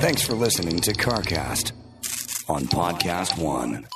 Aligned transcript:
Thanks 0.00 0.22
for 0.22 0.34
listening 0.34 0.80
to 0.80 0.92
CarCast 0.92 1.72
on 2.48 2.64
Podcast 2.64 3.38
One. 3.38 3.86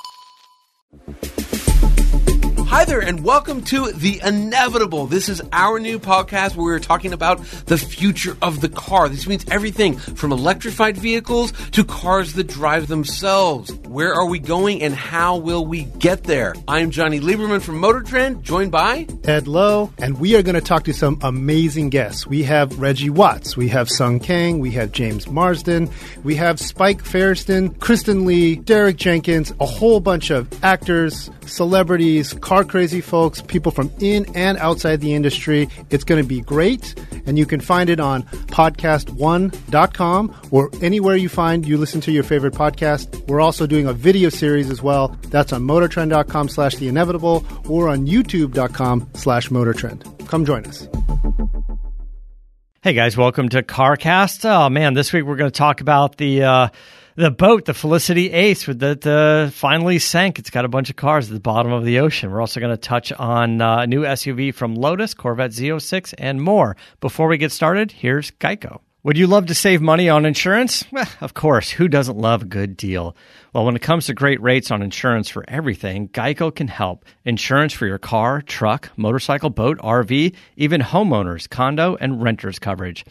Hi 2.77 2.85
there, 2.85 3.01
and 3.01 3.25
welcome 3.25 3.63
to 3.63 3.91
The 3.91 4.21
Inevitable. 4.23 5.07
This 5.07 5.31
is 5.31 5.41
our 5.51 5.81
new 5.81 5.99
podcast 5.99 6.57
where 6.57 6.67
we're 6.67 6.79
talking 6.79 7.15
about 7.15 7.43
the 7.65 7.79
future 7.79 8.37
of 8.43 8.61
the 8.61 8.69
car. 8.69 9.09
This 9.09 9.27
means 9.27 9.47
everything 9.51 9.97
from 9.97 10.31
electrified 10.31 10.99
vehicles 10.99 11.53
to 11.71 11.85
cars 11.85 12.35
that 12.35 12.49
drive 12.49 12.87
themselves. 12.87 13.73
Where 13.89 14.13
are 14.13 14.27
we 14.27 14.39
going 14.39 14.83
and 14.83 14.95
how 14.95 15.39
will 15.39 15.65
we 15.65 15.85
get 15.85 16.25
there? 16.25 16.55
I'm 16.69 16.91
Jonny 16.91 17.19
Lieberman 17.19 17.63
from 17.63 17.79
Motor 17.79 18.03
Trend, 18.03 18.45
joined 18.45 18.73
by 18.73 19.07
Ed 19.25 19.49
Loh, 19.49 19.91
and 19.97 20.21
we 20.21 20.37
are 20.37 20.43
going 20.43 20.55
to 20.55 20.61
talk 20.61 20.85
to 20.85 20.93
some 20.93 21.19
amazing 21.23 21.89
guests. 21.89 22.27
We 22.27 22.43
have 22.43 22.79
Reggie 22.79 23.09
Watts, 23.09 23.57
we 23.57 23.69
have 23.69 23.89
Sung 23.89 24.21
Kang, 24.21 24.59
we 24.59 24.73
have 24.73 24.93
James 24.93 25.27
Marsden, 25.27 25.89
we 26.25 26.35
have 26.35 26.61
Spike 26.61 27.03
Feresten, 27.03 27.81
Kristen 27.81 28.27
Lee, 28.27 28.57
Derek 28.57 28.97
Jenkins, 28.97 29.55
a 29.61 29.67
whole 29.67 30.01
bunch 30.01 30.29
of 30.29 30.63
actors, 30.63 31.31
celebrities, 31.47 32.35
car 32.35 32.66
crazy 32.67 33.01
folks, 33.01 33.41
people 33.43 33.73
from 33.73 33.91
in 34.01 34.27
and 34.35 34.59
outside 34.59 35.01
the 35.01 35.15
industry. 35.15 35.69
It's 35.91 36.05
going 36.05 36.23
to 36.23 36.29
be 36.29 36.41
great, 36.41 36.95
and 37.27 37.39
you 37.39 37.47
can 37.47 37.61
find 37.61 37.91
it 37.91 38.01
on 38.01 38.23
podcast1.com 38.23 40.35
or 40.51 40.71
anywhere 40.83 41.17
you 41.17 41.29
find 41.29 41.67
you 41.67 41.79
listen 41.79 42.01
to 42.03 42.13
your 42.13 42.25
favorite 42.25 42.55
podcast. 42.55 43.27
We're 43.29 43.41
also 43.41 43.67
doing 43.67 43.87
a 43.87 43.93
video 43.93 44.29
series 44.29 44.71
as 44.71 44.83
well. 44.83 45.17
That's 45.29 45.53
on 45.53 45.63
motortrend.com 45.63 46.49
slash 46.49 46.77
the 46.77 46.89
inevitable 46.89 47.45
or 47.69 47.89
on 47.89 48.07
youtube.com 48.07 49.11
slash 49.15 49.49
motortrend. 49.49 50.29
Come 50.29 50.45
join 50.45 50.65
us. 50.67 50.89
Hey 52.83 52.93
guys, 52.93 53.17
welcome 53.17 53.49
to 53.49 53.63
CarCast. 53.65 54.45
Oh 54.45 54.69
man, 54.69 54.95
this 54.95 55.13
week 55.13 55.25
we're 55.25 55.35
going 55.37 55.51
to 55.51 55.59
talk 55.59 55.81
about 55.81 56.19
the 56.19 56.45
uh, 56.45 56.69
the 57.17 57.31
boat, 57.31 57.65
the 57.65 57.75
Felicity 57.75 58.31
Ace, 58.31 58.67
with 58.67 58.81
that 58.81 59.07
uh, 59.07 59.51
finally 59.51 59.99
sank. 59.99 60.39
It's 60.39 60.51
got 60.51 60.65
a 60.65 60.69
bunch 60.69 60.91
of 60.91 60.97
cars 60.97 61.29
at 61.29 61.35
the 61.35 61.41
bottom 61.41 61.73
of 61.73 61.85
the 61.85 62.01
ocean. 62.01 62.31
We're 62.31 62.41
also 62.41 62.61
going 62.61 62.73
to 62.73 62.77
touch 62.77 63.11
on 63.13 63.61
uh, 63.61 63.79
a 63.79 63.87
new 63.87 64.03
SUV 64.03 64.55
from 64.55 64.75
Lotus, 64.75 65.15
Corvette 65.15 65.51
Z06, 65.51 66.15
and 66.19 66.41
more. 66.41 66.77
Before 67.01 67.27
we 67.27 67.39
get 67.39 67.53
started, 67.53 67.91
here's 67.91 68.31
Geico. 68.33 68.81
Would 69.03 69.17
you 69.17 69.29
love 69.29 69.47
to 69.47 69.55
save 69.55 69.81
money 69.81 70.09
on 70.09 70.27
insurance? 70.27 70.85
Well, 70.91 71.09
of 71.21 71.33
course. 71.33 71.71
Who 71.71 71.87
doesn't 71.87 72.19
love 72.19 72.43
a 72.43 72.47
good 72.47 72.77
deal? 72.77 73.17
Well, 73.53 73.65
when 73.65 73.77
it 73.77 73.83
comes 73.83 74.07
to 74.07 74.15
great 74.15 74.43
rates 74.43 74.71
on 74.71 74.83
insurance 74.83 75.29
for 75.29 75.45
everything, 75.49 76.09
Geico 76.09 76.55
can 76.55 76.69
help. 76.69 77.05
Insurance 77.25 77.73
for 77.73 77.87
your 77.87 77.99
car, 77.99 78.43
truck, 78.43 78.91
motorcycle, 78.97 79.51
boat, 79.51 79.79
RV, 79.79 80.35
even 80.57 80.81
homeowners, 80.81 81.49
condo, 81.49 81.97
and 82.01 82.21
renters 82.21 82.59
coverage. 82.59 83.05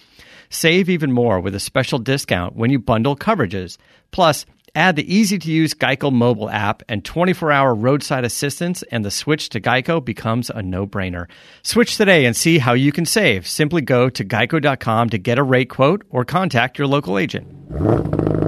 Save 0.49 0.89
even 0.89 1.11
more 1.11 1.39
with 1.39 1.55
a 1.55 1.59
special 1.59 1.99
discount 1.99 2.55
when 2.55 2.71
you 2.71 2.79
bundle 2.79 3.15
coverages. 3.15 3.77
Plus, 4.11 4.45
add 4.75 4.95
the 4.95 5.13
easy 5.13 5.37
to 5.39 5.51
use 5.51 5.73
Geico 5.73 6.11
mobile 6.11 6.49
app 6.49 6.83
and 6.87 7.03
24 7.03 7.51
hour 7.51 7.73
roadside 7.73 8.23
assistance, 8.25 8.83
and 8.91 9.03
the 9.03 9.11
switch 9.11 9.49
to 9.49 9.61
Geico 9.61 10.03
becomes 10.03 10.49
a 10.49 10.61
no 10.61 10.85
brainer. 10.85 11.27
Switch 11.63 11.97
today 11.97 12.25
and 12.25 12.35
see 12.35 12.57
how 12.57 12.73
you 12.73 12.91
can 12.91 13.05
save. 13.05 13.47
Simply 13.47 13.81
go 13.81 14.09
to 14.09 14.23
geico.com 14.23 15.09
to 15.09 15.17
get 15.17 15.39
a 15.39 15.43
rate 15.43 15.69
quote 15.69 16.03
or 16.09 16.25
contact 16.25 16.77
your 16.77 16.87
local 16.87 17.17
agent. 17.17 18.44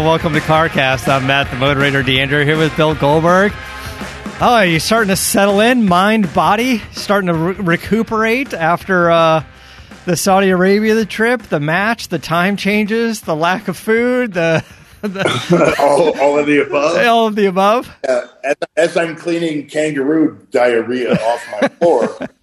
Hello, 0.00 0.12
welcome 0.12 0.32
to 0.32 0.40
CarCast. 0.40 1.08
I'm 1.08 1.26
Matt, 1.26 1.50
the 1.50 1.56
moderator, 1.56 2.02
DeAndre, 2.02 2.46
here 2.46 2.56
with 2.56 2.74
Bill 2.74 2.94
Goldberg. 2.94 3.52
Oh, 4.40 4.54
are 4.54 4.64
you 4.64 4.80
starting 4.80 5.10
to 5.10 5.16
settle 5.16 5.60
in, 5.60 5.86
mind, 5.86 6.32
body, 6.32 6.78
starting 6.92 7.26
to 7.26 7.34
re- 7.34 7.54
recuperate 7.56 8.54
after 8.54 9.10
uh, 9.10 9.44
the 10.06 10.16
Saudi 10.16 10.48
Arabia 10.48 10.94
the 10.94 11.04
trip, 11.04 11.42
the 11.42 11.60
match, 11.60 12.08
the 12.08 12.18
time 12.18 12.56
changes, 12.56 13.20
the 13.20 13.36
lack 13.36 13.68
of 13.68 13.76
food, 13.76 14.32
the, 14.32 14.64
the 15.02 15.76
all, 15.78 16.18
all 16.18 16.38
of 16.38 16.46
the 16.46 16.62
above. 16.62 16.96
All 17.06 17.26
of 17.26 17.34
the 17.34 17.44
above. 17.44 17.94
Uh, 18.08 18.26
as, 18.42 18.56
as, 18.78 18.96
I'm 18.96 19.16
cleaning 19.16 19.68
kangaroo 19.68 20.46
diarrhea 20.50 21.12
off 21.12 21.46
my 21.60 21.68
floor. 21.68 22.28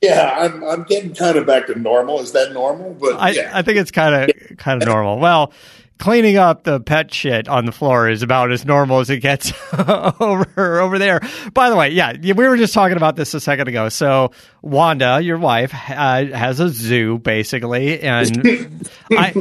Yeah, 0.00 0.34
I'm 0.38 0.64
I'm 0.64 0.84
getting 0.84 1.14
kind 1.14 1.36
of 1.36 1.44
back 1.44 1.66
to 1.66 1.78
normal. 1.78 2.20
Is 2.20 2.32
that 2.32 2.54
normal? 2.54 2.96
But 2.98 3.20
I, 3.20 3.32
yeah. 3.32 3.50
I 3.52 3.60
think 3.60 3.76
it's 3.76 3.90
kind 3.90 4.30
of 4.30 4.56
kind 4.56 4.80
of 4.80 4.88
normal. 4.88 5.18
Well, 5.18 5.52
cleaning 5.98 6.36
up 6.36 6.64
the 6.64 6.80
pet 6.80 7.12
shit 7.12 7.48
on 7.48 7.64
the 7.64 7.72
floor 7.72 8.08
is 8.08 8.22
about 8.22 8.52
as 8.52 8.64
normal 8.64 9.00
as 9.00 9.10
it 9.10 9.20
gets 9.20 9.52
over 10.20 10.80
over 10.80 10.98
there. 10.98 11.20
By 11.52 11.70
the 11.70 11.76
way, 11.76 11.90
yeah, 11.90 12.12
we 12.12 12.32
were 12.32 12.56
just 12.56 12.74
talking 12.74 12.96
about 12.96 13.16
this 13.16 13.34
a 13.34 13.40
second 13.40 13.68
ago. 13.68 13.88
So 13.88 14.32
Wanda, 14.62 15.20
your 15.20 15.38
wife, 15.38 15.72
uh, 15.74 16.26
has 16.26 16.60
a 16.60 16.68
zoo 16.68 17.18
basically, 17.18 18.00
and 18.00 18.86
I, 19.10 19.32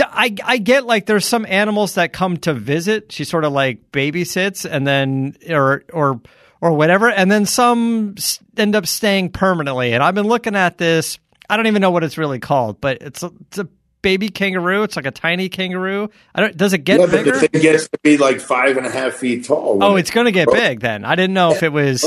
I, 0.00 0.36
I 0.44 0.58
get 0.58 0.84
like 0.84 1.06
there's 1.06 1.26
some 1.26 1.46
animals 1.46 1.94
that 1.94 2.12
come 2.12 2.36
to 2.38 2.54
visit. 2.54 3.12
She 3.12 3.24
sort 3.24 3.44
of 3.44 3.52
like 3.52 3.90
babysits, 3.92 4.68
and 4.70 4.86
then 4.86 5.36
or 5.48 5.84
or 5.92 6.20
or 6.60 6.72
whatever, 6.72 7.10
and 7.10 7.30
then 7.30 7.46
some 7.46 8.14
end 8.56 8.76
up 8.76 8.86
staying 8.86 9.30
permanently. 9.30 9.92
And 9.92 10.02
I've 10.02 10.14
been 10.14 10.28
looking 10.28 10.56
at 10.56 10.78
this. 10.78 11.18
I 11.48 11.56
don't 11.56 11.66
even 11.66 11.82
know 11.82 11.90
what 11.90 12.04
it's 12.04 12.16
really 12.16 12.38
called, 12.38 12.80
but 12.80 13.02
it's 13.02 13.22
a, 13.22 13.30
it's 13.48 13.58
a 13.58 13.68
baby 14.02 14.28
kangaroo. 14.28 14.82
It's 14.82 14.96
like 14.96 15.06
a 15.06 15.10
tiny 15.10 15.48
kangaroo. 15.48 16.10
I 16.34 16.40
don't. 16.40 16.56
Does 16.56 16.72
it 16.72 16.78
get 16.78 17.00
yeah, 17.00 17.06
bigger? 17.06 17.32
But 17.32 17.40
the 17.40 17.48
thing 17.48 17.62
gets 17.62 17.88
to 17.88 17.98
be 18.02 18.18
like 18.18 18.40
five 18.40 18.76
and 18.76 18.86
a 18.86 18.90
half 18.90 19.14
feet 19.14 19.44
tall. 19.44 19.82
Oh, 19.82 19.96
it's 19.96 20.10
going 20.10 20.26
to 20.26 20.32
get 20.32 20.50
big 20.50 20.80
then. 20.80 21.04
I 21.04 21.14
didn't 21.14 21.34
know 21.34 21.52
if 21.52 21.62
it 21.62 21.72
was. 21.72 22.04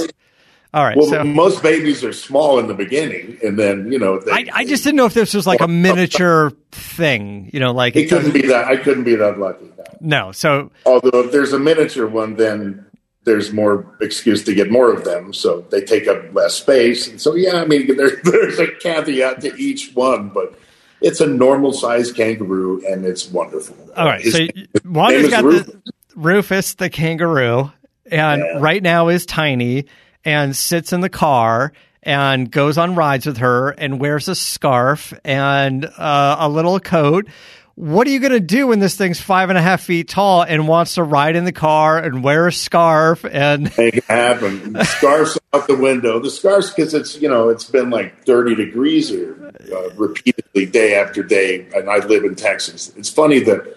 All 0.74 0.84
right. 0.84 0.98
Well, 0.98 1.08
so 1.08 1.24
most 1.24 1.64
babies 1.64 2.04
are 2.04 2.12
small 2.12 2.60
in 2.60 2.68
the 2.68 2.74
beginning, 2.74 3.38
and 3.42 3.58
then 3.58 3.92
you 3.92 3.98
know. 3.98 4.20
They, 4.20 4.32
I, 4.32 4.46
I 4.54 4.66
just 4.66 4.84
didn't 4.84 4.98
know 4.98 5.06
if 5.06 5.14
this 5.14 5.34
was 5.34 5.48
like 5.48 5.62
a 5.62 5.68
miniature 5.68 6.52
thing. 6.72 7.50
You 7.54 7.62
know, 7.62 7.72
like 7.72 7.96
it, 7.96 8.04
it 8.04 8.10
couldn't 8.10 8.34
be 8.34 8.48
that. 8.48 8.66
I 8.66 8.76
couldn't 8.76 9.06
be 9.06 9.16
that 9.16 9.40
lucky. 9.40 9.72
No. 10.02 10.28
no. 10.28 10.32
So 10.34 10.72
although 10.86 11.22
if 11.22 11.32
there's 11.32 11.54
a 11.54 11.60
miniature 11.60 12.08
one, 12.08 12.36
then 12.36 12.86
there's 13.26 13.52
more 13.52 13.98
excuse 14.02 14.44
to 14.44 14.54
get 14.54 14.72
more 14.72 14.94
of 14.94 15.04
them, 15.04 15.34
so 15.34 15.62
they 15.72 15.82
take 15.82 16.08
up 16.08 16.34
less 16.34 16.54
space. 16.54 17.08
And 17.08 17.20
so, 17.20 17.36
yeah, 17.36 17.56
I 17.56 17.66
mean, 17.66 17.96
there, 17.98 18.16
there's 18.24 18.60
a 18.60 18.68
caveat 18.68 19.42
to 19.42 19.56
each 19.56 19.94
one, 19.94 20.30
but 20.30 20.58
it's 21.06 21.22
a 21.22 21.28
normal 21.28 21.72
sized 21.72 22.16
kangaroo, 22.16 22.84
and 22.86 23.06
it's 23.06 23.30
wonderful. 23.30 23.78
All 23.96 24.08
right, 24.08 24.22
his, 24.22 24.34
so 24.34 24.48
Wanda's 24.84 25.30
got 25.30 25.44
Rufus. 25.44 25.68
the 25.68 25.94
Rufus 26.16 26.74
the 26.74 26.90
kangaroo, 26.90 27.72
and 28.12 28.42
yeah. 28.42 28.60
right 28.60 28.82
now 28.82 29.10
is 29.10 29.28
tiny 29.28 29.86
and 30.26 30.56
sits 30.56 30.94
in 30.94 31.02
the 31.02 31.10
car 31.10 31.74
and 32.02 32.50
goes 32.50 32.80
on 32.80 32.96
rides 32.96 33.28
with 33.28 33.38
her 33.38 33.70
and 33.70 34.00
wears 34.00 34.28
a 34.28 34.36
scarf 34.36 35.14
and 35.24 35.86
uh, 35.86 36.38
a 36.40 36.50
little 36.50 36.80
coat 36.80 37.28
what 37.76 38.08
are 38.08 38.10
you 38.10 38.20
going 38.20 38.32
to 38.32 38.40
do 38.40 38.68
when 38.68 38.80
this 38.80 38.96
thing's 38.96 39.20
five 39.20 39.50
and 39.50 39.58
a 39.58 39.62
half 39.62 39.84
feet 39.84 40.08
tall 40.08 40.44
and 40.44 40.66
wants 40.66 40.96
to 40.96 41.04
ride 41.04 41.36
in 41.36 41.44
the 41.44 41.52
car 41.52 41.98
and 41.98 42.24
wear 42.24 42.48
a 42.48 42.54
scarf 42.54 43.26
and 43.30 43.64
make 43.78 43.98
it 43.98 44.04
happen? 44.06 44.78
Scarfs 44.86 45.38
out 45.54 45.68
the 45.68 45.76
window. 45.76 46.20
The 46.20 46.30
scarfs 46.30 46.70
because 46.72 46.94
it's 46.94 47.20
you 47.22 47.28
know 47.28 47.50
it's 47.50 47.70
been 47.70 47.90
like 47.90 48.24
thirty 48.24 48.56
degrees 48.56 49.10
here 49.10 49.45
uh, 49.72 49.90
repeatedly 49.96 50.66
day 50.66 50.96
after 50.96 51.24
day, 51.24 51.68
and 51.76 51.90
I 51.90 51.98
live 52.06 52.24
in 52.24 52.36
Texas. 52.36 52.94
It's 52.96 53.10
funny 53.10 53.40
that 53.42 53.76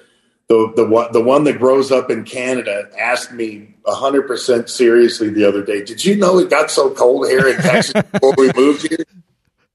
the 0.49 0.73
the 0.77 0.87
one 0.87 1.13
the 1.13 1.23
one 1.23 1.45
that 1.45 1.59
grows 1.59 1.93
up 1.93 2.11
in 2.11 2.25
Canada 2.25 2.89
asked 2.99 3.33
me 3.33 3.75
hundred 3.87 4.27
percent 4.27 4.69
seriously 4.69 5.29
the 5.31 5.45
other 5.45 5.63
day. 5.63 5.85
Did 5.85 6.05
you 6.05 6.17
know 6.17 6.39
it 6.39 6.51
got 6.51 6.71
so 6.71 6.91
cold 6.91 7.29
here 7.29 7.49
in 7.49 7.57
Texas 7.57 8.03
before 8.13 8.35
we 8.37 8.51
moved 8.57 8.89
here? 8.89 9.05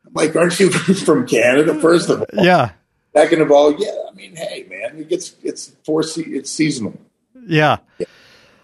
I'm 0.05 0.13
like, 0.13 0.35
aren't 0.35 0.59
you 0.59 0.71
from 1.05 1.27
Canada? 1.27 1.79
First 1.79 2.09
of 2.09 2.21
all, 2.21 2.45
yeah. 2.45 2.71
Second 3.15 3.41
of 3.41 3.51
all, 3.51 3.79
yeah, 3.79 3.91
I 4.09 4.15
mean, 4.15 4.35
hey, 4.35 4.65
man, 4.69 4.99
it 4.99 5.09
gets 5.09 5.35
it's 5.43 5.75
four 5.83 6.03
it's 6.17 6.49
seasonal. 6.49 6.99
Yeah. 7.45 7.77
yeah. 7.99 8.07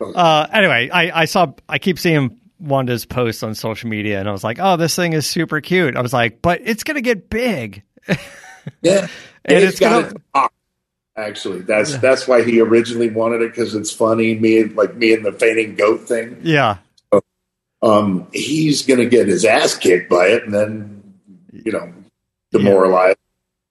Uh, 0.02 0.48
anyway, 0.52 0.90
I, 0.90 1.22
I 1.22 1.26
saw 1.26 1.54
I 1.68 1.78
keep 1.78 2.00
seeing 2.00 2.40
Wanda's 2.60 3.06
posts 3.06 3.44
on 3.44 3.56
social 3.56 3.90
media, 3.90 4.20
and 4.20 4.28
I 4.28 4.32
was 4.32 4.44
like, 4.44 4.58
oh, 4.60 4.78
this 4.78 4.96
thing 4.96 5.14
is 5.14 5.26
super 5.26 5.62
cute. 5.62 5.96
I 5.96 6.02
was 6.02 6.14
like, 6.14 6.42
but 6.42 6.62
it's 6.64 6.84
gonna 6.84 7.02
get 7.02 7.30
big. 7.30 7.84
yeah, 8.82 9.08
and 9.46 9.64
it's, 9.64 9.74
it's 9.74 9.80
gonna. 9.80 10.14
Actually, 11.20 11.62
that's 11.62 11.98
that's 11.98 12.28
why 12.28 12.44
he 12.44 12.62
originally 12.62 13.10
wanted 13.10 13.42
it 13.42 13.52
because 13.52 13.76
it's 13.76 13.92
funny. 13.92 14.36
Me 14.36 14.64
like 14.64 14.96
me 14.96 15.14
and 15.14 15.26
the 15.26 15.34
fainting 15.34 15.76
goat 15.76 16.02
thing. 16.08 16.40
Yeah. 16.44 16.78
Um, 17.82 18.28
he's 18.34 18.86
going 18.86 19.00
to 19.00 19.06
get 19.06 19.28
his 19.28 19.46
ass 19.46 19.78
kicked 19.78 20.10
by 20.10 20.28
it, 20.28 20.44
and 20.44 20.54
then 20.54 21.14
you 21.52 21.72
know, 21.72 21.94
demoralized. 22.52 23.18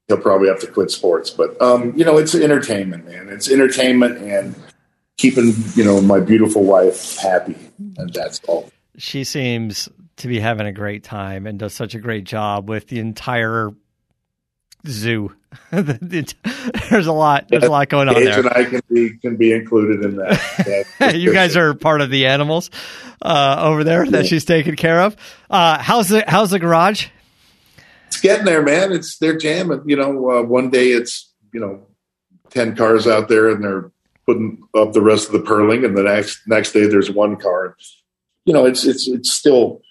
He'll 0.08 0.16
probably 0.16 0.48
have 0.48 0.60
to 0.60 0.66
quit 0.66 0.90
sports. 0.90 1.30
But 1.30 1.60
um, 1.60 1.94
you 1.96 2.04
know, 2.04 2.18
it's 2.18 2.34
entertainment, 2.34 3.06
man. 3.06 3.28
It's 3.28 3.50
entertainment 3.50 4.18
and 4.18 4.54
keeping 5.16 5.54
you 5.74 5.84
know 5.84 6.00
my 6.00 6.20
beautiful 6.20 6.64
wife 6.64 7.16
happy, 7.18 7.56
and 7.96 8.12
that's 8.12 8.40
all. 8.48 8.70
She 8.98 9.24
seems 9.24 9.88
to 10.18 10.28
be 10.28 10.40
having 10.40 10.66
a 10.66 10.72
great 10.72 11.04
time 11.04 11.46
and 11.46 11.58
does 11.58 11.74
such 11.74 11.94
a 11.94 11.98
great 11.98 12.24
job 12.24 12.68
with 12.68 12.88
the 12.88 12.98
entire 12.98 13.70
zoo. 14.86 15.34
there's 15.70 17.06
a 17.06 17.12
lot. 17.12 17.46
There's 17.48 17.64
a 17.64 17.70
lot 17.70 17.88
going 17.88 18.08
on 18.08 18.14
there. 18.14 18.40
and 18.40 18.48
I 18.50 18.64
can 18.64 18.82
be 18.90 19.16
can 19.18 19.36
be 19.36 19.52
included 19.52 20.04
in 20.04 20.16
that. 20.16 20.86
that 20.98 21.18
you 21.18 21.32
guys 21.32 21.56
are 21.56 21.74
part 21.74 22.00
of 22.00 22.10
the 22.10 22.26
animals 22.26 22.70
uh, 23.22 23.56
over 23.60 23.82
there 23.82 24.06
that 24.06 24.26
she's 24.26 24.44
taking 24.44 24.76
care 24.76 25.00
of. 25.00 25.16
Uh, 25.48 25.78
how's 25.78 26.08
the 26.08 26.24
How's 26.26 26.50
the 26.50 26.58
garage? 26.58 27.08
It's 28.08 28.20
getting 28.20 28.44
there, 28.44 28.62
man. 28.62 28.92
It's 28.92 29.16
they're 29.18 29.38
jamming. 29.38 29.82
You 29.86 29.96
know, 29.96 30.30
uh, 30.30 30.42
one 30.42 30.70
day 30.70 30.88
it's 30.88 31.32
you 31.52 31.60
know 31.60 31.86
ten 32.50 32.76
cars 32.76 33.06
out 33.06 33.28
there 33.28 33.48
and 33.48 33.64
they're 33.64 33.90
putting 34.26 34.62
up 34.74 34.92
the 34.92 35.00
rest 35.00 35.26
of 35.26 35.32
the 35.32 35.40
purling, 35.40 35.84
and 35.84 35.96
the 35.96 36.02
next 36.02 36.46
next 36.46 36.72
day 36.72 36.86
there's 36.86 37.10
one 37.10 37.36
car. 37.36 37.76
You 38.48 38.54
know, 38.54 38.64
it's 38.64 38.86
it's 38.86 39.06
it's 39.06 39.30
still 39.30 39.82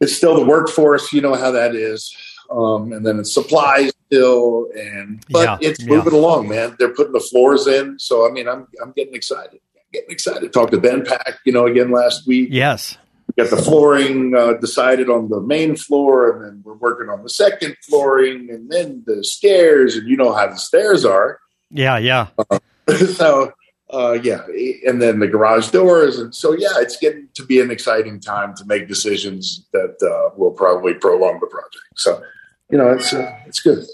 it's 0.00 0.16
still 0.16 0.36
the 0.36 0.46
workforce. 0.46 1.12
You 1.12 1.20
know 1.20 1.34
how 1.34 1.50
that 1.50 1.74
is. 1.74 2.16
Um, 2.50 2.92
and 2.92 3.04
then 3.04 3.18
it's 3.18 3.34
supplies 3.34 3.90
still, 4.06 4.68
and 4.76 5.20
but 5.28 5.60
Yeah, 5.60 5.68
it's 5.68 5.82
yeah. 5.82 5.88
moving 5.88 6.12
along, 6.12 6.48
man. 6.48 6.76
They're 6.78 6.94
putting 6.94 7.14
the 7.14 7.20
floors 7.20 7.66
in, 7.66 7.98
so 7.98 8.28
I 8.28 8.30
mean, 8.30 8.46
I'm 8.46 8.68
I'm 8.80 8.92
getting 8.92 9.16
excited. 9.16 9.58
Getting 9.92 10.10
excited. 10.12 10.52
Talked 10.52 10.70
to 10.70 10.78
Ben 10.80 11.04
Pack, 11.04 11.40
you 11.44 11.52
know, 11.52 11.66
again 11.66 11.90
last 11.90 12.28
week. 12.28 12.50
Yes. 12.52 12.96
We 13.26 13.42
got 13.42 13.50
the 13.50 13.60
flooring 13.60 14.36
uh, 14.36 14.52
decided 14.52 15.10
on 15.10 15.28
the 15.30 15.40
main 15.40 15.74
floor, 15.74 16.30
and 16.30 16.44
then 16.44 16.62
we're 16.64 16.74
working 16.74 17.10
on 17.10 17.24
the 17.24 17.28
second 17.28 17.76
flooring, 17.82 18.50
and 18.50 18.70
then 18.70 19.02
the 19.04 19.24
stairs, 19.24 19.96
and 19.96 20.06
you 20.08 20.16
know 20.16 20.32
how 20.32 20.46
the 20.46 20.58
stairs 20.58 21.04
are. 21.04 21.40
Yeah. 21.72 21.98
Yeah. 21.98 22.28
so 23.16 23.52
uh, 23.90 24.18
yeah, 24.22 24.42
and 24.86 25.00
then 25.00 25.18
the 25.18 25.26
garage 25.26 25.70
doors, 25.70 26.18
and 26.18 26.34
so 26.34 26.52
yeah, 26.52 26.68
it's 26.76 26.98
getting 26.98 27.28
to 27.34 27.44
be 27.44 27.60
an 27.60 27.70
exciting 27.70 28.20
time 28.20 28.54
to 28.56 28.64
make 28.66 28.86
decisions 28.86 29.66
that 29.72 29.96
uh, 30.02 30.34
will 30.36 30.50
probably 30.50 30.94
prolong 30.94 31.40
the 31.40 31.46
project. 31.46 31.84
So 31.96 32.22
you 32.70 32.76
know, 32.76 32.90
it's 32.90 33.12
uh, 33.14 33.32
it's 33.46 33.60
good. 33.60 33.86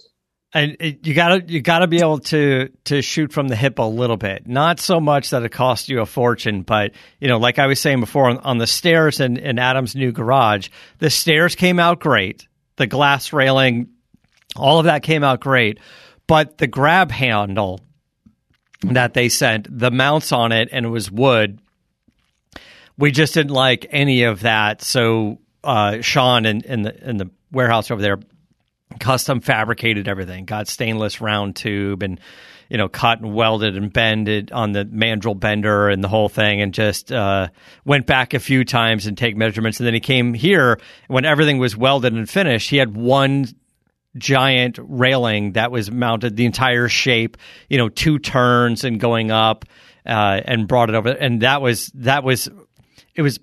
and 0.52 0.76
it, 0.80 1.06
you 1.06 1.14
gotta 1.14 1.44
you 1.46 1.60
gotta 1.60 1.86
be 1.86 1.98
able 1.98 2.18
to 2.20 2.70
to 2.84 3.02
shoot 3.02 3.32
from 3.32 3.48
the 3.48 3.56
hip 3.56 3.78
a 3.78 3.82
little 3.82 4.16
bit. 4.16 4.46
Not 4.46 4.80
so 4.80 5.00
much 5.00 5.30
that 5.30 5.42
it 5.42 5.50
costs 5.50 5.88
you 5.88 6.00
a 6.00 6.06
fortune, 6.06 6.62
but 6.62 6.92
you 7.20 7.28
know, 7.28 7.38
like 7.38 7.58
I 7.58 7.66
was 7.66 7.80
saying 7.80 8.00
before, 8.00 8.30
on, 8.30 8.38
on 8.38 8.58
the 8.58 8.66
stairs 8.66 9.20
in, 9.20 9.36
in 9.36 9.58
Adam's 9.58 9.94
new 9.94 10.12
garage, 10.12 10.68
the 10.98 11.10
stairs 11.10 11.54
came 11.54 11.78
out 11.78 12.00
great. 12.00 12.48
The 12.76 12.88
glass 12.88 13.32
railing, 13.32 13.90
all 14.56 14.80
of 14.80 14.86
that 14.86 15.04
came 15.04 15.22
out 15.22 15.40
great, 15.40 15.78
but 16.26 16.58
the 16.58 16.66
grab 16.66 17.12
handle 17.12 17.80
that 18.92 19.14
they 19.14 19.28
sent, 19.28 19.66
the 19.70 19.90
mounts 19.90 20.32
on 20.32 20.52
it, 20.52 20.68
and 20.72 20.86
it 20.86 20.90
was 20.90 21.10
wood. 21.10 21.58
We 22.96 23.10
just 23.10 23.34
didn't 23.34 23.52
like 23.52 23.86
any 23.90 24.24
of 24.24 24.40
that. 24.40 24.82
So 24.82 25.38
uh, 25.64 26.00
Sean 26.00 26.46
in, 26.46 26.60
in 26.62 26.82
the 26.82 27.08
in 27.08 27.16
the 27.16 27.30
warehouse 27.50 27.90
over 27.90 28.02
there 28.02 28.18
custom 29.00 29.40
fabricated 29.40 30.08
everything. 30.08 30.44
Got 30.44 30.68
stainless 30.68 31.20
round 31.20 31.56
tube 31.56 32.02
and 32.02 32.20
you 32.68 32.78
know 32.78 32.88
cut 32.88 33.20
and 33.20 33.34
welded 33.34 33.76
and 33.76 33.92
bended 33.92 34.52
on 34.52 34.72
the 34.72 34.84
mandrel 34.84 35.38
bender 35.38 35.88
and 35.88 36.02
the 36.02 36.08
whole 36.08 36.28
thing, 36.28 36.60
and 36.60 36.72
just 36.72 37.10
uh, 37.12 37.48
went 37.84 38.06
back 38.06 38.34
a 38.34 38.40
few 38.40 38.64
times 38.64 39.06
and 39.06 39.16
take 39.16 39.36
measurements. 39.36 39.80
And 39.80 39.86
then 39.86 39.94
he 39.94 40.00
came 40.00 40.34
here 40.34 40.78
when 41.08 41.24
everything 41.24 41.58
was 41.58 41.76
welded 41.76 42.12
and 42.12 42.28
finished. 42.28 42.70
He 42.70 42.76
had 42.76 42.96
one 42.96 43.46
giant 44.16 44.78
railing 44.80 45.52
that 45.52 45.70
was 45.70 45.90
mounted 45.90 46.36
the 46.36 46.46
entire 46.46 46.88
shape, 46.88 47.36
you 47.68 47.78
know, 47.78 47.88
two 47.88 48.18
turns 48.18 48.84
and 48.84 49.00
going 49.00 49.30
up, 49.30 49.64
uh, 50.06 50.40
and 50.44 50.68
brought 50.68 50.88
it 50.90 50.94
over. 50.94 51.08
And 51.10 51.42
that 51.42 51.62
was 51.62 51.88
that 51.94 52.24
was 52.24 52.48
it 53.14 53.22
was 53.22 53.38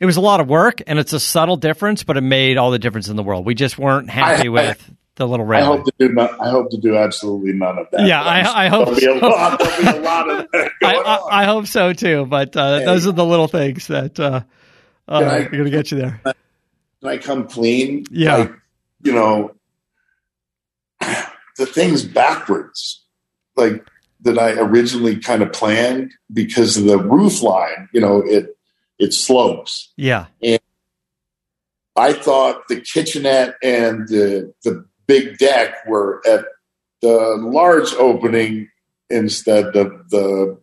it 0.00 0.06
was 0.06 0.16
a 0.16 0.20
lot 0.20 0.40
of 0.40 0.48
work, 0.48 0.80
and 0.86 0.98
it's 0.98 1.12
a 1.12 1.20
subtle 1.20 1.56
difference, 1.56 2.02
but 2.04 2.16
it 2.16 2.22
made 2.22 2.56
all 2.56 2.70
the 2.70 2.78
difference 2.78 3.08
in 3.08 3.16
the 3.16 3.22
world. 3.22 3.46
We 3.46 3.54
just 3.54 3.78
weren't 3.78 4.10
happy 4.10 4.48
I- 4.48 4.50
with 4.50 4.90
the 5.16 5.28
little 5.28 5.48
I 5.52 5.60
hope 5.60 5.84
to 5.84 5.92
do 6.00 6.08
not, 6.08 6.40
I 6.40 6.50
hope 6.50 6.70
to 6.70 6.76
do 6.76 6.96
absolutely 6.96 7.52
none 7.52 7.78
of 7.78 7.86
that. 7.92 8.04
Yeah, 8.04 8.20
I- 8.20 8.64
I 8.64 8.68
hope 8.68 8.96
there'll 8.96 9.20
be 9.20 9.20
a 9.20 9.20
so. 9.20 9.28
lot. 9.28 9.58
There'll 9.60 9.92
be 9.92 9.98
a 9.98 10.02
lot 10.02 10.28
of 10.28 10.48
that 10.52 10.70
I. 10.82 10.94
I, 10.96 11.42
I 11.42 11.44
hope 11.44 11.66
so 11.68 11.92
too, 11.92 12.26
but 12.26 12.56
uh, 12.56 12.80
Hey. 12.80 12.84
those 12.84 13.06
are 13.06 13.12
the 13.12 13.24
little 13.24 13.46
things 13.46 13.86
that 13.86 14.18
uh, 14.18 14.40
uh, 15.08 15.12
I- 15.12 15.22
are 15.38 15.48
going 15.48 15.64
to 15.64 15.70
get 15.70 15.92
you 15.92 15.98
there. 15.98 16.20
Can 16.24 16.34
I 17.10 17.18
come 17.18 17.46
clean? 17.46 18.06
Yeah. 18.10 18.36
Like, 18.38 18.52
you 19.04 19.12
know, 19.12 19.53
the 21.56 21.66
things 21.66 22.04
backwards, 22.04 23.04
like 23.56 23.86
that 24.22 24.38
I 24.38 24.52
originally 24.52 25.16
kind 25.16 25.42
of 25.42 25.52
planned 25.52 26.12
because 26.32 26.76
of 26.76 26.84
the 26.84 26.98
roof 26.98 27.42
line, 27.42 27.88
you 27.92 28.00
know, 28.00 28.22
it 28.24 28.56
it 28.98 29.12
slopes. 29.12 29.92
Yeah, 29.96 30.26
And 30.42 30.60
I 31.96 32.12
thought 32.12 32.68
the 32.68 32.80
kitchenette 32.80 33.54
and 33.62 34.08
the 34.08 34.52
the 34.64 34.84
big 35.06 35.38
deck 35.38 35.86
were 35.86 36.22
at 36.26 36.46
the 37.02 37.36
large 37.38 37.92
opening 37.94 38.68
instead 39.10 39.76
of 39.76 40.08
the 40.10 40.58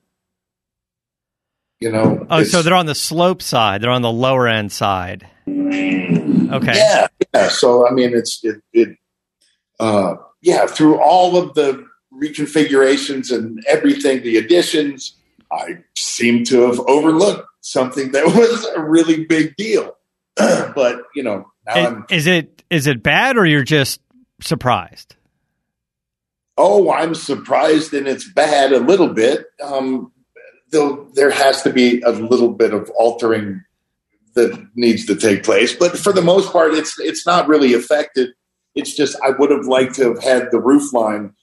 you 1.79 1.91
know 1.91 2.25
Oh, 2.29 2.43
so 2.43 2.61
they're 2.61 2.73
on 2.73 2.85
the 2.85 2.95
slope 2.95 3.41
side. 3.41 3.81
They're 3.81 3.91
on 3.91 4.01
the 4.01 4.11
lower 4.11 4.47
end 4.47 4.71
side. 4.71 5.27
Okay. 5.47 6.73
Yeah, 6.75 7.07
yeah. 7.33 7.47
So 7.49 7.87
I 7.87 7.91
mean, 7.91 8.13
it's 8.13 8.43
it, 8.43 8.61
it 8.73 8.97
uh, 9.79 10.15
yeah. 10.41 10.65
Through 10.67 10.99
all 10.99 11.37
of 11.37 11.53
the 11.53 11.85
reconfigurations 12.13 13.31
and 13.31 13.63
everything, 13.67 14.21
the 14.23 14.37
additions, 14.37 15.15
I 15.51 15.79
seem 15.97 16.43
to 16.45 16.61
have 16.67 16.79
overlooked 16.81 17.47
something 17.61 18.11
that 18.11 18.25
was 18.35 18.65
a 18.75 18.81
really 18.81 19.25
big 19.25 19.55
deal. 19.55 19.97
but 20.35 21.03
you 21.15 21.23
know, 21.23 21.51
now 21.65 21.73
I- 21.73 21.87
I'm 21.87 22.05
Is 22.09 22.27
it 22.27 22.63
is 22.69 22.87
it 22.87 23.03
bad 23.03 23.37
or 23.37 23.45
you're 23.45 23.63
just 23.63 24.01
surprised? 24.41 25.15
oh, 26.57 26.91
I'm 26.91 27.15
surprised 27.15 27.93
and 27.93 28.07
it's 28.07 28.29
bad 28.31 28.71
a 28.71 28.79
little 28.79 29.07
bit. 29.09 29.45
Um, 29.63 30.11
though 30.71 31.07
there 31.15 31.31
has 31.31 31.63
to 31.63 31.71
be 31.73 32.01
a 32.01 32.11
little 32.11 32.49
bit 32.49 32.73
of 32.73 32.89
altering 32.91 33.63
that 34.35 34.67
needs 34.75 35.05
to 35.07 35.15
take 35.15 35.43
place, 35.43 35.73
but 35.75 35.97
for 35.97 36.13
the 36.13 36.21
most 36.21 36.51
part, 36.51 36.73
it's 36.73 36.99
it's 36.99 37.25
not 37.25 37.47
really 37.47 37.73
affected. 37.73 38.29
It's 38.75 38.95
just 38.95 39.17
I 39.23 39.31
would 39.31 39.51
have 39.51 39.65
liked 39.65 39.95
to 39.95 40.13
have 40.13 40.23
had 40.23 40.49
the 40.51 40.59
roof 40.59 40.93
line 40.93 41.33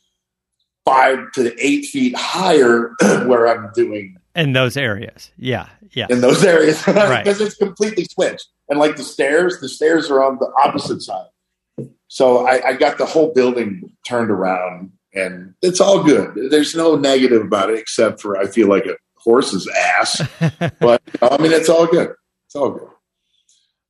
five 0.85 1.31
to 1.35 1.55
eight 1.65 1.85
feet 1.87 2.17
higher 2.17 2.95
where 3.27 3.47
I'm 3.47 3.71
doing 3.75 4.17
In 4.35 4.53
those 4.55 4.77
areas. 4.77 5.31
Yeah. 5.37 5.69
Yeah. 5.93 6.07
in 6.11 6.21
those 6.21 6.45
areas 6.45 6.83
Right. 6.87 7.25
because 7.25 7.41
it's 7.41 7.57
completely 7.57 8.05
switched. 8.05 8.47
And 8.69 8.79
like 8.79 8.97
the 8.97 9.03
stairs, 9.05 9.61
the 9.61 9.69
stairs 9.69 10.11
are 10.11 10.23
on 10.23 10.39
the 10.39 10.51
opposite 10.63 11.03
side. 11.03 11.27
So 12.09 12.47
I, 12.47 12.69
I 12.69 12.73
got 12.75 12.97
the 12.99 13.05
whole 13.07 13.33
building 13.35 13.93
turned 14.07 14.31
around 14.31 14.93
and 15.15 15.55
it's 15.63 15.81
all 15.81 16.03
good. 16.03 16.51
There's 16.51 16.75
no 16.75 16.97
negative 16.97 17.43
about 17.43 17.71
it 17.71 17.79
except 17.79 18.21
for 18.23 18.39
I 18.39 18.47
feel 18.47 18.69
like 18.69 18.87
a 18.87 18.97
horse's 19.17 19.69
ass. 19.69 20.23
but 20.81 21.03
I 21.21 21.37
mean, 21.43 21.53
it's 21.53 21.69
all 21.69 21.87
good. 21.87 22.15
It's 22.47 22.57
all 22.57 22.71
good. 22.71 22.89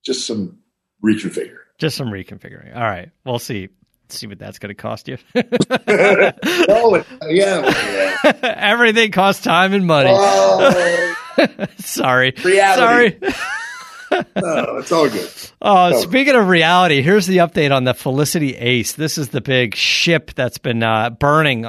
Just 0.04 0.26
some 0.26 0.58
reconfigure. 1.04 1.58
Just 1.78 1.96
some 1.96 2.08
reconfiguring. 2.08 2.74
All 2.76 2.82
right. 2.82 3.10
We'll 3.24 3.38
see. 3.38 3.68
See 4.10 4.26
what 4.26 4.38
that's 4.38 4.58
going 4.58 4.70
to 4.70 4.74
cost 4.74 5.06
you. 5.06 5.18
oh, 5.36 7.04
yeah. 7.28 8.16
yeah. 8.22 8.32
Everything 8.56 9.10
costs 9.12 9.42
time 9.42 9.74
and 9.74 9.86
money. 9.86 10.10
Oh, 10.12 11.14
Sorry. 11.78 12.32
Reality. 12.42 13.18
Sorry. 13.20 14.20
no, 14.36 14.78
it's 14.78 14.90
all 14.90 15.08
good. 15.10 15.30
Oh, 15.60 15.92
Oh. 15.94 16.00
speaking 16.00 16.34
of 16.34 16.48
reality, 16.48 17.02
here's 17.02 17.26
the 17.26 17.38
update 17.38 17.70
on 17.74 17.84
the 17.84 17.92
Felicity 17.94 18.56
Ace. 18.56 18.94
This 18.94 19.18
is 19.18 19.28
the 19.28 19.42
big 19.42 19.74
ship 19.74 20.32
that's 20.34 20.58
been 20.58 20.82
uh, 20.82 21.10
burning 21.10 21.66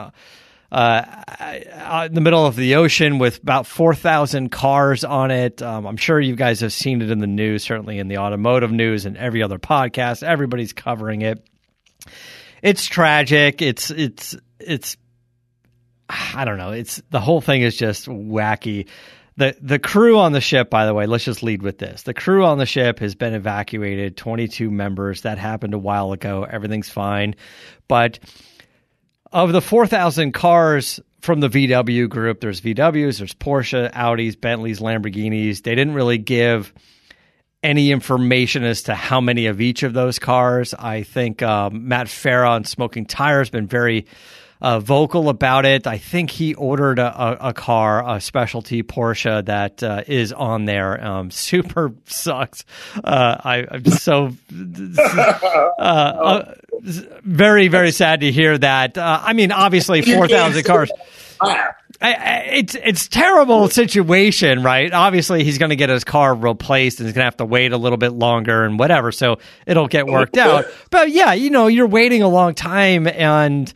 uh, 0.72 0.76
uh, 0.76 2.04
in 2.08 2.14
the 2.14 2.22
middle 2.22 2.46
of 2.46 2.56
the 2.56 2.76
ocean 2.76 3.18
with 3.18 3.42
about 3.42 3.66
4,000 3.66 4.50
cars 4.50 5.04
on 5.04 5.32
it. 5.32 5.62
Um, 5.62 5.88
I'm 5.88 5.98
sure 5.98 6.20
you 6.20 6.36
guys 6.36 6.60
have 6.62 6.74
seen 6.74 7.02
it 7.02 7.10
in 7.10 7.20
the 7.20 7.28
news, 7.28 7.64
certainly 7.64 7.98
in 7.98 8.08
the 8.08 8.20
automotive 8.20 8.72
news 8.72 9.06
and 9.06 9.18
every 9.18 9.42
other 9.42 9.58
podcast. 9.58 10.22
Everybody's 10.22 10.74
covering 10.74 11.22
it. 11.24 11.44
It's 12.62 12.86
tragic. 12.86 13.62
It's 13.62 13.90
it's 13.90 14.36
it's 14.60 14.98
I 16.10 16.46
don't 16.46 16.58
know. 16.58 16.72
It's 16.72 17.02
the 17.10 17.20
whole 17.20 17.42
thing 17.42 17.62
is 17.62 17.76
just 17.76 18.08
wacky. 18.08 18.88
The 19.38 19.56
the 19.62 19.80
crew 19.80 20.20
on 20.20 20.34
the 20.34 20.42
ship, 20.42 20.70
by 20.70 20.86
the 20.86 20.94
way, 20.94 21.06
let's 21.06 21.24
just 21.24 21.44
lead 21.44 21.62
with 21.62 21.78
this. 21.78 22.04
The 22.04 22.14
crew 22.14 22.46
on 22.46 22.58
the 22.58 22.66
ship 22.66 23.00
has 23.00 23.16
been 23.16 23.34
evacuated, 23.34 24.18
22 24.18 24.70
members. 24.70 25.22
That 25.22 25.38
happened 25.38 25.74
a 25.74 25.80
while 25.80 26.12
ago. 26.12 26.44
Everything's 26.44 26.90
fine. 26.90 27.36
But 27.88 28.20
of 29.31 29.51
the 29.51 29.62
4,000 29.62 30.33
cars 30.33 31.00
from 31.21 31.39
the 31.39 31.50
VW 31.50 32.07
group, 32.09 32.39
there's 32.39 32.62
VWs, 32.62 33.19
there's 33.19 33.33
Porsche, 33.33 33.91
Audis, 33.91 34.39
Bentleys, 34.39 34.79
Lamborghinis. 34.79 35.63
They 35.63 35.75
didn't 35.75 35.93
really 35.93 36.17
give 36.17 36.74
any 37.62 37.91
information 37.91 38.63
as 38.63 38.83
to 38.83 38.95
how 38.95 39.19
many 39.19 39.48
of 39.48 39.59
each 39.59 39.83
of 39.83 39.93
those 39.93 40.17
cars. 40.17 40.74
I 40.74 41.03
think 41.03 41.41
um, 41.41 41.88
Matt 41.88 42.07
Farah 42.07 42.51
on 42.51 42.63
Smoking 42.63 43.05
Tire 43.05 43.39
has 43.39 43.50
been 43.50 43.67
very 43.67 44.05
uh, 44.62 44.79
vocal 44.79 45.29
about 45.29 45.65
it. 45.65 45.88
I 45.88 45.98
think 45.98 46.29
he 46.29 46.53
ordered 46.53 47.00
a, 47.00 47.21
a, 47.21 47.50
a 47.50 47.53
car, 47.53 48.15
a 48.15 48.19
specialty 48.19 48.83
Porsche 48.83 49.45
that 49.45 49.81
uh, 49.83 50.03
is 50.07 50.33
on 50.33 50.65
there. 50.65 51.03
Um, 51.03 51.31
super 51.39 51.93
sucks. 52.05 52.65
Uh, 53.03 53.38
I, 53.43 53.65
am 53.71 53.86
so 53.86 54.36
uh, 55.00 55.81
uh, 55.81 56.53
very 56.81 57.67
very 57.67 57.91
sad 57.91 58.21
to 58.21 58.31
hear 58.31 58.57
that. 58.57 58.98
Uh, 58.98 59.21
I 59.24 59.33
mean, 59.33 59.51
obviously 59.51 60.01
four 60.13 60.27
thousand 60.27 60.63
cars. 60.63 60.91
I, 61.41 62.13
I, 62.13 62.38
it's 62.53 62.75
it's 62.75 63.07
terrible 63.07 63.69
situation, 63.69 64.63
right? 64.63 64.91
Obviously, 64.91 65.43
he's 65.43 65.57
going 65.57 65.69
to 65.69 65.75
get 65.75 65.89
his 65.89 66.03
car 66.03 66.33
replaced, 66.33 67.00
and 67.00 67.07
he's 67.07 67.13
going 67.13 67.24
to 67.24 67.25
have 67.25 67.38
to 67.38 67.45
wait 67.45 67.74
a 67.74 67.77
little 67.77 67.98
bit 67.98 68.12
longer 68.12 68.63
and 68.63 68.79
whatever. 68.79 69.12
So 69.12 69.39
it'll 69.65 69.88
get 69.88 70.07
worked 70.07 70.38
out. 70.38 70.65
But 70.91 71.12
yeah, 71.12 71.33
you 71.33 71.50
know, 71.50 71.67
you're 71.67 71.88
waiting 71.88 72.21
a 72.21 72.29
long 72.29 72.55
time, 72.55 73.07
and 73.07 73.71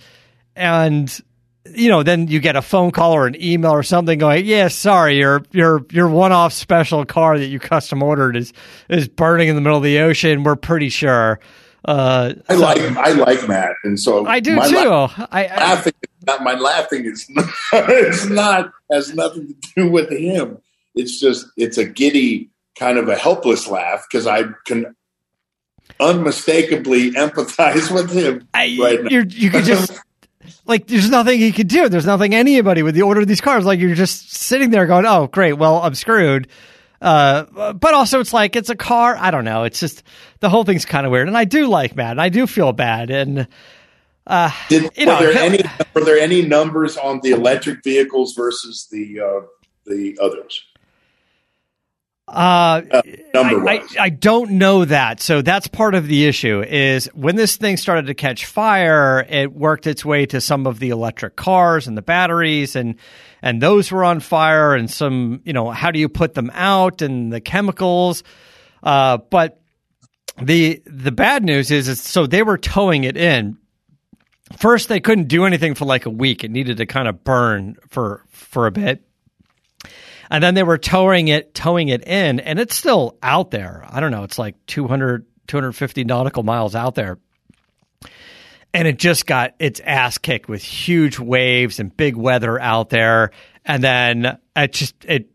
and 0.55 1.21
you 1.65 1.89
know, 1.89 2.03
then 2.03 2.27
you 2.27 2.39
get 2.39 2.55
a 2.55 2.61
phone 2.61 2.91
call 2.91 3.13
or 3.13 3.27
an 3.27 3.41
email 3.41 3.71
or 3.71 3.83
something 3.83 4.19
going, 4.19 4.45
"Yeah, 4.45 4.69
sorry, 4.69 5.17
your 5.17 5.43
your 5.51 5.85
your 5.91 6.07
one-off 6.07 6.53
special 6.53 7.05
car 7.05 7.37
that 7.37 7.47
you 7.47 7.59
custom 7.59 8.03
ordered 8.03 8.35
is 8.37 8.53
is 8.89 9.07
burning 9.07 9.49
in 9.49 9.55
the 9.55 9.61
middle 9.61 9.77
of 9.77 9.83
the 9.83 9.99
ocean. 9.99 10.43
We're 10.43 10.55
pretty 10.55 10.89
sure." 10.89 11.39
Uh, 11.85 12.33
I 12.47 12.53
so, 12.55 12.59
like 12.61 12.81
I 12.97 13.11
like 13.11 13.47
Matt, 13.47 13.75
and 13.83 13.99
so 13.99 14.25
I 14.25 14.39
do 14.39 14.55
too. 14.55 14.75
La- 14.75 15.11
I, 15.31 15.45
I, 15.47 15.57
laughing, 15.57 15.93
not, 16.25 16.43
my 16.43 16.53
laughing 16.53 17.05
is 17.05 17.29
not, 17.29 17.49
it's 17.73 18.25
not 18.27 18.71
has 18.89 19.13
nothing 19.13 19.47
to 19.47 19.69
do 19.75 19.91
with 19.91 20.09
him. 20.09 20.59
It's 20.95 21.19
just 21.19 21.47
it's 21.57 21.77
a 21.77 21.85
giddy 21.85 22.49
kind 22.79 22.97
of 22.97 23.09
a 23.09 23.15
helpless 23.15 23.67
laugh 23.67 24.05
because 24.09 24.27
I 24.27 24.43
can 24.65 24.95
unmistakably 25.99 27.11
empathize 27.11 27.91
with 27.93 28.11
him 28.11 28.47
I, 28.53 28.77
right 28.79 29.03
now. 29.03 29.09
you 29.09 29.51
could 29.51 29.65
just 29.65 29.99
like 30.65 30.87
there's 30.87 31.09
nothing 31.09 31.39
he 31.39 31.51
could 31.51 31.67
do. 31.67 31.89
There's 31.89 32.05
nothing 32.05 32.33
anybody 32.33 32.83
with 32.83 32.95
the 32.95 33.01
order 33.01 33.21
of 33.21 33.27
these 33.27 33.41
cars. 33.41 33.65
Like 33.65 33.79
you're 33.79 33.95
just 33.95 34.33
sitting 34.33 34.69
there 34.69 34.85
going, 34.85 35.05
"Oh, 35.05 35.27
great. 35.27 35.53
Well, 35.53 35.81
I'm 35.81 35.95
screwed." 35.95 36.47
Uh, 37.03 37.73
but 37.73 37.93
also 37.93 38.21
it's 38.21 38.31
like 38.31 38.55
it's 38.55 38.69
a 38.69 38.77
car. 38.77 39.17
I 39.19 39.29
don't 39.29 39.43
know. 39.43 39.65
It's 39.65 39.79
just 39.79 40.03
the 40.39 40.49
whole 40.49 40.63
thing's 40.63 40.85
kind 40.85 41.05
of 41.05 41.11
weird. 41.11 41.27
And 41.27 41.37
I 41.37 41.43
do 41.43 41.67
like 41.67 41.97
Matt. 41.97 42.11
And 42.11 42.21
I 42.21 42.29
do 42.29 42.47
feel 42.47 42.71
bad. 42.71 43.09
And 43.09 43.45
uh, 44.25 44.49
Did, 44.69 44.89
you 44.95 45.05
know, 45.05 45.19
were 45.19 45.33
there 45.33 45.43
any 45.43 45.63
were 45.93 46.05
there 46.05 46.17
any 46.17 46.41
numbers 46.43 46.95
on 46.95 47.19
the 47.21 47.31
electric 47.31 47.83
vehicles 47.83 48.33
versus 48.35 48.87
the 48.89 49.19
uh, 49.19 49.45
the 49.85 50.17
others? 50.21 50.63
Uh, 52.25 52.81
uh 52.89 53.01
I, 53.35 53.37
I, 53.37 53.85
I, 53.99 54.09
don't 54.09 54.51
know 54.51 54.85
that. 54.85 55.19
So 55.19 55.41
that's 55.41 55.67
part 55.67 55.93
of 55.93 56.07
the 56.07 56.25
issue 56.25 56.63
is 56.63 57.07
when 57.07 57.35
this 57.35 57.57
thing 57.57 57.75
started 57.75 58.07
to 58.07 58.13
catch 58.13 58.45
fire, 58.45 59.25
it 59.27 59.51
worked 59.51 59.87
its 59.87 60.05
way 60.05 60.25
to 60.27 60.39
some 60.39 60.65
of 60.65 60.79
the 60.79 60.89
electric 60.89 61.35
cars 61.35 61.85
and 61.85 61.97
the 61.97 62.01
batteries 62.01 62.77
and, 62.77 62.95
and 63.43 63.61
those 63.61 63.91
were 63.91 64.03
on 64.03 64.21
fire 64.21 64.73
and 64.73 64.89
some, 64.89 65.41
you 65.43 65.53
know, 65.53 65.69
how 65.69 65.91
do 65.91 65.99
you 65.99 66.09
put 66.09 66.33
them 66.33 66.49
out 66.53 67.03
and 67.03 67.31
the 67.31 67.41
chemicals. 67.41 68.23
Uh, 68.81 69.17
but 69.17 69.61
the, 70.41 70.81
the 70.85 71.11
bad 71.11 71.43
news 71.43 71.69
is, 71.69 71.87
is 71.89 72.01
so 72.01 72.25
they 72.25 72.41
were 72.41 72.57
towing 72.57 73.03
it 73.03 73.17
in. 73.17 73.57
First, 74.57 74.87
they 74.87 74.99
couldn't 74.99 75.27
do 75.27 75.45
anything 75.45 75.75
for 75.75 75.85
like 75.85 76.05
a 76.05 76.09
week. 76.09 76.43
It 76.43 76.51
needed 76.51 76.77
to 76.77 76.85
kind 76.85 77.07
of 77.07 77.23
burn 77.23 77.75
for, 77.89 78.25
for 78.29 78.65
a 78.65 78.71
bit 78.71 79.03
and 80.29 80.43
then 80.43 80.55
they 80.55 80.63
were 80.63 80.77
towing 80.77 81.27
it 81.27 81.53
towing 81.53 81.89
it 81.89 82.01
in 82.07 82.39
and 82.39 82.57
it's 82.57 82.75
still 82.75 83.17
out 83.21 83.51
there 83.51 83.85
i 83.89 83.99
don't 83.99 84.11
know 84.11 84.23
it's 84.23 84.39
like 84.39 84.55
200 84.65 85.25
250 85.47 86.05
nautical 86.05 86.43
miles 86.43 86.75
out 86.75 86.95
there 86.95 87.19
and 88.73 88.87
it 88.87 88.97
just 88.97 89.25
got 89.25 89.53
its 89.59 89.79
ass 89.81 90.17
kicked 90.17 90.49
with 90.49 90.63
huge 90.63 91.19
waves 91.19 91.79
and 91.79 91.95
big 91.95 92.15
weather 92.15 92.59
out 92.59 92.89
there. 92.89 93.31
And 93.65 93.83
then 93.83 94.37
it 94.55 94.73
just 94.73 94.95
it 95.05 95.29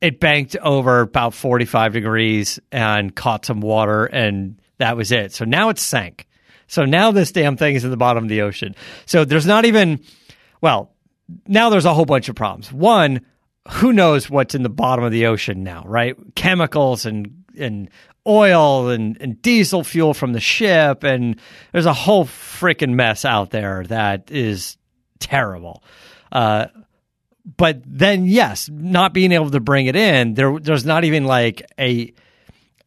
it 0.00 0.18
banked 0.18 0.56
over 0.56 1.00
about 1.00 1.34
45 1.34 1.92
degrees 1.92 2.58
and 2.72 3.14
caught 3.14 3.44
some 3.44 3.60
water 3.60 4.06
and 4.06 4.60
that 4.78 4.96
was 4.96 5.12
it. 5.12 5.32
So 5.32 5.44
now 5.44 5.68
it's 5.68 5.82
sank. 5.82 6.26
So 6.66 6.84
now 6.84 7.12
this 7.12 7.30
damn 7.30 7.56
thing 7.56 7.76
is 7.76 7.84
in 7.84 7.90
the 7.90 7.96
bottom 7.96 8.24
of 8.24 8.28
the 8.28 8.40
ocean. 8.40 8.74
So 9.06 9.24
there's 9.24 9.46
not 9.46 9.64
even 9.64 10.00
well 10.60 10.92
now 11.46 11.70
there's 11.70 11.84
a 11.84 11.94
whole 11.94 12.06
bunch 12.06 12.28
of 12.28 12.34
problems. 12.34 12.72
One 12.72 13.20
who 13.68 13.92
knows 13.92 14.28
what's 14.28 14.54
in 14.54 14.62
the 14.62 14.70
bottom 14.70 15.04
of 15.04 15.12
the 15.12 15.26
ocean 15.26 15.62
now, 15.62 15.84
right? 15.86 16.16
Chemicals 16.34 17.06
and 17.06 17.44
and 17.58 17.90
oil 18.26 18.88
and, 18.88 19.16
and 19.20 19.40
diesel 19.42 19.84
fuel 19.84 20.14
from 20.14 20.32
the 20.32 20.40
ship, 20.40 21.04
and 21.04 21.36
there's 21.72 21.86
a 21.86 21.92
whole 21.92 22.24
freaking 22.24 22.94
mess 22.94 23.24
out 23.24 23.50
there 23.50 23.84
that 23.84 24.30
is 24.30 24.76
terrible. 25.18 25.82
Uh, 26.30 26.66
but 27.56 27.82
then, 27.84 28.24
yes, 28.24 28.68
not 28.72 29.12
being 29.12 29.32
able 29.32 29.50
to 29.50 29.60
bring 29.60 29.86
it 29.86 29.96
in, 29.96 30.34
there 30.34 30.58
there's 30.60 30.84
not 30.84 31.04
even 31.04 31.24
like 31.24 31.62
a 31.78 32.12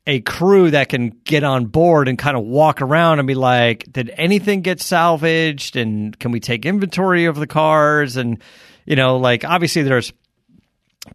a 0.08 0.22
crew 0.22 0.70
that 0.72 0.90
can 0.90 1.10
get 1.24 1.44
on 1.44 1.66
board 1.66 2.08
and 2.08 2.18
kind 2.18 2.38
of 2.38 2.44
walk 2.44 2.82
around 2.82 3.18
and 3.20 3.28
be 3.28 3.34
like, 3.34 3.92
did 3.92 4.12
anything 4.18 4.62
get 4.62 4.80
salvaged? 4.80 5.76
And 5.76 6.18
can 6.20 6.32
we 6.32 6.40
take 6.40 6.66
inventory 6.66 7.26
of 7.26 7.38
the 7.38 7.48
cars? 7.48 8.16
And, 8.16 8.40
you 8.86 8.96
know, 8.96 9.18
like 9.18 9.44
obviously 9.44 9.82
there's 9.82 10.14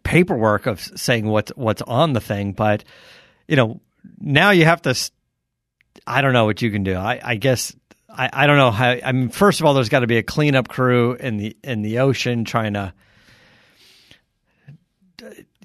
paperwork 0.03 0.65
of 0.65 0.81
saying 0.81 1.25
what's 1.25 1.51
what's 1.55 1.81
on 1.81 2.13
the 2.13 2.21
thing, 2.21 2.53
but 2.53 2.83
you 3.47 3.55
know 3.55 3.81
now 4.19 4.51
you 4.51 4.65
have 4.65 4.81
to. 4.83 4.95
I 6.05 6.21
don't 6.21 6.33
know 6.33 6.45
what 6.45 6.61
you 6.61 6.71
can 6.71 6.83
do. 6.83 6.95
I, 6.95 7.19
I 7.21 7.35
guess 7.35 7.75
I, 8.09 8.29
I 8.31 8.47
don't 8.47 8.57
know 8.57 8.71
how. 8.71 8.95
I 9.03 9.11
mean, 9.11 9.29
first 9.29 9.59
of 9.59 9.65
all, 9.65 9.73
there's 9.73 9.89
got 9.89 9.99
to 9.99 10.07
be 10.07 10.17
a 10.17 10.23
cleanup 10.23 10.67
crew 10.67 11.13
in 11.13 11.37
the 11.37 11.57
in 11.63 11.81
the 11.81 11.99
ocean 11.99 12.45
trying 12.45 12.73
to, 12.73 12.93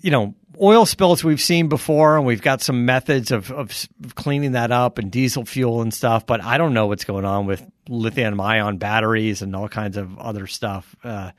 you 0.00 0.10
know, 0.10 0.34
oil 0.60 0.86
spills 0.86 1.24
we've 1.24 1.40
seen 1.40 1.68
before, 1.68 2.16
and 2.16 2.26
we've 2.26 2.42
got 2.42 2.60
some 2.60 2.84
methods 2.84 3.30
of, 3.30 3.50
of 3.50 3.88
cleaning 4.14 4.52
that 4.52 4.70
up 4.70 4.98
and 4.98 5.10
diesel 5.10 5.44
fuel 5.44 5.82
and 5.82 5.92
stuff. 5.92 6.26
But 6.26 6.42
I 6.42 6.58
don't 6.58 6.74
know 6.74 6.86
what's 6.86 7.04
going 7.04 7.24
on 7.24 7.46
with 7.46 7.64
lithium 7.88 8.40
ion 8.40 8.78
batteries 8.78 9.42
and 9.42 9.54
all 9.54 9.68
kinds 9.68 9.96
of 9.96 10.18
other 10.18 10.46
stuff. 10.46 10.94
Uh, 11.02 11.32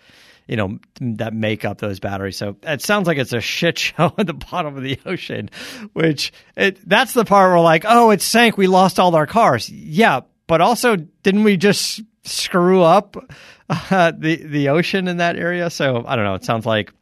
you 0.48 0.56
know 0.56 0.80
that 1.02 1.34
make 1.34 1.66
up 1.66 1.80
those 1.80 2.00
batteries. 2.00 2.38
So 2.38 2.56
it 2.64 2.82
sounds 2.82 3.08
like 3.08 3.18
it's 3.18 3.34
a 3.34 3.42
shit 3.42 3.78
show 3.80 4.14
at 4.18 4.28
the 4.28 4.34
bottom 4.34 4.78
of 4.78 4.84
the 4.84 5.00
ocean, 5.06 5.50
which 5.94 6.32
it, 6.56 6.88
that's 6.88 7.14
the 7.14 7.26
part 7.26 7.52
where 7.52 7.60
like, 7.60 7.84
oh, 7.88 8.12
it 8.12 8.22
sank. 8.22 8.58
We 8.58 8.68
lost 8.68 9.00
all 9.00 9.16
our 9.16 9.28
cars. 9.28 9.70
Yeah, 9.70 10.22
but 10.48 10.62
also 10.62 10.96
didn't 10.96 11.44
we 11.44 11.58
just 11.58 12.02
screw 12.24 12.82
up 12.82 13.18
uh, 13.70 14.12
the 14.18 14.38
the 14.38 14.70
ocean 14.70 15.08
in 15.08 15.18
that 15.18 15.36
area? 15.36 15.70
So 15.70 16.04
I 16.06 16.16
don't 16.16 16.26
know. 16.26 16.36
It 16.36 16.46
sounds 16.46 16.66
like 16.66 16.94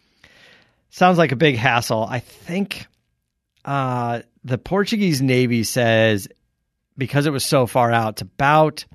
sounds 0.89 1.17
like 1.17 1.31
a 1.31 1.37
big 1.37 1.55
hassle. 1.55 2.03
I 2.03 2.19
think 2.19 2.87
uh, 3.63 4.21
the 4.43 4.57
Portuguese 4.57 5.21
Navy 5.21 5.63
says 5.63 6.27
because 6.97 7.25
it 7.25 7.31
was 7.31 7.43
so 7.43 7.67
far 7.67 7.91
out, 7.91 8.13
it's 8.13 8.21
about 8.21 8.85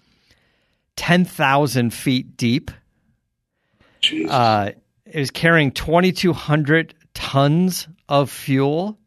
ten 0.96 1.24
thousand 1.24 1.94
feet 1.94 2.36
deep 2.36 2.70
uh, 4.28 4.70
it 5.04 5.18
was 5.18 5.30
carrying 5.30 5.72
2,200 5.72 6.94
tons 7.14 7.88
of 8.08 8.30
fuel 8.30 8.98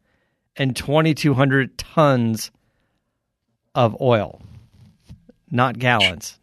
and 0.56 0.76
2,200 0.76 1.76
tons 1.78 2.50
of 3.74 4.00
oil, 4.00 4.40
not 5.50 5.78
gallons. 5.78 6.38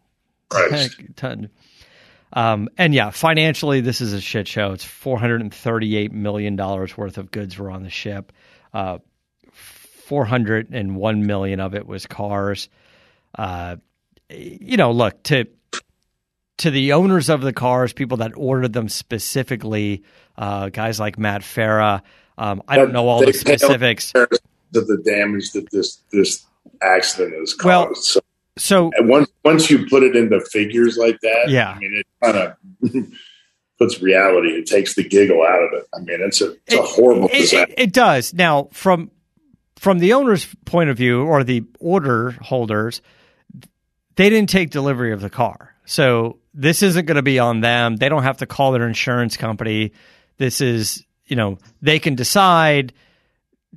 Ton. 1.15 1.49
Um, 2.33 2.69
and 2.77 2.93
yeah, 2.93 3.09
financially, 3.09 3.81
this 3.81 4.01
is 4.01 4.13
a 4.13 4.21
shit 4.21 4.47
show. 4.47 4.71
It's 4.71 4.85
$438 4.85 6.11
million 6.11 6.55
worth 6.55 7.17
of 7.17 7.31
goods 7.31 7.57
were 7.57 7.71
on 7.71 7.83
the 7.83 7.89
ship. 7.89 8.31
Uh, 8.73 8.99
401 9.53 11.25
million 11.25 11.59
of 11.59 11.75
it 11.75 11.85
was 11.87 12.05
cars. 12.05 12.69
Uh, 13.37 13.77
you 14.29 14.77
know, 14.77 14.91
look, 14.91 15.23
to 15.23 15.45
to 16.61 16.69
the 16.69 16.93
owners 16.93 17.27
of 17.29 17.41
the 17.41 17.53
cars, 17.53 17.91
people 17.91 18.17
that 18.17 18.33
ordered 18.35 18.71
them 18.73 18.87
specifically, 18.87 20.03
uh, 20.37 20.69
guys 20.69 20.99
like 20.99 21.17
Matt 21.17 21.41
Farah. 21.41 22.01
Um, 22.37 22.61
I 22.67 22.77
don't 22.77 22.93
know 22.93 23.07
all 23.07 23.25
the 23.25 23.33
specifics 23.33 24.13
of 24.13 24.29
the 24.71 25.01
damage 25.03 25.51
that 25.51 25.69
this 25.71 25.97
this 26.11 26.45
accident 26.81 27.35
has 27.39 27.55
caused. 27.55 27.65
Well, 27.65 27.95
so, 27.95 28.19
so 28.57 28.91
once 28.99 29.29
once 29.43 29.71
you 29.71 29.87
put 29.87 30.03
it 30.03 30.15
into 30.15 30.39
figures 30.39 30.97
like 30.97 31.19
that, 31.21 31.49
yeah, 31.49 31.71
I 31.71 31.79
mean 31.79 31.93
it 31.95 32.07
kind 32.23 32.37
of 32.37 33.07
puts 33.79 33.99
reality. 33.99 34.49
It 34.49 34.67
takes 34.67 34.93
the 34.93 35.03
giggle 35.03 35.41
out 35.43 35.63
of 35.63 35.73
it. 35.73 35.87
I 35.95 35.99
mean, 35.99 36.21
it's 36.21 36.41
a 36.41 36.51
it's 36.51 36.75
it, 36.75 36.79
a 36.79 36.83
horrible 36.83 37.27
it, 37.29 37.39
disaster. 37.39 37.73
It, 37.75 37.79
it 37.79 37.93
does. 37.93 38.35
Now, 38.35 38.69
from 38.71 39.09
from 39.77 39.97
the 39.97 40.13
owner's 40.13 40.47
point 40.65 40.91
of 40.91 40.97
view 40.97 41.23
or 41.23 41.43
the 41.43 41.63
order 41.79 42.31
holders, 42.39 43.01
they 44.15 44.29
didn't 44.29 44.49
take 44.49 44.69
delivery 44.69 45.11
of 45.11 45.21
the 45.21 45.29
car. 45.29 45.70
So 45.85 46.39
this 46.53 46.83
isn't 46.83 47.05
going 47.05 47.15
to 47.15 47.21
be 47.21 47.39
on 47.39 47.61
them. 47.61 47.97
They 47.97 48.09
don't 48.09 48.23
have 48.23 48.37
to 48.37 48.45
call 48.45 48.71
their 48.71 48.87
insurance 48.87 49.37
company. 49.37 49.93
This 50.37 50.61
is, 50.61 51.03
you 51.25 51.35
know, 51.35 51.57
they 51.81 51.99
can 51.99 52.15
decide 52.15 52.93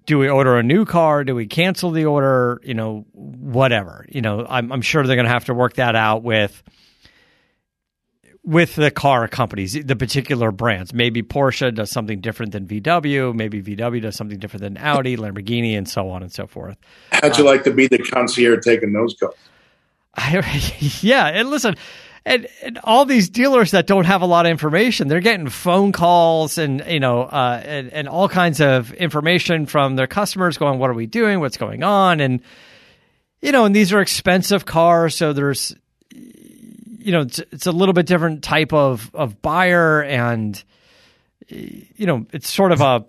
do 0.07 0.19
we 0.19 0.29
order 0.29 0.59
a 0.59 0.63
new 0.63 0.85
car? 0.85 1.25
Do 1.25 1.35
we 1.35 1.47
cancel 1.47 1.91
the 1.91 2.05
order? 2.05 2.61
You 2.65 2.75
know, 2.75 3.07
whatever. 3.13 4.07
You 4.09 4.21
know, 4.21 4.47
I'm, 4.49 4.73
I'm 4.73 4.83
sure 4.83 5.07
they're 5.07 5.17
going 5.17 5.27
to 5.27 5.33
have 5.33 5.47
to 5.47 5.55
work 5.55 5.75
that 5.75 5.97
out 5.97 6.23
with 6.23 6.63
with 8.45 8.75
the 8.75 8.91
car 8.91 9.27
companies, 9.27 9.73
the 9.73 9.97
particular 9.97 10.51
brands. 10.51 10.93
Maybe 10.93 11.23
Porsche 11.23 11.75
does 11.75 11.91
something 11.91 12.21
different 12.21 12.53
than 12.53 12.67
VW. 12.67 13.35
Maybe 13.35 13.63
VW 13.63 14.03
does 14.03 14.17
something 14.17 14.39
different 14.39 14.63
than 14.63 14.77
Audi, 14.77 15.17
Lamborghini, 15.17 15.79
and 15.79 15.89
so 15.89 16.11
on 16.11 16.23
and 16.23 16.31
so 16.31 16.47
forth. 16.47 16.77
How'd 17.11 17.39
you 17.39 17.45
um, 17.45 17.55
like 17.55 17.65
to 17.65 17.73
be 17.73 17.87
the 17.87 17.99
concierge 17.99 18.63
taking 18.63 18.93
those 18.93 19.15
calls? 19.15 19.35
yeah, 21.01 21.27
and 21.27 21.51
listen, 21.51 21.77
and, 22.27 22.47
and, 22.63 22.79
all 22.85 23.05
these 23.05 23.29
dealers 23.29 23.73
that 23.73 23.87
don't 23.87 24.07
have 24.07 24.23
a 24.23 24.27
lot 24.27 24.47
of 24.47 24.51
information, 24.51 25.09
they're 25.09 25.21
getting 25.21 25.49
phone 25.49 25.93
calls 25.93 26.57
and 26.57 26.83
you 26.89 27.01
know 27.01 27.23
uh, 27.23 27.63
and, 27.65 27.93
and 27.93 28.09
all 28.09 28.29
kinds 28.29 28.61
of 28.61 28.93
information 28.95 29.67
from 29.67 29.97
their 29.97 30.07
customers, 30.07 30.57
going, 30.57 30.79
"What 30.79 30.91
are 30.91 30.95
we 30.95 31.07
doing? 31.07 31.41
What's 31.41 31.57
going 31.57 31.83
on?" 31.83 32.21
And 32.21 32.41
you 33.43 33.53
know, 33.53 33.67
and 33.67 33.77
these 33.77 33.93
are 33.93 34.01
expensive 34.01 34.65
cars, 34.65 35.15
so 35.15 35.33
there's 35.33 35.77
you 36.13 37.13
know 37.13 37.21
it's, 37.23 37.39
it's 37.53 37.67
a 37.67 37.73
little 37.73 37.93
bit 37.93 38.07
different 38.07 38.43
type 38.43 38.73
of 38.73 39.11
of 39.15 39.43
buyer, 39.43 40.03
and 40.03 40.63
you 41.49 42.07
know 42.07 42.27
it's 42.33 42.49
sort 42.49 42.73
of 42.73 42.81
a 42.81 43.05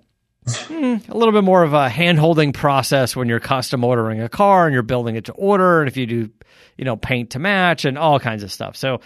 hmm, 0.45 0.97
a 1.07 1.17
little 1.17 1.31
bit 1.31 1.45
more 1.45 1.63
of 1.63 1.73
a 1.73 1.87
hand 1.87 2.19
holding 2.19 2.51
process 2.51 3.15
when 3.15 3.29
you're 3.29 3.39
custom 3.39 3.83
ordering 3.85 4.21
a 4.21 4.27
car 4.27 4.65
and 4.65 4.73
you're 4.73 4.83
building 4.83 5.15
it 5.15 5.25
to 5.25 5.31
order, 5.33 5.79
and 5.79 5.87
if 5.87 5.95
you 5.95 6.05
do 6.05 6.29
you 6.77 6.85
know, 6.85 6.95
paint 6.95 7.31
to 7.31 7.39
match 7.39 7.85
and 7.85 7.97
all 7.97 8.19
kinds 8.19 8.43
of 8.43 8.51
stuff. 8.51 8.75
So, 8.75 9.01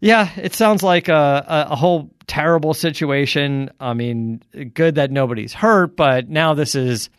yeah, 0.00 0.30
it 0.36 0.54
sounds 0.54 0.82
like 0.82 1.08
a, 1.08 1.66
a, 1.70 1.76
whole 1.76 2.10
terrible 2.26 2.72
situation. 2.72 3.70
I 3.78 3.92
mean, 3.92 4.42
good 4.74 4.94
that 4.94 5.10
nobody's 5.10 5.52
hurt, 5.52 5.94
but 5.94 6.28
now 6.28 6.54
this 6.54 6.74
is 6.74 7.10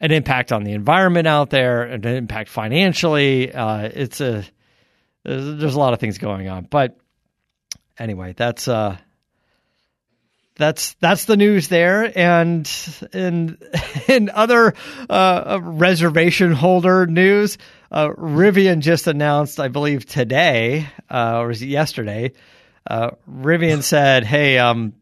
an 0.00 0.12
impact 0.12 0.52
on 0.52 0.62
the 0.62 0.72
environment 0.72 1.26
out 1.26 1.50
there, 1.50 1.82
an 1.82 2.06
impact 2.06 2.48
financially. 2.48 3.52
Uh, 3.52 3.90
it's 3.92 4.20
a 4.20 4.44
there's, 5.24 5.58
there's, 5.58 5.74
a 5.74 5.78
lot 5.78 5.92
of 5.94 5.98
things 5.98 6.18
going 6.18 6.48
on, 6.48 6.66
but 6.70 6.96
anyway, 7.98 8.34
that's 8.36 8.68
uh, 8.68 8.96
that's 10.56 10.94
that's 11.00 11.24
the 11.24 11.36
news 11.36 11.68
there, 11.68 12.10
and 12.16 12.70
in 13.12 13.58
in 14.08 14.30
other 14.34 14.74
uh, 15.10 15.58
reservation 15.62 16.52
holder 16.52 17.06
news, 17.06 17.58
uh, 17.90 18.08
Rivian 18.08 18.80
just 18.80 19.06
announced, 19.06 19.60
I 19.60 19.68
believe 19.68 20.06
today 20.06 20.86
uh, 21.10 21.40
or 21.40 21.48
was 21.48 21.62
it 21.62 21.66
yesterday? 21.66 22.32
Uh, 22.88 23.10
Rivian 23.30 23.82
said, 23.82 24.24
"Hey, 24.24 24.58
um, 24.58 24.94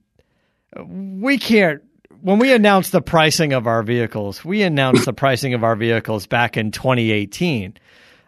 we 0.77 1.39
can't." 1.39 1.83
When 2.21 2.39
we 2.39 2.55
announced 2.55 2.93
the 2.93 3.03
pricing 3.03 3.53
of 3.53 3.67
our 3.67 3.83
vehicles, 3.83 4.43
we 4.45 4.63
announced 4.63 5.05
the 5.05 5.13
pricing 5.25 5.53
of 5.53 5.63
our 5.63 5.77
vehicles 5.77 6.27
back 6.27 6.57
in 6.57 6.71
2018, 6.71 7.77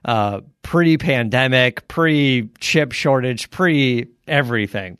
uh, 0.04 0.42
pre-pandemic, 0.60 1.88
pre-chip 1.88 2.92
shortage, 2.92 3.50
pre 3.50 4.08
everything. 4.28 4.98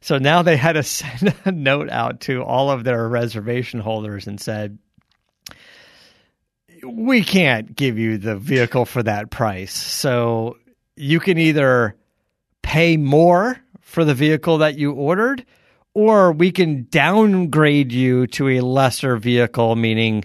So 0.00 0.18
now 0.18 0.42
they 0.42 0.56
had 0.56 0.72
to 0.72 0.82
send 0.84 1.34
a 1.44 1.52
note 1.52 1.90
out 1.90 2.20
to 2.22 2.42
all 2.42 2.70
of 2.70 2.82
their 2.82 3.08
reservation 3.08 3.78
holders 3.78 4.26
and 4.26 4.40
said, 4.40 4.78
we 6.84 7.22
can't 7.22 7.74
give 7.74 7.98
you 7.98 8.18
the 8.18 8.36
vehicle 8.36 8.84
for 8.84 9.02
that 9.02 9.30
price. 9.30 9.74
So 9.74 10.56
you 10.96 11.20
can 11.20 11.38
either 11.38 11.96
pay 12.62 12.96
more 12.96 13.58
for 13.80 14.04
the 14.04 14.14
vehicle 14.14 14.58
that 14.58 14.78
you 14.78 14.92
ordered, 14.92 15.44
or 15.94 16.32
we 16.32 16.52
can 16.52 16.86
downgrade 16.90 17.92
you 17.92 18.26
to 18.28 18.48
a 18.48 18.60
lesser 18.60 19.16
vehicle, 19.16 19.76
meaning 19.76 20.24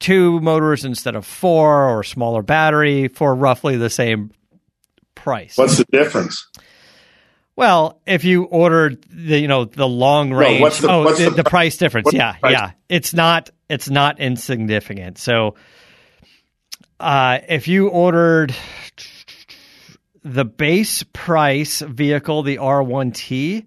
two 0.00 0.40
motors 0.40 0.84
instead 0.84 1.14
of 1.14 1.24
four, 1.24 1.88
or 1.88 2.02
smaller 2.02 2.42
battery 2.42 3.08
for 3.08 3.34
roughly 3.34 3.76
the 3.76 3.90
same 3.90 4.32
price. 5.14 5.56
What's 5.56 5.78
the 5.78 5.84
difference? 5.84 6.48
Well, 7.56 8.00
if 8.04 8.24
you 8.24 8.44
ordered 8.44 9.04
the 9.08 9.38
you 9.38 9.46
know 9.46 9.64
the 9.64 9.86
long 9.86 10.32
range, 10.32 10.60
no, 10.60 10.70
the, 10.70 10.90
oh, 10.90 11.04
what's 11.04 11.18
the, 11.18 11.30
the, 11.30 11.42
the, 11.42 11.44
price 11.44 11.76
difference? 11.76 12.12
Yeah, 12.12 12.32
price? 12.32 12.52
yeah, 12.52 12.72
it's 12.88 13.14
not 13.14 13.50
it's 13.68 13.88
not 13.88 14.18
insignificant. 14.18 15.18
So 15.18 15.54
uh, 17.00 17.38
if 17.48 17.66
you 17.68 17.88
ordered 17.88 18.54
the 20.22 20.44
base 20.44 21.02
price 21.12 21.80
vehicle, 21.80 22.42
the 22.42 22.58
R1T, 22.58 23.64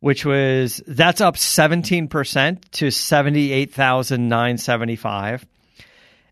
which 0.00 0.24
was 0.24 0.82
that's 0.86 1.20
up 1.20 1.36
17% 1.36 2.70
to 2.72 2.90
78,975. 2.90 5.46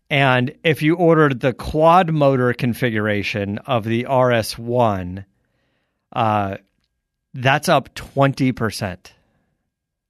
And 0.09 0.55
if 0.63 0.81
you 0.81 0.95
ordered 0.95 1.41
the 1.41 1.53
quad 1.53 2.13
motor 2.13 2.53
configuration 2.53 3.57
of 3.57 3.83
the 3.83 4.05
RS1, 4.05 5.25
uh, 6.13 6.57
that's 7.33 7.67
up 7.67 7.93
20%. 7.93 9.11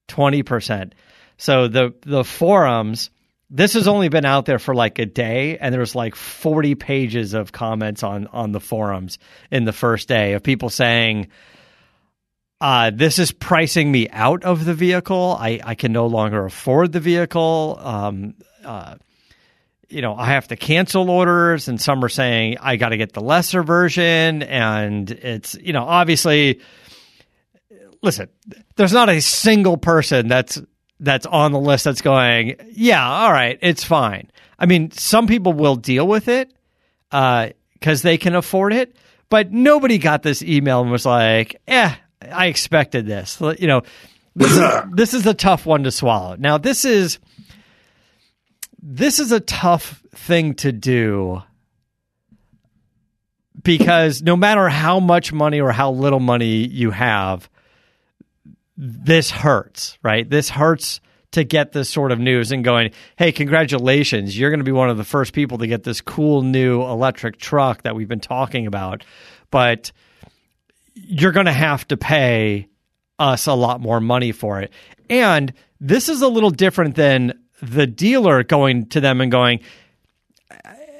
20%. 0.08 0.91
So 1.38 1.67
the 1.67 1.93
the 2.01 2.23
forums 2.23 3.10
this 3.50 3.74
has 3.74 3.88
only 3.88 4.10
been 4.10 4.26
out 4.26 4.46
there 4.46 4.60
for 4.60 4.76
like 4.76 5.00
a 5.00 5.06
day 5.06 5.58
and 5.58 5.74
there's 5.74 5.96
like 5.96 6.16
40 6.16 6.76
pages 6.76 7.34
of 7.34 7.52
comments 7.52 8.04
on 8.04 8.28
on 8.28 8.52
the 8.52 8.60
forums 8.60 9.20
in 9.52 9.64
the 9.64 9.74
first 9.74 10.08
day 10.08 10.34
of 10.34 10.44
people 10.44 10.70
saying 10.70 11.30
uh, 12.60 12.92
this 12.94 13.20
is 13.20 13.32
pricing 13.32 13.92
me 13.92 14.10
out 14.10 14.44
of 14.44 14.66
the 14.66 14.74
vehicle. 14.74 15.38
I, 15.40 15.60
I 15.64 15.76
can 15.76 15.92
no 15.92 16.08
longer 16.08 16.46
afford 16.46 16.92
the 16.92 17.00
vehicle. 17.00 17.78
Um, 17.80 18.34
uh, 18.66 18.96
you 19.90 20.02
know, 20.02 20.16
I 20.16 20.26
have 20.32 20.48
to 20.50 20.56
cancel 20.56 21.10
orders, 21.10 21.68
and 21.68 21.80
some 21.80 22.04
are 22.04 22.10
saying 22.10 22.58
I 22.60 22.76
got 22.76 22.90
to 22.90 22.98
get 22.98 23.14
the 23.14 23.22
lesser 23.22 23.64
version. 23.64 24.44
And 24.44 25.10
it's, 25.10 25.56
you 25.56 25.72
know, 25.72 25.84
obviously, 25.84 26.62
listen, 28.02 28.28
there's 28.76 28.92
not 28.92 29.10
a 29.10 29.22
single 29.22 29.78
person 29.78 30.28
that's 30.28 30.60
that's 31.00 31.26
on 31.26 31.52
the 31.52 31.60
list 31.60 31.84
that's 31.84 32.02
going, 32.02 32.56
yeah, 32.72 33.08
all 33.08 33.32
right, 33.32 33.60
it's 33.62 33.84
fine. 33.84 34.32
I 34.58 34.66
mean, 34.66 34.92
some 34.92 35.28
people 35.28 35.54
will 35.54 35.76
deal 35.76 36.08
with 36.08 36.28
it 36.28 36.52
because 37.10 37.52
uh, 37.86 38.04
they 38.04 38.18
can 38.18 38.36
afford 38.36 38.74
it, 38.74 38.96
but 39.30 39.52
nobody 39.52 39.98
got 39.98 40.24
this 40.24 40.42
email 40.42 40.82
and 40.82 40.92
was 40.92 41.06
like, 41.06 41.62
eh, 41.68 41.94
I 42.32 42.48
expected 42.48 43.06
this. 43.06 43.40
You 43.60 43.68
know, 43.68 43.84
this 44.36 44.52
is, 44.52 44.64
this 44.94 45.14
is 45.14 45.26
a 45.26 45.34
tough 45.34 45.66
one 45.66 45.84
to 45.84 45.92
swallow. 45.92 46.36
Now, 46.38 46.58
this 46.58 46.86
is 46.86 47.20
this 48.82 49.20
is 49.20 49.32
a 49.32 49.40
tough 49.40 50.02
thing 50.16 50.54
to 50.56 50.72
do 50.72 51.44
because 53.64 54.22
no 54.22 54.36
matter 54.36 54.70
how 54.70 55.00
much 55.00 55.34
money 55.34 55.60
or 55.60 55.72
how 55.72 55.92
little 55.92 56.20
money 56.20 56.66
you 56.68 56.92
have, 56.92 57.50
this 58.78 59.32
hurts, 59.32 59.98
right? 60.04 60.30
This 60.30 60.50
hurts 60.50 61.02
to 61.32 61.44
get 61.44 61.72
this 61.72 61.90
sort 61.90 62.12
of 62.12 62.20
news 62.20 62.52
and 62.52 62.63
going, 62.63 62.92
hey, 63.18 63.32
congratulations, 63.32 64.38
you're 64.38 64.50
going 64.50 64.60
to 64.60 64.63
be 64.63 64.72
one 64.72 64.90
of 64.90 64.98
the 64.98 65.04
first 65.04 65.34
people 65.34 65.58
to 65.58 65.68
get 65.68 65.84
this 65.84 66.00
cool 66.00 66.42
new 66.42 66.82
electric 66.84 67.38
truck 67.38 67.84
that 67.84 67.96
we've 67.96 68.08
been 68.08 68.20
talking 68.20 68.68
about. 68.68 69.04
But 69.52 69.92
you're 70.94 71.32
going 71.32 71.48
to 71.48 71.52
have 71.52 71.88
to 71.90 71.98
pay 71.98 72.70
us 73.20 73.48
a 73.48 73.54
lot 73.54 73.82
more 73.82 74.00
money 74.00 74.32
for 74.32 74.62
it. 74.62 74.72
And 75.10 75.54
this 75.80 76.10
is 76.10 76.22
a 76.22 76.28
little 76.28 76.50
different 76.50 76.96
than 76.96 77.34
the 77.62 77.88
dealer 77.88 78.44
going 78.44 78.88
to 78.90 79.02
them 79.02 79.22
and 79.22 79.32
going, 79.32 79.62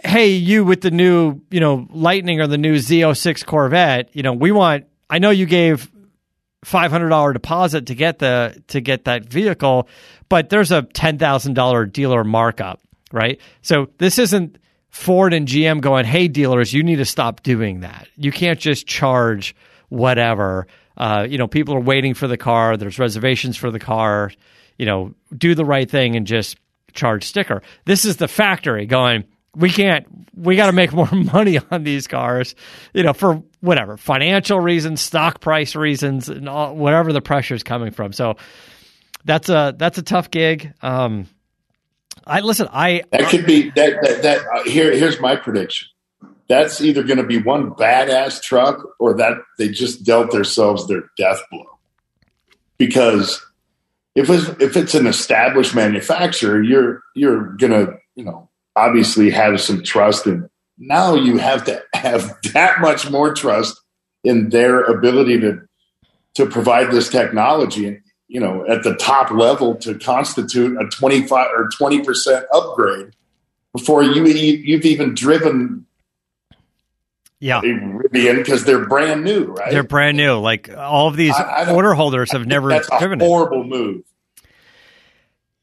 hey, 0.04 0.30
you 0.30 0.63
with 0.66 0.82
the 0.82 0.92
new, 0.92 1.42
you 1.52 1.60
know, 1.60 1.88
Lightning 1.92 2.42
or 2.42 2.48
the 2.48 2.58
new 2.58 2.76
Z06 2.76 3.46
Corvette, 3.46 4.10
you 4.13 4.24
know, 4.24 4.34
we 4.34 4.52
want, 4.52 4.86
I 5.10 5.20
know 5.20 5.30
you 5.30 5.46
gave 5.46 5.90
five 6.67 6.91
hundred 6.91 7.08
dollar 7.08 7.32
deposit 7.32 7.86
to 7.86 7.95
get 7.95 8.19
the 8.19 8.62
to 8.67 8.82
get 8.82 9.06
that 9.06 9.23
vehicle, 9.23 9.88
but 10.27 10.49
there's 10.49 10.69
a 10.69 10.82
ten 10.82 11.17
thousand 11.17 11.53
dollar 11.53 11.86
dealer 11.86 12.25
markup, 12.25 12.82
right? 13.13 13.39
So 13.62 13.88
this 13.99 14.19
isn't 14.19 14.58
Ford 14.89 15.34
and 15.34 15.47
GM 15.47 15.80
going, 15.80 16.03
"Hey, 16.03 16.27
dealers, 16.27 16.73
you 16.73 16.84
need 16.84 16.97
to 16.97 17.06
stop 17.06 17.41
doing 17.41 17.80
that. 17.80 18.10
You 18.17 18.34
can't 18.34 18.60
just 18.60 18.86
charge 18.86 19.56
whatever." 19.88 20.67
Uh, 20.97 21.25
you 21.30 21.38
know, 21.38 21.47
people 21.47 21.73
are 21.73 21.80
waiting 21.80 22.13
for 22.13 22.27
the 22.27 22.38
car. 22.38 22.75
There's 22.75 22.99
reservations 22.99 23.56
for 23.56 23.71
the 23.71 23.80
car. 23.80 24.34
You 24.77 24.86
know, 24.88 25.13
do 25.36 25.56
the 25.56 25.63
right 25.63 25.89
thing 25.89 26.17
and 26.17 26.27
just 26.27 26.58
charge 26.93 27.23
sticker. 27.23 27.62
This 27.86 28.03
is 28.03 28.17
the 28.17 28.27
factory 28.27 28.86
going 28.86 29.23
we 29.58 29.70
can't 29.70 30.06
we 30.36 30.56
got 30.56 30.67
to 30.67 30.72
make 30.72 30.93
more 30.93 31.10
money 31.34 31.60
on 31.72 31.84
these 31.84 32.08
cars 32.08 32.56
you 32.93 33.04
know 33.04 33.13
for 33.13 33.43
whatever 33.60 33.98
financial 33.98 34.60
reasons 34.60 35.02
stock 35.02 35.41
price 35.41 35.76
reasons 35.76 36.30
and 36.30 36.48
all, 36.48 36.76
whatever 36.76 37.12
the 37.12 37.22
pressure 37.22 37.56
is 37.56 37.63
coming 37.63 37.91
from. 37.91 38.13
So 38.13 38.36
that's 39.26 39.50
a 39.50 39.76
that's 39.78 39.98
a 39.98 40.04
tough 40.04 40.32
gig. 40.32 40.74
Um 40.82 41.28
i 42.26 42.41
listen 42.41 42.67
i 42.72 43.04
that 43.12 43.30
could 43.30 43.46
be 43.46 43.70
that 43.70 44.02
that, 44.02 44.22
that 44.24 44.39
uh, 44.39 44.63
here 44.63 44.91
here's 44.91 45.20
my 45.20 45.36
prediction. 45.36 45.88
That's 46.48 46.80
either 46.80 47.04
going 47.04 47.17
to 47.17 47.26
be 47.26 47.41
one 47.41 47.72
badass 47.72 48.41
truck 48.41 48.82
or 49.00 49.15
that 49.17 49.38
they 49.58 49.67
just 49.67 50.06
dealt 50.06 50.32
themselves 50.32 50.88
their 50.88 51.04
death 51.17 51.41
blow. 51.52 51.78
Because 52.78 53.46
if 54.15 54.30
it's, 54.30 54.48
if 54.62 54.78
it's 54.78 54.96
an 54.96 55.08
established 55.08 55.76
manufacturer, 55.76 56.62
you're 56.62 57.04
you're 57.15 57.56
going 57.58 57.74
to 57.74 57.98
you 58.15 58.24
know 58.24 58.50
obviously 58.78 59.30
have 59.32 59.60
some 59.60 59.84
trust, 59.84 60.26
and 60.28 60.50
now 60.78 61.16
you 61.16 61.38
have 61.38 61.66
to 61.66 61.82
have 61.94 62.38
that 62.54 62.80
much 62.80 63.10
more 63.10 63.34
trust 63.34 63.80
in 64.24 64.50
their 64.50 64.84
ability 64.84 65.40
to 65.42 65.60
to 66.36 66.46
provide 66.46 66.92
this 66.92 67.10
technology 67.10 68.00
you 68.28 68.40
know 68.40 68.66
at 68.68 68.84
the 68.84 68.94
top 68.96 69.32
level 69.32 69.74
to 69.76 69.98
constitute 69.98 70.78
a 70.80 70.86
25 70.90 71.48
or 71.56 71.70
20% 71.70 72.44
upgrade 72.54 73.12
before 73.74 74.04
you 74.04 74.26
you've 74.26 74.86
even 74.86 75.16
driven 75.16 75.86
yeah. 77.40 77.62
Rivian 77.62 78.38
because 78.38 78.66
they're 78.66 78.86
brand 78.88 79.24
new, 79.24 79.46
right? 79.46 79.70
They're 79.72 79.84
brand 79.84 80.18
new. 80.18 80.34
Like 80.40 80.70
all 80.76 81.08
of 81.08 81.16
these 81.16 81.36
I- 81.36 81.66
I 81.66 81.72
order 81.74 81.94
holders 81.94 82.32
have 82.32 82.48
never 82.48 82.70
That's 82.70 82.90
a 82.92 82.98
driven 83.00 83.22
it. 83.22 83.26
horrible 83.26 83.63
move. 83.63 84.02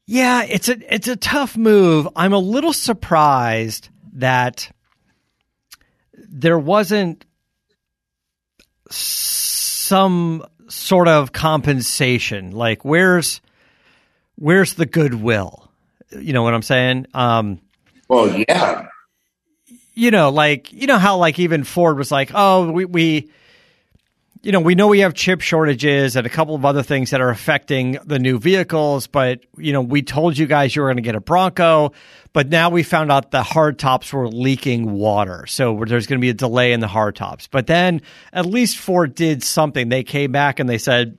Yeah, 0.07 0.43
it's 0.43 0.69
a 0.69 0.93
it's 0.93 1.07
a 1.07 1.15
tough 1.15 1.57
move. 1.57 2.07
I'm 2.15 2.33
a 2.33 2.39
little 2.39 2.73
surprised 2.73 3.89
that 4.13 4.71
there 6.13 6.59
wasn't 6.59 7.25
some 8.89 10.45
sort 10.67 11.07
of 11.07 11.31
compensation. 11.31 12.51
Like 12.51 12.85
where's 12.85 13.41
where's 14.35 14.75
the 14.75 14.85
goodwill? 14.85 15.71
You 16.11 16.33
know 16.33 16.43
what 16.43 16.53
I'm 16.53 16.61
saying? 16.61 17.07
Um 17.13 17.61
Well, 18.07 18.43
yeah, 18.47 18.87
you 19.95 20.11
know, 20.11 20.29
like 20.29 20.71
you 20.71 20.85
know 20.85 20.99
how 20.99 21.17
like 21.17 21.39
even 21.39 21.63
Ford 21.63 21.97
was 21.97 22.11
like, 22.11 22.31
oh, 22.35 22.71
we 22.71 22.85
we 22.85 23.31
you 24.45 24.51
know, 24.51 24.59
we 24.59 24.75
know 24.75 24.87
we 24.87 24.99
have 24.99 25.15
chip 25.15 25.41
shortages 25.41 26.15
and 26.15 26.27
a 26.27 26.29
couple 26.29 26.53
of 26.53 26.65
other 26.65 26.83
things 26.83 27.09
that 27.09 27.19
are 27.19 27.31
affecting 27.31 27.97
the 28.05 28.19
new 28.19 28.37
vehicles, 28.37 29.07
but 29.07 29.39
you 29.57 29.73
know, 29.73 29.81
we 29.81 30.03
told 30.03 30.37
you 30.37 30.45
guys 30.45 30.75
you 30.75 30.83
were 30.83 30.87
going 30.87 30.97
to 30.97 31.01
get 31.01 31.15
a 31.15 31.19
Bronco, 31.19 31.93
but 32.31 32.47
now 32.49 32.69
we 32.69 32.83
found 32.83 33.11
out 33.11 33.31
the 33.31 33.41
hard 33.41 33.79
tops 33.79 34.13
were 34.13 34.29
leaking 34.29 34.91
water. 34.91 35.47
So 35.47 35.83
there's 35.87 36.05
going 36.05 36.19
to 36.19 36.21
be 36.21 36.29
a 36.29 36.35
delay 36.35 36.73
in 36.73 36.79
the 36.79 36.87
hard 36.87 37.15
tops. 37.15 37.47
But 37.47 37.65
then 37.65 38.03
at 38.31 38.45
least 38.45 38.77
Ford 38.77 39.15
did 39.15 39.41
something. 39.41 39.89
They 39.89 40.03
came 40.03 40.31
back 40.31 40.59
and 40.59 40.69
they 40.69 40.77
said, 40.77 41.17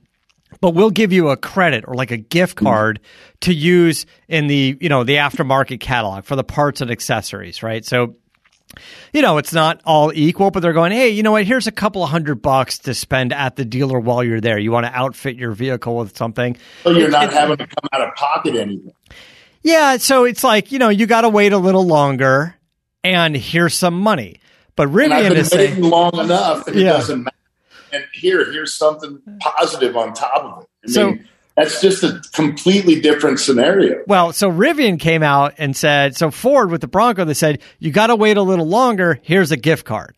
but 0.61 0.73
we'll 0.73 0.89
give 0.89 1.11
you 1.11 1.27
a 1.27 1.35
credit 1.35 1.83
or 1.85 1.95
like 1.95 2.11
a 2.11 2.17
gift 2.17 2.55
mm-hmm. 2.55 2.67
card 2.67 3.01
to 3.41 3.53
use 3.53 4.05
in 4.29 4.47
the, 4.47 4.77
you 4.79 4.87
know, 4.87 5.03
the 5.03 5.15
aftermarket 5.15 5.81
catalog 5.81 6.23
for 6.23 6.37
the 6.37 6.45
parts 6.45 6.79
and 6.79 6.89
accessories, 6.89 7.61
right? 7.61 7.83
So 7.83 8.15
you 9.13 9.21
know, 9.21 9.37
it's 9.37 9.53
not 9.53 9.81
all 9.85 10.11
equal, 10.13 10.51
but 10.51 10.59
they're 10.61 10.73
going, 10.73 10.91
hey, 10.91 11.09
you 11.09 11.23
know 11.23 11.31
what? 11.31 11.45
Here's 11.45 11.67
a 11.67 11.71
couple 11.71 12.03
of 12.03 12.09
hundred 12.09 12.41
bucks 12.41 12.77
to 12.79 12.93
spend 12.93 13.33
at 13.33 13.55
the 13.55 13.65
dealer 13.65 13.99
while 13.99 14.23
you're 14.23 14.41
there. 14.41 14.57
You 14.59 14.71
want 14.71 14.85
to 14.85 14.93
outfit 14.95 15.35
your 15.35 15.51
vehicle 15.51 15.97
with 15.97 16.15
something. 16.17 16.57
so 16.83 16.91
you're 16.91 17.09
not 17.09 17.25
it- 17.25 17.33
having 17.33 17.57
to 17.57 17.67
come 17.67 17.89
out 17.93 18.07
of 18.07 18.15
pocket 18.15 18.55
anything. 18.55 18.91
Yeah, 19.63 19.97
so 19.97 20.23
it's 20.25 20.43
like, 20.43 20.71
you 20.71 20.79
know, 20.79 20.89
you 20.89 21.07
got 21.07 21.21
to 21.21 21.29
wait 21.29 21.51
a 21.51 21.57
little 21.57 21.85
longer 21.85 22.55
and 23.03 23.35
here's 23.35 23.73
some 23.73 23.99
money. 23.99 24.39
But 24.75 24.89
Rivian 24.89 25.31
is 25.35 25.47
saying, 25.49 25.81
long 25.81 26.17
enough, 26.19 26.67
and 26.67 26.75
Yeah. 26.75 26.81
it 26.89 26.97
doesn't 26.97 27.23
matter. 27.23 27.35
And 27.91 28.03
here, 28.13 28.51
here's 28.51 28.75
something 28.75 29.19
positive 29.39 29.97
on 29.97 30.13
top 30.13 30.43
of 30.43 30.63
it. 30.63 30.69
I 30.87 30.91
So- 30.91 31.11
mean, 31.11 31.27
that's 31.57 31.81
just 31.81 32.03
a 32.03 32.21
completely 32.33 33.01
different 33.01 33.39
scenario. 33.39 34.03
well, 34.07 34.31
so 34.31 34.49
Rivian 34.49 34.97
came 34.99 35.23
out 35.23 35.55
and 35.57 35.75
said, 35.75 36.15
so 36.15 36.31
Ford 36.31 36.71
with 36.71 36.79
the 36.81 36.87
Bronco, 36.87 37.25
they 37.25 37.33
said, 37.33 37.59
you 37.79 37.91
got 37.91 38.07
to 38.07 38.15
wait 38.15 38.37
a 38.37 38.41
little 38.43 38.67
longer. 38.67 39.19
Here's 39.23 39.51
a 39.51 39.57
gift 39.57 39.83
card. 39.85 40.17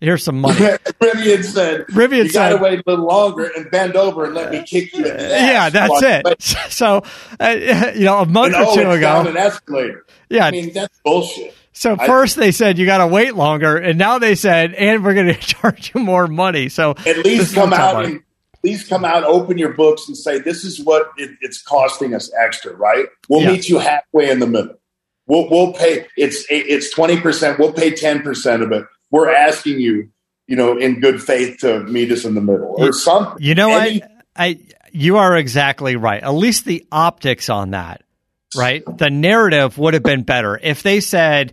Here's 0.00 0.22
some 0.22 0.40
money. 0.40 0.54
Rivian 1.02 1.42
said, 1.44 1.86
Rivian 1.88 2.26
"You 2.26 2.32
got 2.32 2.50
to 2.50 2.58
wait 2.58 2.78
a 2.78 2.82
little 2.86 3.06
longer 3.06 3.50
and 3.56 3.68
bend 3.68 3.96
over 3.96 4.26
and 4.26 4.34
let 4.34 4.52
me 4.52 4.62
kick 4.62 4.92
you 4.92 5.04
in 5.04 5.16
the 5.16 5.34
ass." 5.34 5.40
yeah, 5.42 5.70
that's 5.70 6.02
it. 6.04 6.24
wait." 6.24 6.40
So, 6.70 7.02
uh, 7.40 7.56
you 7.96 8.04
know, 8.04 8.18
a 8.20 8.24
month 8.26 8.54
And, 8.54 8.64
or 8.64 8.74
two 8.76 8.88
ago. 8.92 9.20
an 9.26 9.36
escalator. 9.36 10.06
Yeah. 10.30 10.46
I 10.46 10.50
mean 10.52 10.72
that's 10.72 10.96
bullshit. 11.04 11.52
So 11.72 11.96
I- 11.98 12.06
first 12.06 12.36
they 12.36 12.52
said 12.52 12.78
you 12.78 12.86
got 12.86 12.98
to 12.98 13.08
wait 13.08 13.34
longer, 13.34 13.76
and 13.76 13.98
now 13.98 14.20
they 14.20 14.36
said, 14.36 14.72
and 14.74 15.02
we're 15.04 15.14
going 15.14 15.26
to 15.26 15.34
charge 15.34 15.90
you 15.92 16.00
more 16.00 16.28
money. 16.28 16.68
So 16.68 16.92
At 17.04 17.18
least 17.24 17.56
come 17.56 17.72
out 17.72 18.04
and 18.04 18.22
at 18.64 18.68
least 18.70 18.88
come 18.88 19.04
out, 19.04 19.24
open 19.24 19.56
your 19.58 19.74
books, 19.74 20.08
and 20.08 20.16
say 20.16 20.38
this 20.38 20.64
is 20.64 20.80
what 20.80 21.10
it, 21.16 21.30
it's 21.40 21.62
costing 21.62 22.14
us 22.14 22.30
extra. 22.38 22.74
Right? 22.74 23.06
We'll 23.28 23.42
Yeah. 23.42 23.52
meet 23.52 23.68
you 23.68 23.78
halfway 23.78 24.30
in 24.30 24.38
the 24.40 24.46
middle. 24.46 24.74
We'll 25.26 25.48
we'll 25.50 25.72
pay. 25.74 26.06
It's 26.16 26.44
it's 26.50 26.90
twenty 26.90 27.20
percent. 27.20 27.58
We'll 27.58 27.72
pay 27.72 27.90
ten 27.94 28.22
percent 28.22 28.62
of 28.62 28.72
it. 28.72 28.84
We're 29.10 29.30
asking 29.30 29.80
you, 29.80 30.08
you 30.46 30.56
know, 30.56 30.76
in 30.76 31.00
good 31.00 31.22
faith 31.22 31.58
to 31.60 31.80
meet 31.84 32.10
us 32.12 32.24
in 32.24 32.34
the 32.34 32.40
middle 32.40 32.74
or 32.78 32.92
something. 32.92 33.36
You 33.38 33.54
know 33.54 33.70
Any- 33.70 34.00
what? 34.00 34.10
I 34.36 34.58
you 34.92 35.18
are 35.18 35.36
exactly 35.36 35.96
right. 35.96 36.22
At 36.22 36.30
least 36.30 36.64
the 36.64 36.86
optics 36.90 37.50
on 37.50 37.72
that, 37.72 38.02
right? 38.56 38.82
The 38.86 39.10
narrative 39.10 39.76
would 39.78 39.94
have 39.94 40.02
been 40.02 40.22
better 40.22 40.58
if 40.62 40.82
they 40.82 41.00
said, 41.00 41.52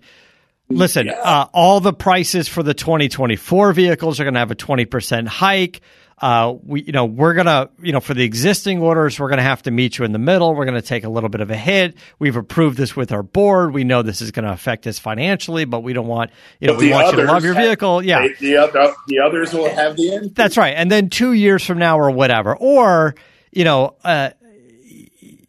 "Listen, 0.70 1.10
uh, 1.10 1.48
all 1.54 1.82
the 1.82 1.94
prices 1.94 2.48
for 2.48 2.64
the 2.64 2.74
2024 2.74 3.74
vehicles 3.74 4.20
are 4.20 4.24
going 4.24 4.36
to 4.36 4.40
have 4.40 4.52
a 4.52 4.56
20% 4.56 5.28
hike." 5.28 5.82
Uh, 6.18 6.56
we, 6.64 6.82
you 6.84 6.94
know, 6.94 7.04
we're 7.04 7.34
gonna, 7.34 7.70
you 7.84 7.92
know, 7.92 8.00
for 8.00 8.14
the 8.14 8.24
existing 8.24 8.80
orders, 8.82 9.20
we're 9.20 9.28
gonna 9.30 9.42
have 9.44 9.62
to 9.64 9.70
meet 9.72 9.98
you 9.98 10.06
in 10.06 10.14
the 10.14 10.18
middle. 10.20 10.56
We're 10.56 10.64
gonna 10.64 10.82
take 10.82 11.04
a 11.04 11.10
little 11.10 11.28
bit 11.28 11.42
of 11.42 11.52
a 11.52 11.58
hit. 11.58 11.96
We've 12.20 12.38
approved 12.38 12.78
this 12.78 12.96
with 12.96 13.12
our 13.12 13.22
board. 13.22 13.74
We 13.74 13.84
know 13.84 14.02
this 14.02 14.22
is 14.22 14.32
gonna 14.32 14.54
affect 14.54 14.88
us 14.88 14.98
financially, 14.98 15.66
but 15.66 15.82
we 15.82 15.92
don't 15.92 16.08
want, 16.08 16.32
you 16.62 16.68
know, 16.68 16.74
But 16.76 16.80
we 16.80 16.92
want 16.92 17.18
you 17.18 17.22
to 17.24 17.28
love 17.32 17.44
your 17.44 17.54
have- 17.54 17.64
vehicle. 17.66 18.02
Yeah, 18.02 18.22
they- 18.28 18.34
the 18.40 18.58
other 18.58 18.94
the 19.08 19.20
others 19.20 19.54
will 19.54 19.70
have 19.70 19.98
the 19.98 20.14
end. 20.14 20.36
that's 20.36 20.56
right. 20.56 20.74
And 20.78 20.90
then 20.90 21.10
two 21.10 21.34
years 21.34 21.66
from 21.66 21.80
now 21.80 22.00
or 22.00 22.10
whatever, 22.12 22.56
or 22.56 23.16
you 23.52 23.66
know, 23.66 23.96
uh, 24.06 24.30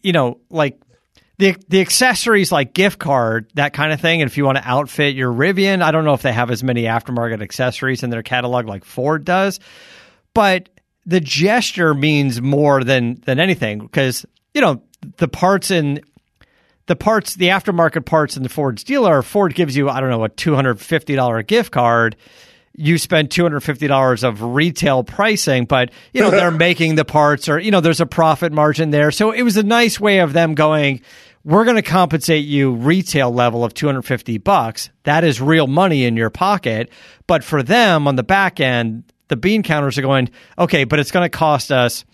you 0.03 0.13
know, 0.13 0.41
like 0.51 0.81
the 1.39 1.55
the 1.69 1.81
accessories 1.81 2.51
like 2.51 2.73
gift 2.75 2.99
card, 2.99 3.51
that 3.55 3.73
kind 3.73 3.93
of 3.93 4.01
thing. 4.01 4.21
And 4.23 4.29
if 4.31 4.37
you 4.37 4.45
want 4.45 4.59
to 4.59 4.69
outfit 4.69 5.15
your 5.15 5.33
Rivian, 5.33 5.83
I 5.83 5.91
don't 5.93 6.05
know 6.05 6.15
if 6.15 6.23
they 6.23 6.33
have 6.33 6.51
as 6.51 6.65
many 6.65 6.85
aftermarket 6.85 7.43
accessories 7.43 8.03
in 8.03 8.11
their 8.11 8.23
catalog 8.23 8.67
like 8.67 8.85
Ford 8.85 9.25
does, 9.25 9.61
but 10.37 10.69
the 11.07 11.19
gesture 11.19 11.95
means 11.95 12.43
more 12.43 12.85
than 12.85 13.15
than 13.25 13.41
anything 13.41 13.79
because 13.79 14.27
you 14.53 14.61
know 14.61 14.83
the 15.17 15.29
parts 15.29 15.71
in 15.71 16.03
the 16.85 16.95
parts, 16.95 17.35
the 17.35 17.49
aftermarket 17.49 18.05
parts 18.05 18.37
in 18.37 18.43
the 18.43 18.49
Ford's 18.51 18.85
dealer, 18.85 19.23
Ford 19.23 19.55
gives 19.55 19.77
you, 19.77 19.89
I 19.89 20.01
don't 20.01 20.11
know, 20.11 20.25
a 20.25 20.29
$250 20.29 21.47
gift 21.47 21.73
card. 21.73 22.17
You 22.77 22.99
spend 22.99 23.31
$250 23.31 24.23
of 24.23 24.43
retail 24.43 25.03
pricing, 25.03 25.65
but, 25.65 25.91
you 26.13 26.21
know, 26.21 26.31
they're 26.31 26.51
making 26.53 26.95
the 26.95 27.05
parts 27.05 27.49
or, 27.49 27.59
you 27.59 27.73
know, 27.73 27.81
there's 27.81 28.01
a 28.01 28.07
profit 28.07 28.53
margin 28.53 28.91
there. 28.91 29.11
So 29.11 29.33
it 29.33 29.43
was 29.43 29.57
a 29.57 29.65
nice 29.65 29.99
way 29.99 30.19
of 30.19 30.33
them 30.33 30.55
going, 30.55 31.01
we're 31.43 31.65
going 31.65 31.77
to 31.77 31.83
compensate 31.83 32.45
you 32.45 32.73
retail 32.73 33.33
level 33.33 33.65
of 33.65 33.75
250 33.75 34.39
bucks. 34.39 34.91
That 35.05 35.25
is 35.25 35.41
real 35.41 35.67
money 35.67 36.05
in 36.05 36.17
your 36.17 36.31
pocket. 36.31 36.91
But 37.27 37.43
for 37.43 37.65
them 37.65 38.07
on 38.07 38.15
the 38.15 38.23
back 38.23 38.61
end, 38.61 39.05
the 39.29 39.37
bean 39.37 39.63
counters 39.63 39.99
are 39.99 40.03
going, 40.03 40.31
okay, 40.59 40.85
but 40.85 40.99
it's 40.99 41.11
going 41.11 41.25
to 41.25 41.37
cost 41.37 41.73
us, 41.73 42.05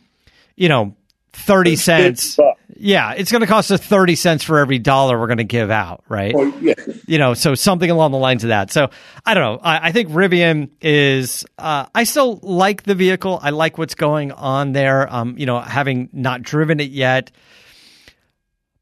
you 0.56 0.68
know, 0.68 0.96
30 1.32 1.76
cents. 1.76 2.38
Yeah, 2.76 3.12
it's 3.12 3.30
going 3.30 3.42
to 3.42 3.46
cost 3.46 3.70
us 3.70 3.80
30 3.80 4.16
cents 4.16 4.42
for 4.44 4.58
every 4.58 4.78
dollar 4.78 5.18
we're 5.18 5.28
going 5.28 5.38
to 5.38 5.44
give 5.44 5.70
out, 5.70 6.02
right? 6.08 6.34
Well, 6.34 6.52
yeah. 6.60 6.74
you 7.06 7.18
know, 7.18 7.34
so 7.34 7.54
something 7.54 7.90
along 7.90 8.12
the 8.12 8.18
lines 8.18 8.44
of 8.44 8.48
that. 8.48 8.72
So 8.72 8.90
I 9.24 9.34
don't 9.34 9.42
know. 9.42 9.60
I, 9.62 9.88
I 9.88 9.92
think 9.92 10.08
Rivian 10.10 10.70
is. 10.80 11.44
Uh, 11.58 11.86
I 11.94 12.04
still 12.04 12.40
like 12.42 12.82
the 12.82 12.94
vehicle. 12.94 13.38
I 13.42 13.50
like 13.50 13.78
what's 13.78 13.94
going 13.94 14.32
on 14.32 14.72
there. 14.72 15.12
Um, 15.12 15.38
you 15.38 15.46
know, 15.46 15.60
having 15.60 16.08
not 16.12 16.42
driven 16.42 16.80
it 16.80 16.90
yet. 16.90 17.30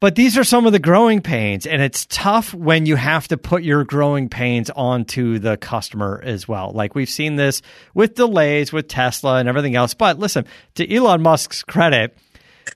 But 0.01 0.15
these 0.15 0.35
are 0.35 0.43
some 0.43 0.65
of 0.65 0.71
the 0.71 0.79
growing 0.79 1.21
pains, 1.21 1.67
and 1.67 1.79
it's 1.79 2.07
tough 2.07 2.55
when 2.55 2.87
you 2.87 2.95
have 2.95 3.27
to 3.27 3.37
put 3.37 3.61
your 3.61 3.83
growing 3.83 4.29
pains 4.29 4.71
onto 4.71 5.37
the 5.37 5.57
customer 5.57 6.19
as 6.25 6.47
well. 6.47 6.71
Like 6.73 6.95
we've 6.95 7.07
seen 7.07 7.35
this 7.35 7.61
with 7.93 8.15
delays 8.15 8.73
with 8.73 8.87
Tesla 8.87 9.37
and 9.37 9.47
everything 9.47 9.75
else. 9.75 9.93
But 9.93 10.17
listen, 10.17 10.47
to 10.73 10.91
Elon 10.91 11.21
Musk's 11.21 11.61
credit, 11.61 12.17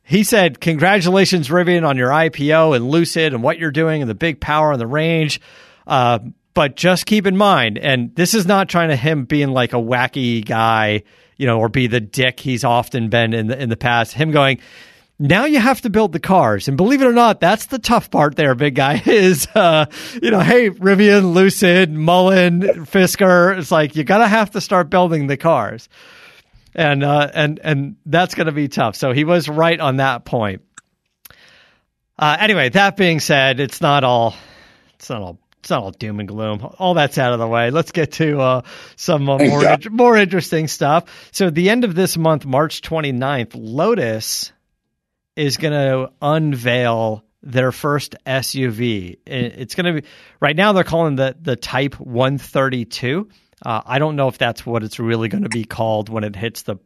he 0.03 0.23
said, 0.23 0.61
Congratulations, 0.61 1.49
Rivian, 1.49 1.83
on 1.83 1.97
your 1.97 2.11
IPO 2.11 2.75
and 2.75 2.91
Lucid 2.91 3.33
and 3.33 3.41
what 3.41 3.57
you're 3.57 3.71
doing 3.71 4.03
and 4.03 4.09
the 4.09 4.15
big 4.15 4.39
power 4.39 4.73
and 4.73 4.79
the 4.79 4.85
range. 4.85 5.41
Uh, 5.87 6.19
but 6.53 6.75
just 6.75 7.07
keep 7.07 7.25
in 7.25 7.35
mind, 7.35 7.79
and 7.79 8.15
this 8.15 8.35
is 8.35 8.45
not 8.45 8.69
trying 8.69 8.89
to 8.89 8.95
him 8.95 9.25
being 9.25 9.49
like 9.49 9.73
a 9.73 9.77
wacky 9.77 10.45
guy, 10.45 11.01
you 11.37 11.47
know, 11.47 11.59
or 11.59 11.69
be 11.69 11.87
the 11.87 11.99
dick 11.99 12.39
he's 12.39 12.63
often 12.63 13.09
been 13.09 13.33
in 13.33 13.47
the 13.47 13.59
in 13.59 13.69
the 13.69 13.75
past. 13.75 14.13
Him 14.13 14.29
going, 14.29 14.59
now 15.17 15.45
you 15.45 15.59
have 15.59 15.81
to 15.81 15.89
build 15.89 16.11
the 16.11 16.19
cars, 16.19 16.67
and 16.67 16.77
believe 16.77 17.01
it 17.01 17.05
or 17.05 17.13
not, 17.13 17.39
that's 17.39 17.67
the 17.67 17.79
tough 17.79 18.11
part. 18.11 18.35
There, 18.35 18.53
big 18.55 18.75
guy 18.75 19.01
is, 19.05 19.47
uh, 19.55 19.85
you 20.21 20.31
know, 20.31 20.41
hey, 20.41 20.69
Rivian, 20.69 21.33
Lucid, 21.33 21.91
Mullen, 21.91 22.61
Fisker. 22.61 23.57
It's 23.57 23.71
like 23.71 23.95
you 23.95 24.03
gotta 24.03 24.27
have 24.27 24.51
to 24.51 24.61
start 24.61 24.89
building 24.89 25.27
the 25.27 25.37
cars 25.37 25.89
and 26.75 27.03
uh, 27.03 27.29
and 27.33 27.59
and 27.63 27.95
that's 28.05 28.35
going 28.35 28.47
to 28.47 28.51
be 28.51 28.67
tough. 28.67 28.95
So 28.95 29.13
he 29.13 29.23
was 29.23 29.47
right 29.47 29.79
on 29.79 29.97
that 29.97 30.25
point. 30.25 30.61
Uh, 32.19 32.37
anyway, 32.39 32.69
that 32.69 32.97
being 32.97 33.19
said, 33.19 33.59
it's 33.59 33.81
not 33.81 34.03
all 34.03 34.35
it's 34.95 35.09
not 35.09 35.21
all 35.21 35.39
it's 35.59 35.69
not 35.69 35.81
all 35.81 35.91
doom 35.91 36.19
and 36.19 36.27
gloom. 36.27 36.61
All 36.77 36.93
that's 36.93 37.17
out 37.17 37.33
of 37.33 37.39
the 37.39 37.47
way. 37.47 37.71
Let's 37.71 37.91
get 37.91 38.13
to 38.13 38.39
uh, 38.39 38.61
some 38.97 39.27
uh, 39.29 39.37
more 39.37 39.77
more 39.89 40.17
interesting 40.17 40.67
stuff. 40.67 41.29
So, 41.31 41.49
the 41.49 41.69
end 41.69 41.85
of 41.85 41.95
this 41.95 42.17
month, 42.17 42.45
March 42.45 42.81
29th, 42.81 43.51
Lotus 43.55 44.51
is 45.35 45.57
going 45.57 45.73
to 45.73 46.11
unveil 46.21 47.25
their 47.45 47.71
first 47.71 48.15
SUV. 48.25 49.17
It's 49.25 49.75
going 49.75 49.95
to 49.95 50.01
be 50.01 50.07
right 50.39 50.55
now. 50.55 50.73
They're 50.73 50.83
calling 50.83 51.15
the 51.15 51.35
the 51.39 51.55
Type 51.55 51.99
132. 51.99 53.29
Uh, 53.63 53.81
I 53.85 53.99
don't 53.99 54.15
know 54.15 54.27
if 54.27 54.37
that's 54.37 54.65
what 54.65 54.83
it's 54.83 54.99
really 54.99 55.29
going 55.29 55.43
to 55.43 55.49
be 55.49 55.63
called 55.63 56.09
when 56.09 56.23
it 56.23 56.35
hits 56.35 56.63
the 56.63 56.77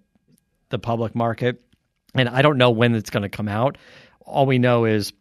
the 0.69 0.77
public 0.77 1.15
market, 1.15 1.62
and 2.13 2.29
I 2.29 2.41
don't 2.41 2.57
know 2.57 2.71
when 2.71 2.93
it's 2.93 3.09
going 3.09 3.23
to 3.23 3.29
come 3.29 3.47
out. 3.47 3.77
All 4.19 4.45
we 4.45 4.59
know 4.59 4.85
is 4.85 5.13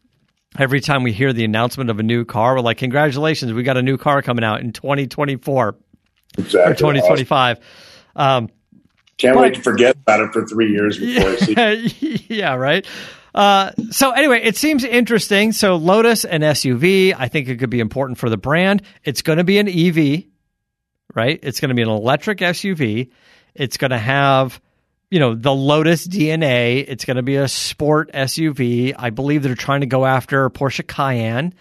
every 0.58 0.80
time 0.80 1.04
we 1.04 1.12
hear 1.12 1.32
the 1.32 1.44
announcement 1.44 1.88
of 1.88 1.98
a 1.98 2.02
new 2.02 2.24
car, 2.24 2.56
we're 2.56 2.60
like, 2.60 2.78
"Congratulations, 2.78 3.52
we 3.52 3.62
got 3.62 3.76
a 3.76 3.82
new 3.82 3.96
car 3.96 4.20
coming 4.22 4.44
out 4.44 4.60
in 4.60 4.72
2024 4.72 5.76
exactly. 6.36 6.72
or 6.72 6.74
2025." 6.74 7.60
Um, 8.16 8.50
Can't 9.16 9.34
but, 9.34 9.42
wait 9.42 9.54
to 9.54 9.62
forget 9.62 9.96
about 9.96 10.20
it 10.20 10.32
for 10.32 10.44
three 10.46 10.72
years 10.72 10.98
before 10.98 11.30
yeah, 11.30 11.68
I 11.68 11.86
see. 11.86 12.24
yeah, 12.28 12.54
right. 12.54 12.86
Uh, 13.34 13.72
so 13.90 14.10
anyway, 14.10 14.40
it 14.42 14.56
seems 14.56 14.84
interesting. 14.84 15.52
So 15.52 15.76
Lotus 15.76 16.24
and 16.24 16.42
SUV, 16.42 17.14
I 17.16 17.28
think 17.28 17.48
it 17.48 17.56
could 17.56 17.70
be 17.70 17.80
important 17.80 18.18
for 18.18 18.30
the 18.30 18.36
brand. 18.36 18.82
It's 19.04 19.22
going 19.22 19.38
to 19.38 19.44
be 19.44 19.58
an 19.58 19.68
EV, 19.68 20.24
right? 21.14 21.38
It's 21.42 21.60
going 21.60 21.70
to 21.70 21.74
be 21.74 21.82
an 21.82 21.88
electric 21.88 22.38
SUV. 22.38 23.10
It's 23.54 23.76
going 23.76 23.90
to 23.90 23.98
have, 23.98 24.60
you 25.10 25.20
know, 25.20 25.34
the 25.34 25.54
Lotus 25.54 26.06
DNA. 26.06 26.84
It's 26.86 27.04
going 27.04 27.16
to 27.16 27.22
be 27.22 27.36
a 27.36 27.48
sport 27.48 28.12
SUV. 28.12 28.94
I 28.98 29.10
believe 29.10 29.42
they're 29.42 29.54
trying 29.54 29.80
to 29.80 29.86
go 29.86 30.06
after 30.06 30.48
Porsche 30.50 30.86
Cayenne, 30.86 31.54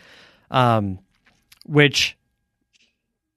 um, 0.52 1.00
which 1.66 2.18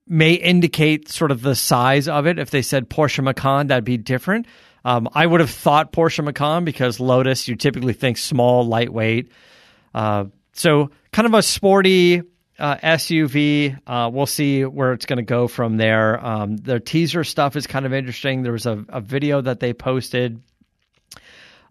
may 0.06 0.32
indicate 0.32 1.08
sort 1.08 1.30
of 1.30 1.40
the 1.40 1.54
size 1.54 2.08
of 2.08 2.26
it. 2.26 2.38
If 2.38 2.50
they 2.50 2.62
said 2.62 2.90
Porsche 2.90 3.22
Macan, 3.22 3.68
that'd 3.68 3.84
be 3.84 3.96
different. 3.96 4.46
Um, 4.84 5.08
I 5.14 5.26
would 5.26 5.40
have 5.40 5.50
thought 5.50 5.92
Porsche 5.92 6.24
Macan 6.24 6.64
because 6.64 7.00
Lotus, 7.00 7.48
you 7.48 7.56
typically 7.56 7.92
think 7.92 8.16
small, 8.18 8.64
lightweight. 8.64 9.30
Uh, 9.94 10.26
so 10.52 10.90
kind 11.12 11.26
of 11.26 11.34
a 11.34 11.42
sporty 11.42 12.22
uh, 12.58 12.76
SUV. 12.76 13.78
Uh, 13.86 14.10
we'll 14.12 14.26
see 14.26 14.64
where 14.64 14.92
it's 14.92 15.06
going 15.06 15.18
to 15.18 15.22
go 15.22 15.48
from 15.48 15.76
there. 15.76 16.24
Um, 16.24 16.56
teaser 16.84 17.24
stuff 17.24 17.56
is 17.56 17.66
kind 17.66 17.86
of 17.86 17.92
interesting. 17.92 18.42
There 18.42 18.52
was 18.52 18.66
a, 18.66 18.84
a 18.88 19.00
video 19.00 19.40
that 19.40 19.60
they 19.60 19.72
posted. 19.72 20.42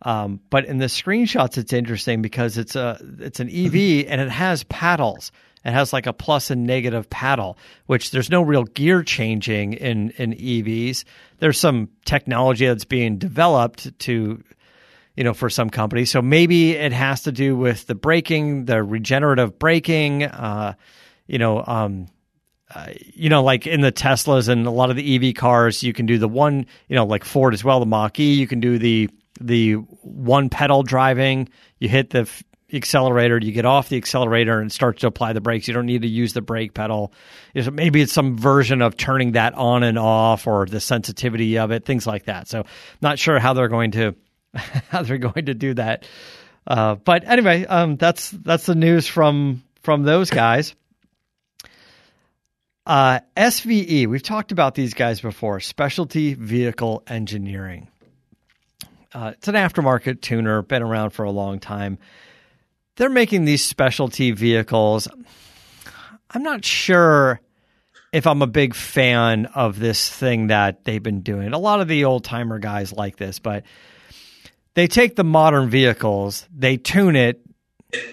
Um, 0.02 0.40
but 0.50 0.66
in 0.66 0.78
the 0.78 0.86
screenshots, 0.86 1.58
it's 1.58 1.74
interesting 1.74 2.22
because 2.22 2.58
it's 2.58 2.76
a 2.76 2.98
it's 3.20 3.42
an 3.42 3.50
EV 3.50 4.06
and 4.08 4.22
it 4.22 4.30
has 4.30 4.64
paddles. 4.64 5.32
It 5.66 5.72
has 5.72 5.92
like 5.92 6.08
a 6.08 6.14
plus 6.14 6.52
and 6.52 6.66
negative 6.66 7.10
paddle, 7.10 7.58
which 7.86 8.12
there's 8.12 8.30
no 8.30 8.42
real 8.42 8.64
gear 8.64 9.04
changing 9.04 9.74
in 9.74 10.12
in 10.12 10.34
EVs. 10.34 11.04
There's 11.40 11.60
some 11.60 11.90
technology 12.06 12.66
that's 12.66 12.86
being 12.86 13.18
developed 13.18 13.98
to 14.00 14.44
you 15.16 15.24
know 15.24 15.34
for 15.34 15.50
some 15.50 15.70
companies. 15.70 16.12
So 16.12 16.22
maybe 16.22 16.72
it 16.72 16.94
has 16.94 17.24
to 17.24 17.32
do 17.32 17.58
with 17.58 17.88
the 17.88 17.96
braking, 17.96 18.66
the 18.66 18.82
regenerative 18.82 19.60
braking, 19.60 20.24
uh, 20.24 20.74
you 21.28 21.38
know, 21.38 21.64
um, 21.66 22.08
uh, 22.74 22.88
you 23.14 23.30
know, 23.30 23.44
like 23.44 23.66
in 23.66 23.82
the 23.82 23.92
Teslas 23.92 24.48
and 24.48 24.68
a 24.68 24.72
lot 24.72 24.90
of 24.90 24.96
the 24.96 25.30
EV 25.30 25.36
cars, 25.36 25.82
you 25.84 25.92
can 25.92 26.06
do 26.06 26.18
the 26.18 26.28
one, 26.28 26.66
you 26.88 26.96
know, 26.96 27.06
like 27.06 27.26
Ford 27.26 27.54
as 27.54 27.64
well, 27.64 27.80
the 27.80 27.86
Mach 27.86 28.20
E. 28.20 28.34
You 28.34 28.48
can 28.48 28.60
do 28.60 28.78
the 28.78 29.10
the 29.42 29.74
one 29.74 30.50
pedal 30.50 30.84
driving. 30.84 31.50
You 31.80 31.90
hit 31.90 32.12
the 32.12 32.30
accelerator, 32.74 33.38
you 33.40 33.52
get 33.52 33.66
off 33.66 33.90
the 33.90 33.98
accelerator 33.98 34.60
and 34.60 34.72
start 34.72 35.00
to 35.00 35.08
apply 35.08 35.34
the 35.34 35.42
brakes. 35.42 35.68
You 35.68 35.74
don't 35.74 35.86
need 35.86 36.02
to 36.04 36.08
use 36.08 36.34
the 36.34 36.42
brake 36.42 36.74
pedal. 36.74 37.14
Maybe 37.54 38.02
it's 38.02 38.14
some 38.14 38.38
version 38.38 38.82
of 38.82 38.98
turning 38.98 39.34
that 39.34 39.54
on 39.54 39.84
and 39.84 39.98
off 39.98 40.48
or 40.48 40.66
the 40.66 40.80
sensitivity 40.80 41.58
of 41.58 41.72
it, 41.72 41.86
things 41.86 42.06
like 42.06 42.26
that. 42.26 42.48
So, 42.48 42.66
not 43.02 43.20
sure 43.20 43.40
how 43.40 43.54
they're 43.54 43.68
going 43.68 43.92
to 43.92 44.16
how 44.54 45.04
they're 45.04 45.18
going 45.18 45.46
to 45.46 45.54
do 45.54 45.74
that. 45.76 46.06
Uh, 46.68 46.96
but 46.96 47.28
anyway, 47.28 47.66
um, 47.66 47.96
that's 47.96 48.30
that's 48.32 48.66
the 48.66 48.76
news 48.76 49.08
from 49.08 49.64
from 49.82 50.04
those 50.04 50.30
guys. 50.30 50.76
Uh, 52.86 53.20
SVE, 53.38 54.08
we've 54.08 54.24
talked 54.24 54.52
about 54.52 54.74
these 54.74 54.94
guys 54.96 55.22
before. 55.22 55.60
Specialty 55.60 56.34
Vehicle 56.34 57.04
Engineering. 57.08 57.88
Uh, 59.14 59.34
it's 59.36 59.48
an 59.48 59.56
aftermarket 59.56 60.22
tuner, 60.22 60.62
been 60.62 60.82
around 60.82 61.12
for 61.12 61.24
a 61.24 61.32
long 61.32 61.60
time 61.60 62.00
they're 63.00 63.10
making 63.10 63.46
these 63.46 63.64
specialty 63.64 64.32
vehicles. 64.32 65.08
I'm 66.30 66.44
not 66.44 66.66
sure 66.66 67.40
if 68.12 68.28
I'm 68.28 68.42
a 68.42 68.48
big 68.48 68.76
fan 68.76 69.46
of 69.46 69.80
this 69.80 70.10
thing 70.10 70.48
that 70.48 70.84
they've 70.84 71.02
been 71.02 71.22
doing. 71.22 71.54
A 71.54 71.58
lot 71.58 71.80
of 71.80 71.88
the 71.88 72.04
old 72.04 72.26
timer 72.26 72.60
guys 72.60 72.92
like 72.92 73.16
this, 73.16 73.40
but 73.40 73.64
they 74.74 74.88
take 74.88 75.16
the 75.16 75.24
modern 75.24 75.70
vehicles, 75.70 76.46
they 76.54 76.76
tune 76.76 77.16
it, 77.16 77.42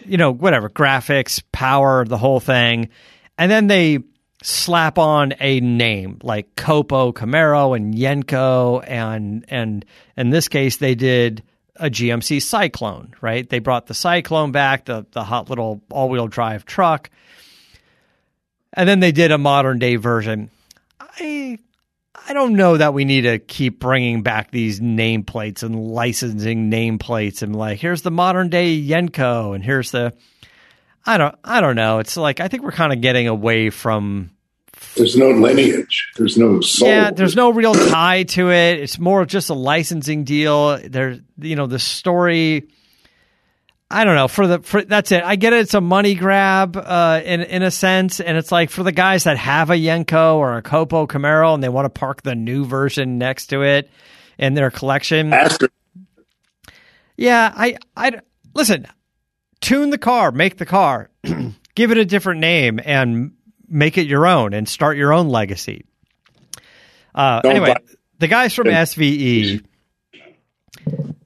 you 0.05 0.19
know, 0.19 0.31
whatever, 0.31 0.71
graphics, 0.71 1.43
power, 1.51 2.05
the 2.05 2.17
whole 2.17 2.39
thing, 2.39 2.91
and 3.37 3.51
then 3.51 3.67
they 3.67 3.99
slap 4.45 4.99
on 4.99 5.35
a 5.41 5.59
name 5.59 6.21
like 6.23 6.55
Copo 6.55 7.13
Camaro 7.13 7.75
and 7.75 7.93
Yenko 7.93 8.85
and 8.87 9.45
and 9.49 9.85
in 10.17 10.31
this 10.31 10.47
case 10.47 10.77
they 10.77 10.95
did 10.95 11.43
a 11.79 11.91
GMC 11.91 12.43
Cyclone, 12.43 13.15
right? 13.21 13.49
They 13.49 13.59
brought 13.59 13.87
the 13.87 13.95
Cyclone 13.95 14.53
back, 14.53 14.87
the 14.87 15.07
the 15.13 15.25
hot 15.25 15.49
little 15.49 15.83
all-wheel 15.91 16.29
drive 16.29 16.65
truck. 16.65 17.11
And 18.73 18.89
then 18.89 19.01
they 19.01 19.13
did 19.13 19.33
a 19.33 19.39
modern 19.39 19.79
day 19.79 19.97
version. 19.97 20.51
I 21.01 21.59
I 22.29 22.33
don't 22.33 22.55
know 22.55 22.77
that 22.77 22.95
we 22.95 23.05
need 23.05 23.23
to 23.23 23.39
keep 23.39 23.79
bringing 23.79 24.23
back 24.23 24.51
these 24.51 24.81
nameplates 24.81 25.63
and 25.63 25.89
licensing 25.89 26.71
nameplates 26.71 27.43
and 27.43 27.55
like 27.55 27.79
here's 27.79 28.03
the 28.03 28.11
modern 28.11 28.49
day 28.49 28.81
Yenko 28.81 29.55
and 29.55 29.65
here's 29.65 29.91
the 29.93 30.13
I 31.05 31.19
don't 31.19 31.35
I 31.45 31.61
don't 31.61 31.77
know. 31.77 31.99
It's 32.01 32.17
like 32.17 32.41
I 32.41 32.49
think 32.49 32.63
we're 32.63 32.73
kind 32.73 32.93
of 32.93 33.01
getting 33.01 33.29
away 33.29 33.71
from 33.71 34.31
there's 34.97 35.17
no 35.17 35.31
lineage. 35.31 36.11
There's 36.17 36.37
no 36.39 36.61
soul. 36.61 36.89
Yeah, 36.89 37.11
there's 37.11 37.37
no 37.37 37.51
real 37.51 37.75
tie 37.75 38.25
to 38.25 38.51
it. 38.51 38.81
It's 38.81 38.99
more 38.99 39.23
of 39.23 39.29
just 39.29 39.51
a 39.51 39.55
licensing 39.55 40.25
deal. 40.25 40.79
There, 40.79 41.19
you 41.39 41.57
know, 41.57 41.67
the 41.67 41.79
story. 41.79 42.69
I 43.91 44.05
don't 44.05 44.17
know. 44.17 44.27
For 44.27 44.47
the 44.47 44.59
for 44.61 44.83
that's 44.83 45.13
it. 45.13 45.23
I 45.23 45.37
get 45.37 45.53
it. 45.53 45.61
It's 45.61 45.75
a 45.75 45.81
money 45.81 46.15
grab, 46.15 46.77
uh, 46.77 47.21
in 47.25 47.43
in 47.43 47.63
a 47.63 47.71
sense, 47.71 48.21
and 48.21 48.37
it's 48.37 48.51
like 48.51 48.71
for 48.71 48.83
the 48.83 48.93
guys 48.93 49.25
that 49.25 49.37
have 49.37 49.71
a 49.71 49.75
Yenko 49.75 50.37
or 50.37 50.57
a 50.57 50.63
Copo 50.63 51.07
Camaro 51.07 51.55
and 51.55 51.63
they 51.63 51.69
want 51.69 51.85
to 51.85 51.91
park 51.91 52.23
the 52.23 52.35
new 52.35 52.65
version 52.65 53.19
next 53.19 53.47
to 53.49 53.63
it 53.63 53.91
in 54.39 54.55
their 54.55 54.71
collection. 54.71 55.33
Astro. 55.33 55.69
Yeah, 57.17 57.53
I 57.55 57.77
I 57.97 58.21
listen. 58.55 58.87
Tune 59.61 59.91
the 59.91 59.99
car, 59.99 60.33
make 60.33 60.59
the 60.59 60.67
car, 60.67 61.11
give 61.75 61.91
it 61.91 61.97
a 61.97 62.05
different 62.05 62.41
name, 62.41 62.79
and 62.85 63.36
make 63.69 63.99
it 63.99 64.07
your 64.07 64.27
own 64.27 64.55
and 64.55 64.69
start 64.69 64.97
your 64.97 65.13
own 65.13 65.29
legacy. 65.29 65.85
Uh, 67.15 67.41
anyway, 67.45 67.75
the 68.19 68.29
guys 68.29 68.55
from 68.55 68.67
SVE, 68.67 69.65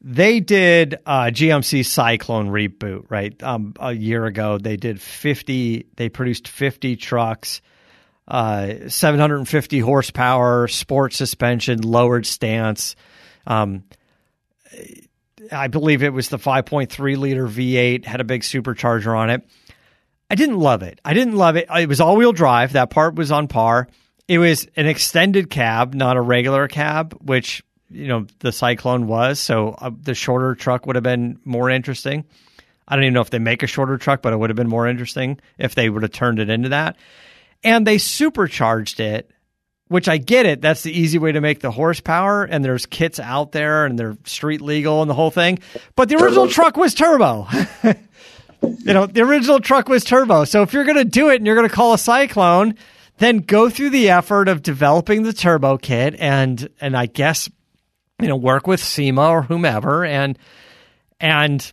they 0.01 0.41
did 0.41 0.99
uh, 1.05 1.25
GMC 1.25 1.85
Cyclone 1.85 2.49
reboot, 2.49 3.07
right? 3.09 3.41
Um, 3.43 3.75
a 3.79 3.93
year 3.93 4.25
ago, 4.27 4.59
they 4.59 4.77
did 4.77 5.01
50, 5.01 5.87
they 5.97 6.09
produced 6.09 6.49
50 6.49 6.97
trucks, 6.97 7.61
uh, 8.29 8.89
750 8.89 9.81
horsepower, 9.81 10.69
sport 10.69 11.13
suspension, 11.13 11.81
lowered 11.83 12.27
stance. 12.27 12.95
Um, 13.47 13.85
I 15.51 15.69
believe 15.69 16.03
it 16.03 16.13
was 16.13 16.29
the 16.29 16.39
5.3 16.39 17.17
liter 17.17 17.47
V8, 17.47 18.05
had 18.05 18.21
a 18.21 18.25
big 18.25 18.43
supercharger 18.43 19.17
on 19.17 19.31
it. 19.31 19.49
I 20.31 20.37
didn't 20.37 20.61
love 20.61 20.83
it. 20.83 21.01
I 21.05 21.13
didn't 21.13 21.37
love 21.37 21.57
it. 21.57 21.67
It 21.69 21.89
was 21.89 22.01
all 22.01 22.17
wheel 22.17 22.33
drive. 22.33 22.75
That 22.75 22.91
part 22.91 23.17
was 23.17 23.33
on 23.33 23.49
par. 23.49 23.89
It 24.29 24.39
was 24.39 24.69
an 24.77 24.87
extended 24.87 25.51
cab, 25.51 25.93
not 25.93 26.17
a 26.17 26.21
regular 26.21 26.69
cab, 26.69 27.19
which 27.21 27.65
you 27.91 28.07
know 28.07 28.27
the 28.39 28.53
Cyclone 28.53 29.09
was. 29.09 29.41
So 29.41 29.71
uh, 29.71 29.91
the 29.93 30.15
shorter 30.15 30.55
truck 30.55 30.87
would 30.87 30.95
have 30.95 31.03
been 31.03 31.41
more 31.45 31.69
interesting. 31.69 32.25
I 32.87 32.95
don't 32.95 33.05
even 33.05 33.15
know 33.15 33.21
if 33.21 33.31
they 33.31 33.41
make 33.41 33.65
a 33.65 33.67
shorter 33.67 33.99
truck, 33.99 34.23
but 34.23 34.33
it 34.33 34.37
would 34.37 34.51
have 34.51 34.57
been 34.57 34.69
more 34.69 34.87
interesting 34.87 35.41
if 35.59 35.75
they 35.75 35.91
would 35.91 36.03
have 36.03 36.13
turned 36.13 36.39
it 36.39 36.49
into 36.49 36.71
that. 36.71 36.97
And 37.63 37.87
they 37.87 37.99
supercharged 37.99 39.01
it, 39.01 39.31
which 39.89 40.09
I 40.09 40.17
get 40.17 40.47
it. 40.47 40.61
That's 40.61 40.83
the 40.83 40.97
easy 40.97 41.19
way 41.19 41.33
to 41.33 41.41
make 41.41 41.61
the 41.61 41.71
horsepower. 41.71 42.45
And 42.45 42.65
there's 42.65 42.87
kits 42.87 43.21
out 43.21 43.53
there 43.53 43.85
and 43.85 43.99
they're 43.99 44.17
street 44.25 44.61
legal 44.61 45.03
and 45.03 45.11
the 45.11 45.15
whole 45.15 45.31
thing. 45.31 45.59
But 45.95 46.09
the 46.09 46.17
original 46.17 46.49
truck 46.49 46.77
was 46.77 46.95
turbo. 46.95 47.47
you 48.63 48.93
know, 48.93 49.07
the 49.07 49.23
original 49.23 49.61
truck 49.61 49.89
was 49.89 50.05
turbo. 50.05 50.45
So 50.45 50.63
if 50.63 50.73
you're 50.73 50.85
going 50.85 50.97
to 50.97 51.05
do 51.05 51.31
it 51.31 51.37
and 51.37 51.47
you're 51.47 51.57
going 51.57 51.69
to 51.69 51.75
call 51.75 51.95
a 51.95 51.99
Cyclone, 51.99 52.75
then 53.19 53.39
go 53.39 53.71
through 53.71 53.91
the 53.91 54.11
effort 54.11 54.49
of 54.49 54.63
developing 54.63 55.23
the 55.23 55.33
turbo 55.33 55.79
kit 55.79 56.17
and 56.19 56.69
and 56.81 56.97
I 56.97 57.07
guess 57.07 57.49
you 58.21 58.29
know 58.29 58.37
work 58.37 58.67
with 58.67 58.81
SEMA 58.83 59.29
or 59.29 59.43
whomever 59.43 60.05
and 60.05 60.39
and 61.21 61.73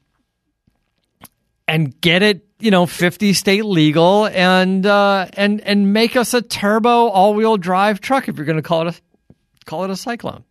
and 1.67 1.99
get 2.01 2.21
it 2.21 2.45
you 2.59 2.71
know 2.71 2.85
50 2.85 3.33
state 3.33 3.65
legal 3.65 4.27
and 4.27 4.85
uh, 4.85 5.27
and 5.33 5.61
and 5.61 5.93
make 5.93 6.15
us 6.15 6.33
a 6.33 6.41
turbo 6.41 7.07
all 7.07 7.33
wheel 7.33 7.57
drive 7.57 8.01
truck 8.01 8.27
if 8.27 8.35
you're 8.35 8.45
going 8.45 8.57
to 8.57 8.61
call 8.61 8.87
it 8.87 8.95
a 8.95 9.33
call 9.65 9.83
it 9.83 9.89
a 9.89 9.95
cyclone. 9.95 10.43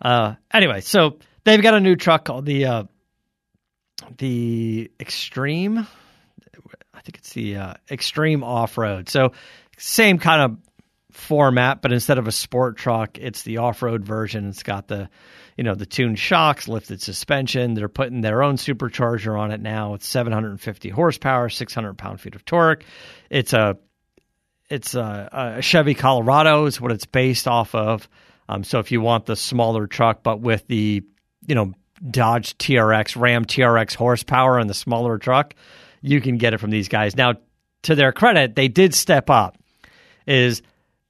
Uh, 0.00 0.34
anyway, 0.52 0.80
so 0.80 1.18
they've 1.44 1.62
got 1.62 1.74
a 1.74 1.80
new 1.80 1.96
truck 1.96 2.24
called 2.24 2.44
the 2.44 2.66
uh, 2.66 2.84
the 4.18 4.90
Extreme. 5.00 5.86
I 6.94 7.00
think 7.00 7.18
it's 7.18 7.32
the 7.32 7.56
uh, 7.56 7.74
Extreme 7.90 8.44
Off 8.44 8.78
Road. 8.78 9.08
So 9.08 9.32
same 9.78 10.18
kind 10.18 10.42
of 10.42 10.58
format, 11.12 11.82
but 11.82 11.92
instead 11.92 12.18
of 12.18 12.26
a 12.26 12.32
sport 12.32 12.76
truck, 12.76 13.18
it's 13.18 13.42
the 13.42 13.58
off 13.58 13.82
road 13.82 14.04
version. 14.04 14.48
It's 14.48 14.62
got 14.62 14.88
the 14.88 15.08
you 15.56 15.64
know 15.64 15.74
the 15.74 15.86
tuned 15.86 16.18
shocks, 16.18 16.68
lifted 16.68 17.00
suspension. 17.02 17.74
They're 17.74 17.88
putting 17.88 18.20
their 18.20 18.42
own 18.42 18.56
supercharger 18.56 19.38
on 19.38 19.50
it 19.50 19.60
now. 19.60 19.94
It's 19.94 20.06
750 20.06 20.88
horsepower, 20.88 21.48
600 21.48 21.98
pound 21.98 22.20
feet 22.20 22.34
of 22.34 22.44
torque. 22.44 22.84
It's 23.30 23.52
a 23.52 23.76
it's 24.70 24.94
a, 24.94 25.56
a 25.58 25.62
Chevy 25.62 25.94
Colorado 25.94 26.64
is 26.66 26.80
what 26.80 26.92
it's 26.92 27.04
based 27.04 27.46
off 27.46 27.74
of. 27.74 28.08
Um, 28.48 28.64
so 28.64 28.78
if 28.78 28.90
you 28.90 29.00
want 29.00 29.26
the 29.26 29.36
smaller 29.36 29.86
truck, 29.86 30.22
but 30.22 30.40
with 30.40 30.66
the 30.66 31.02
you 31.46 31.54
know 31.54 31.74
Dodge 32.10 32.56
TRX, 32.58 33.20
Ram 33.20 33.44
TRX 33.44 33.94
horsepower 33.94 34.58
and 34.58 34.68
the 34.68 34.74
smaller 34.74 35.18
truck, 35.18 35.54
you 36.00 36.20
can 36.20 36.36
get 36.36 36.54
it 36.54 36.58
from 36.58 36.70
these 36.70 36.88
guys. 36.88 37.16
Now, 37.16 37.34
to 37.82 37.94
their 37.94 38.12
credit, 38.12 38.54
they 38.54 38.68
did 38.68 38.94
step 38.94 39.30
up. 39.30 39.58
Is 40.26 40.62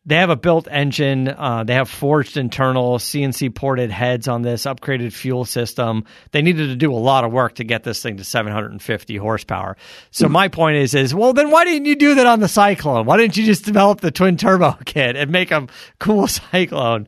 they 0.05 0.17
have 0.17 0.31
a 0.31 0.37
built 0.37 0.67
engine. 0.69 1.29
Uh, 1.29 1.63
they 1.65 1.75
have 1.75 1.89
forged 1.89 2.37
internal 2.37 2.99
CNC 2.99 3.55
ported 3.55 3.91
heads 3.91 4.27
on 4.27 4.43
this 4.43 4.65
upgraded 4.65 5.13
fuel 5.13 5.45
system. 5.45 6.05
They 6.33 6.43
needed 6.43 6.69
to 6.69 6.77
do 6.77 6.93
a 6.93 6.97
lot 6.97 7.25
of 7.25 7.31
work 7.31 7.57
to 7.57 7.65
get 7.65 7.85
this 7.85 8.03
thing 8.03 8.17
to 8.17 8.25
750 8.25 9.17
horsepower. 9.17 9.77
So 10.11 10.29
my 10.29 10.49
point 10.49 10.79
is, 10.79 10.95
is 10.95 11.15
well, 11.15 11.33
then 11.33 11.51
why 11.51 11.65
didn't 11.65 11.87
you 11.87 11.95
do 11.95 12.17
that 12.17 12.27
on 12.27 12.41
the 12.41 12.47
Syclone? 12.47 13.05
Why 13.05 13.17
didn't 13.17 13.37
you 13.37 13.45
just 13.45 13.65
develop 13.65 14.01
the 14.01 14.11
twin 14.11 14.37
turbo 14.37 14.77
kit 14.85 15.15
and 15.15 15.31
make 15.31 15.53
a 15.53 15.69
cool 16.01 16.27
Syclone? 16.27 17.07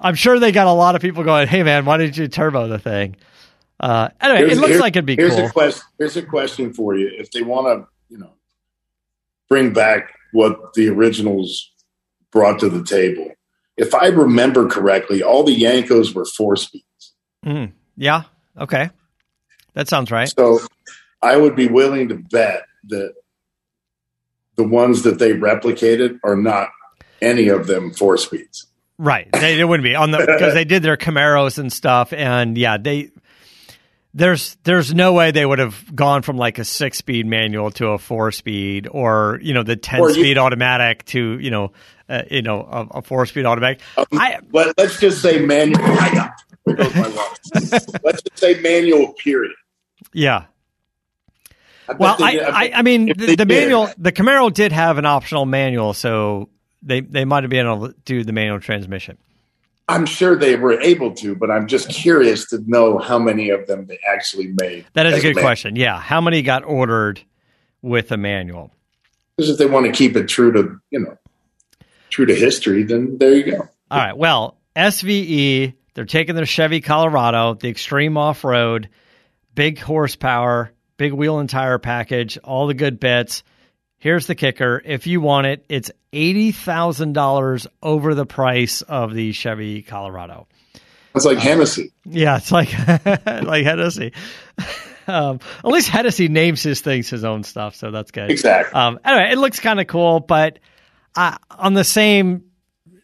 I'm 0.00 0.14
sure 0.14 0.38
they 0.38 0.52
got 0.52 0.66
a 0.66 0.72
lot 0.72 0.94
of 0.96 1.02
people 1.02 1.24
going, 1.24 1.46
"Hey 1.48 1.62
man, 1.62 1.84
why 1.84 1.98
didn't 1.98 2.16
you 2.16 2.28
turbo 2.28 2.68
the 2.68 2.78
thing?" 2.78 3.16
Uh, 3.78 4.08
anyway, 4.20 4.40
Here's- 4.40 4.56
it 4.56 4.60
looks 4.60 4.80
like 4.80 4.94
it'd 4.96 5.06
be 5.06 5.16
here's 5.16 5.34
cool. 5.34 5.46
A 5.46 5.50
question, 5.50 5.82
here's 5.98 6.16
a 6.16 6.22
question 6.22 6.72
for 6.72 6.96
you: 6.96 7.10
If 7.18 7.30
they 7.30 7.42
want 7.42 7.66
to, 7.66 7.88
you 8.08 8.18
know, 8.18 8.32
bring 9.48 9.72
back 9.72 10.14
what 10.32 10.74
the 10.74 10.88
originals 10.88 11.70
brought 12.30 12.60
to 12.60 12.68
the 12.68 12.84
table, 12.84 13.32
if 13.76 13.94
I 13.94 14.06
remember 14.08 14.68
correctly, 14.68 15.22
all 15.22 15.42
the 15.44 15.56
Yenkos 15.56 16.14
were 16.14 16.24
four 16.24 16.56
speeds. 16.56 17.12
Mm, 17.44 17.72
yeah. 17.96 18.22
Okay. 18.58 18.90
That 19.74 19.88
sounds 19.88 20.10
right. 20.10 20.28
So 20.28 20.60
I 21.22 21.36
would 21.36 21.56
be 21.56 21.68
willing 21.68 22.08
to 22.08 22.16
bet 22.16 22.64
that 22.88 23.14
the 24.56 24.64
ones 24.64 25.02
that 25.02 25.18
they 25.18 25.32
replicated 25.32 26.18
are 26.24 26.36
not 26.36 26.68
any 27.22 27.48
of 27.48 27.66
them 27.66 27.92
four 27.92 28.16
speeds. 28.16 28.66
Right. 29.02 29.32
They, 29.32 29.58
it 29.58 29.64
wouldn't 29.64 29.82
be 29.84 29.94
on 29.94 30.10
the 30.10 30.18
because 30.18 30.52
they 30.52 30.66
did 30.66 30.82
their 30.82 30.98
Camaros 30.98 31.56
and 31.58 31.72
stuff, 31.72 32.12
and 32.12 32.58
yeah, 32.58 32.76
they 32.76 33.10
there's 34.12 34.58
there's 34.64 34.92
no 34.92 35.14
way 35.14 35.30
they 35.30 35.46
would 35.46 35.58
have 35.58 35.96
gone 35.96 36.20
from 36.20 36.36
like 36.36 36.58
a 36.58 36.64
six 36.66 36.98
speed 36.98 37.24
manual 37.26 37.70
to 37.70 37.86
a 37.88 37.98
four 37.98 38.30
speed 38.30 38.86
or 38.90 39.38
you 39.42 39.54
know 39.54 39.62
the 39.62 39.76
ten 39.76 40.00
Or 40.00 40.08
you- 40.10 40.16
speed 40.16 40.36
automatic 40.36 41.06
to 41.06 41.38
you 41.38 41.50
know 41.50 41.72
uh, 42.10 42.24
you 42.30 42.42
know 42.42 42.60
a, 42.60 42.98
a 42.98 43.02
four 43.02 43.24
speed 43.24 43.46
automatic. 43.46 43.80
I 44.12 44.40
But 44.50 44.74
let's 44.76 45.00
just 45.00 45.22
say 45.22 45.38
manual. 45.46 45.80
Let's 46.66 48.22
just 48.22 48.38
say 48.38 48.60
manual. 48.60 49.14
Period. 49.14 49.52
yeah. 50.12 50.44
I 51.88 51.94
Well, 51.94 52.16
they 52.18 52.38
I, 52.40 52.64
I, 52.66 52.72
I 52.74 52.82
mean, 52.82 53.06
the, 53.16 53.34
the 53.34 53.46
manual, 53.46 53.88
the 53.98 54.12
Camaro 54.12 54.52
did 54.52 54.72
have 54.72 54.98
an 54.98 55.06
optional 55.06 55.46
manual, 55.46 55.94
so 55.94 56.50
they 56.82 57.00
they 57.00 57.24
might 57.24 57.44
have 57.44 57.50
been 57.50 57.66
able 57.66 57.88
to 57.88 57.94
do 58.04 58.24
the 58.24 58.32
manual 58.32 58.60
transmission. 58.60 59.18
I'm 59.88 60.06
sure 60.06 60.36
they 60.36 60.54
were 60.54 60.80
able 60.80 61.14
to, 61.16 61.34
but 61.34 61.50
I'm 61.50 61.66
just 61.66 61.88
curious 61.88 62.46
to 62.50 62.62
know 62.64 62.98
how 62.98 63.18
many 63.18 63.50
of 63.50 63.66
them 63.66 63.86
they 63.86 63.98
actually 64.08 64.54
made. 64.60 64.86
That 64.92 65.06
is 65.06 65.18
a 65.18 65.20
good 65.20 65.36
question. 65.36 65.74
Yeah, 65.74 65.98
how 65.98 66.20
many 66.20 66.42
got 66.42 66.64
ordered 66.64 67.20
with 67.82 68.12
a 68.12 68.16
manual? 68.16 68.70
Because 69.36 69.50
if 69.50 69.58
they 69.58 69.66
want 69.66 69.86
to 69.86 69.92
keep 69.92 70.16
it 70.16 70.28
true 70.28 70.52
to 70.52 70.80
you 70.90 71.00
know 71.00 71.18
true 72.10 72.26
to 72.26 72.34
history, 72.34 72.84
then 72.84 73.18
there 73.18 73.34
you 73.34 73.50
go. 73.50 73.68
All 73.90 73.98
right. 73.98 74.16
Well, 74.16 74.58
SVE, 74.76 75.74
they're 75.94 76.04
taking 76.04 76.36
their 76.36 76.46
Chevy 76.46 76.80
Colorado, 76.80 77.54
the 77.54 77.68
extreme 77.68 78.16
off 78.16 78.44
road, 78.44 78.88
big 79.54 79.80
horsepower, 79.80 80.70
big 80.96 81.12
wheel 81.12 81.38
and 81.38 81.50
tire 81.50 81.78
package, 81.78 82.38
all 82.38 82.66
the 82.66 82.74
good 82.74 83.00
bits. 83.00 83.42
Here's 84.00 84.26
the 84.26 84.34
kicker. 84.34 84.80
If 84.82 85.06
you 85.06 85.20
want 85.20 85.46
it, 85.46 85.64
it's 85.68 85.90
$80,000 86.14 87.66
over 87.82 88.14
the 88.14 88.24
price 88.24 88.80
of 88.80 89.12
the 89.12 89.32
Chevy 89.32 89.82
Colorado. 89.82 90.48
It's 91.14 91.26
like 91.26 91.38
Hennessy. 91.38 91.92
Yeah, 92.04 92.38
it's 92.38 92.50
like 92.50 92.72
like 93.26 93.64
Hennessy. 93.64 94.12
Um, 95.06 95.40
at 95.58 95.66
least 95.66 95.88
Hennessy 95.88 96.28
names 96.28 96.62
his 96.62 96.82
things 96.82 97.10
his 97.10 97.24
own 97.24 97.42
stuff, 97.42 97.74
so 97.74 97.90
that's 97.90 98.12
good. 98.12 98.30
Exactly. 98.30 98.78
Um, 98.78 99.00
anyway, 99.04 99.32
it 99.32 99.38
looks 99.38 99.58
kind 99.58 99.80
of 99.80 99.88
cool, 99.88 100.20
but 100.20 100.60
uh, 101.16 101.36
on 101.50 101.74
the 101.74 101.82
same 101.82 102.44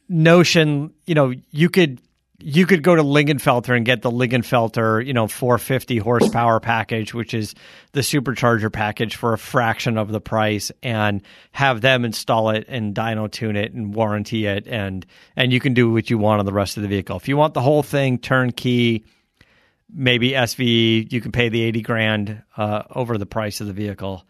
notion, 0.09 0.93
you 1.07 1.17
know, 1.17 1.33
you 1.51 1.69
could 1.69 2.01
you 2.39 2.67
could 2.67 2.83
go 2.83 2.95
to 2.95 3.03
Lingenfelter 3.03 3.75
and 3.75 3.87
get 3.87 4.03
the 4.03 4.11
Lingenfelter, 4.11 5.05
you 5.05 5.13
know, 5.13 5.27
450 5.27 5.99
horsepower 5.99 6.61
package, 6.61 7.15
which 7.15 7.33
is 7.33 7.55
the 7.93 8.01
supercharger 8.01 8.71
package 8.71 9.17
for 9.17 9.33
a 9.33 9.39
fraction 9.39 9.97
of 9.97 10.13
the 10.13 10.21
price, 10.21 10.71
and 10.83 11.23
have 11.53 11.81
them 11.81 12.05
install 12.05 12.51
it 12.51 12.67
and 12.69 12.95
dyno 12.95 13.31
tune 13.31 13.57
it 13.57 13.73
and 13.73 13.95
warranty 13.95 14.47
it, 14.47 14.67
and 14.67 15.07
and 15.35 15.53
you 15.53 15.61
can 15.61 15.73
do 15.73 15.91
what 15.91 16.11
you 16.11 16.19
want 16.19 16.41
on 16.41 16.47
the 16.47 16.53
rest 16.53 16.77
of 16.77 16.83
the 16.83 16.89
vehicle. 16.89 17.17
If 17.17 17.29
you 17.29 17.37
want 17.37 17.55
the 17.55 17.63
whole 17.63 17.83
thing 17.83 18.19
turnkey, 18.19 19.05
maybe 19.93 20.31
SVE, 20.33 21.11
you 21.11 21.21
can 21.21 21.33
pay 21.33 21.49
the 21.49 21.63
80 21.63 21.81
grand 21.83 22.43
uh, 22.57 22.83
over 22.91 23.17
the 23.17 23.27
price 23.27 23.61
of 23.61 23.67
the 23.67 23.73
vehicle. 23.73 24.25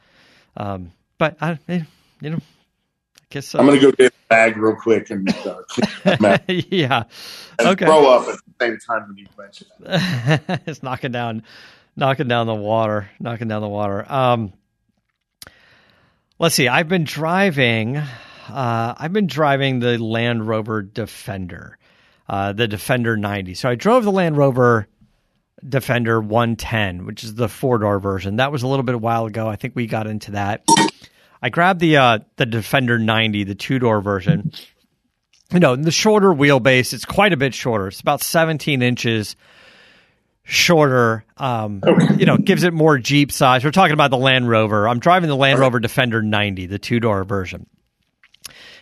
Um, 0.56 0.92
but 1.18 1.36
I, 1.40 1.58
you 2.20 2.30
know, 2.30 2.38
guess 3.30 3.48
so. 3.48 3.58
I'm 3.58 3.66
going 3.66 3.80
to 3.80 3.86
go 3.86 3.92
get 3.92 4.12
a 4.12 4.16
bag 4.28 4.56
real 4.56 4.76
quick 4.76 5.10
and 5.10 5.28
uh, 5.28 6.38
yeah. 6.48 7.04
and 7.58 7.68
Okay. 7.68 7.84
throw 7.84 8.10
up 8.10 8.28
at 8.28 8.36
the 8.36 8.64
same 8.64 8.78
time 8.78 9.08
when 9.08 9.18
you 9.18 9.26
mention 9.38 9.66
it. 9.80 10.60
it's 10.66 10.82
knocking 10.82 11.12
down, 11.12 11.42
knocking 11.96 12.28
down 12.28 12.46
the 12.46 12.54
water, 12.54 13.10
knocking 13.20 13.48
down 13.48 13.62
the 13.62 13.68
water. 13.68 14.04
Um, 14.10 14.52
let's 16.38 16.54
see. 16.54 16.68
I've 16.68 16.88
been 16.88 17.04
driving. 17.04 17.96
Uh, 17.96 18.94
I've 18.96 19.12
been 19.12 19.26
driving 19.26 19.80
the 19.80 19.98
Land 19.98 20.46
Rover 20.46 20.82
Defender, 20.82 21.78
uh, 22.28 22.52
the 22.52 22.68
Defender 22.68 23.16
90. 23.16 23.54
So 23.54 23.68
I 23.68 23.74
drove 23.74 24.04
the 24.04 24.12
Land 24.12 24.36
Rover 24.36 24.86
Defender 25.68 26.20
110, 26.20 27.06
which 27.06 27.24
is 27.24 27.34
the 27.34 27.48
four 27.48 27.78
door 27.78 27.98
version. 27.98 28.36
That 28.36 28.52
was 28.52 28.62
a 28.62 28.68
little 28.68 28.84
bit 28.84 28.94
a 28.94 28.98
while 28.98 29.26
ago. 29.26 29.48
I 29.48 29.56
think 29.56 29.74
we 29.74 29.86
got 29.86 30.06
into 30.06 30.32
that. 30.32 30.64
I 31.42 31.48
grabbed 31.50 31.80
the 31.80 31.96
uh, 31.96 32.18
the 32.36 32.46
Defender 32.46 32.98
90, 32.98 33.44
the 33.44 33.54
two 33.54 33.78
door 33.78 34.00
version. 34.00 34.52
You 35.52 35.60
know, 35.60 35.76
the 35.76 35.92
shorter 35.92 36.28
wheelbase. 36.28 36.92
It's 36.92 37.04
quite 37.04 37.32
a 37.32 37.36
bit 37.36 37.54
shorter. 37.54 37.88
It's 37.88 38.00
about 38.00 38.20
17 38.20 38.82
inches 38.82 39.36
shorter. 40.42 41.24
Um, 41.36 41.82
you 42.16 42.26
know, 42.26 42.36
gives 42.36 42.64
it 42.64 42.72
more 42.72 42.98
Jeep 42.98 43.30
size. 43.30 43.64
We're 43.64 43.70
talking 43.70 43.94
about 43.94 44.10
the 44.10 44.16
Land 44.16 44.48
Rover. 44.48 44.88
I'm 44.88 44.98
driving 44.98 45.28
the 45.28 45.36
Land 45.36 45.60
Rover 45.60 45.78
Defender 45.78 46.22
90, 46.22 46.66
the 46.66 46.78
two 46.78 47.00
door 47.00 47.24
version. 47.24 47.66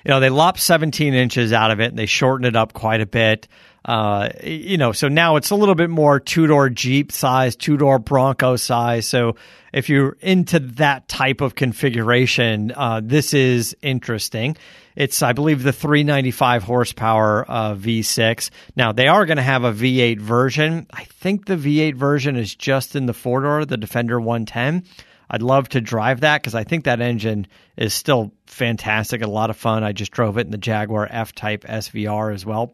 You 0.04 0.10
know, 0.10 0.20
they 0.20 0.30
lopped 0.30 0.60
17 0.60 1.14
inches 1.14 1.52
out 1.52 1.70
of 1.70 1.80
it 1.80 1.86
and 1.86 1.98
they 1.98 2.06
shortened 2.06 2.46
it 2.46 2.56
up 2.56 2.74
quite 2.74 3.00
a 3.00 3.06
bit. 3.06 3.48
Uh, 3.84 4.30
you 4.42 4.78
know, 4.78 4.92
so 4.92 5.08
now 5.08 5.36
it's 5.36 5.50
a 5.50 5.54
little 5.54 5.74
bit 5.74 5.90
more 5.90 6.18
two 6.18 6.46
door 6.46 6.70
Jeep 6.70 7.12
size, 7.12 7.54
two 7.54 7.76
door 7.76 7.98
Bronco 7.98 8.56
size. 8.56 9.06
So 9.06 9.36
if 9.72 9.88
you're 9.88 10.16
into 10.20 10.60
that 10.60 11.06
type 11.08 11.40
of 11.40 11.54
configuration, 11.54 12.72
uh, 12.74 13.02
this 13.04 13.34
is 13.34 13.76
interesting. 13.82 14.56
It's, 14.96 15.22
I 15.22 15.32
believe, 15.32 15.62
the 15.62 15.72
395 15.72 16.62
horsepower 16.62 17.44
uh, 17.50 17.74
V6. 17.74 18.50
Now, 18.76 18.92
they 18.92 19.08
are 19.08 19.26
going 19.26 19.38
to 19.38 19.42
have 19.42 19.64
a 19.64 19.72
V8 19.72 20.20
version. 20.20 20.86
I 20.92 21.04
think 21.04 21.46
the 21.46 21.56
V8 21.56 21.96
version 21.96 22.36
is 22.36 22.54
just 22.54 22.94
in 22.94 23.06
the 23.06 23.14
four 23.14 23.42
door, 23.42 23.64
the 23.64 23.76
Defender 23.76 24.20
110. 24.20 24.84
I'd 25.28 25.42
love 25.42 25.68
to 25.70 25.80
drive 25.80 26.20
that 26.20 26.40
because 26.40 26.54
I 26.54 26.64
think 26.64 26.84
that 26.84 27.00
engine 27.00 27.48
is 27.76 27.92
still 27.92 28.32
fantastic, 28.46 29.22
a 29.22 29.26
lot 29.26 29.50
of 29.50 29.56
fun. 29.56 29.82
I 29.82 29.92
just 29.92 30.12
drove 30.12 30.38
it 30.38 30.46
in 30.46 30.52
the 30.52 30.58
Jaguar 30.58 31.08
F 31.10 31.34
Type 31.34 31.64
SVR 31.64 32.32
as 32.32 32.46
well. 32.46 32.72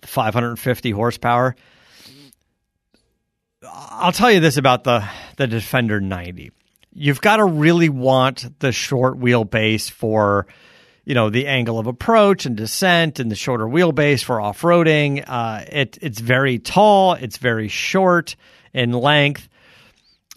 The 0.00 0.08
550 0.08 0.90
horsepower. 0.90 1.56
I'll 3.62 4.12
tell 4.12 4.30
you 4.30 4.40
this 4.40 4.56
about 4.56 4.84
the 4.84 5.06
the 5.36 5.46
Defender 5.46 6.00
90. 6.00 6.50
You've 6.92 7.20
got 7.20 7.36
to 7.36 7.44
really 7.44 7.88
want 7.88 8.58
the 8.60 8.72
short 8.72 9.18
wheelbase 9.18 9.90
for 9.90 10.46
you 11.04 11.14
know 11.14 11.30
the 11.30 11.46
angle 11.46 11.78
of 11.78 11.86
approach 11.86 12.46
and 12.46 12.56
descent 12.56 13.20
and 13.20 13.30
the 13.30 13.36
shorter 13.36 13.66
wheelbase 13.66 14.24
for 14.24 14.40
off-roading. 14.40 15.24
Uh, 15.26 15.64
it, 15.70 15.98
it's 16.00 16.20
very 16.20 16.58
tall, 16.58 17.14
it's 17.14 17.36
very 17.36 17.68
short 17.68 18.36
in 18.72 18.92
length. 18.92 19.48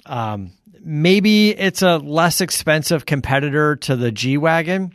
Um, 0.06 0.52
maybe 0.82 1.50
it's 1.52 1.82
a 1.82 1.98
less 1.98 2.42
expensive 2.42 3.06
competitor 3.06 3.78
to 3.78 3.96
the 3.96 4.12
G 4.12 4.38
Wagon. 4.38 4.94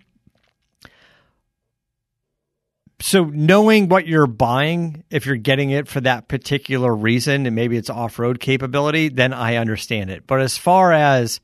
So, 3.01 3.24
knowing 3.24 3.88
what 3.88 4.09
you're 4.09 4.26
buying, 4.26 5.05
if 5.09 5.24
you're 5.24 5.36
getting 5.36 5.70
it 5.70 5.86
for 5.86 6.01
that 6.01 6.26
particular 6.26 6.94
reason, 6.94 7.46
and 7.46 7.55
maybe 7.55 7.76
it's 7.76 7.90
off 7.90 8.18
road 8.18 8.40
capability, 8.40 9.09
then 9.09 9.32
I 9.32 9.57
understand 9.57 10.11
it. 10.11 10.26
But 10.26 10.40
as 10.40 10.57
far 10.59 10.92
as 10.92 11.40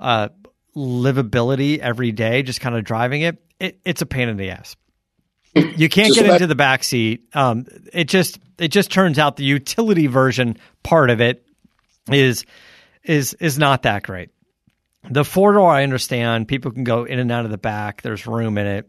uh, 0.00 0.30
livability 0.74 1.78
every 1.78 2.10
day, 2.10 2.42
just 2.42 2.60
kind 2.60 2.74
of 2.76 2.84
driving 2.84 3.22
it, 3.22 3.40
it 3.60 3.78
it's 3.84 4.02
a 4.02 4.06
pain 4.06 4.28
in 4.28 4.36
the 4.36 4.50
ass. 4.50 4.76
You 5.54 5.88
can't 5.88 6.14
get 6.14 6.26
into 6.26 6.46
the 6.46 6.54
back 6.54 6.82
seat. 6.82 7.28
Um, 7.34 7.66
it 7.92 8.08
just 8.08 8.38
it 8.58 8.68
just 8.68 8.90
turns 8.90 9.18
out 9.18 9.36
the 9.36 9.44
utility 9.44 10.06
version 10.06 10.56
part 10.82 11.10
of 11.10 11.20
it 11.20 11.46
is 12.10 12.44
is 13.04 13.34
is 13.34 13.58
not 13.58 13.82
that 13.82 14.02
great. 14.02 14.30
The 15.10 15.24
four 15.24 15.52
door, 15.52 15.70
I 15.70 15.82
understand. 15.82 16.48
People 16.48 16.70
can 16.70 16.84
go 16.84 17.04
in 17.04 17.18
and 17.18 17.30
out 17.30 17.44
of 17.44 17.50
the 17.50 17.58
back. 17.58 18.02
There's 18.02 18.26
room 18.26 18.56
in 18.56 18.66
it. 18.66 18.88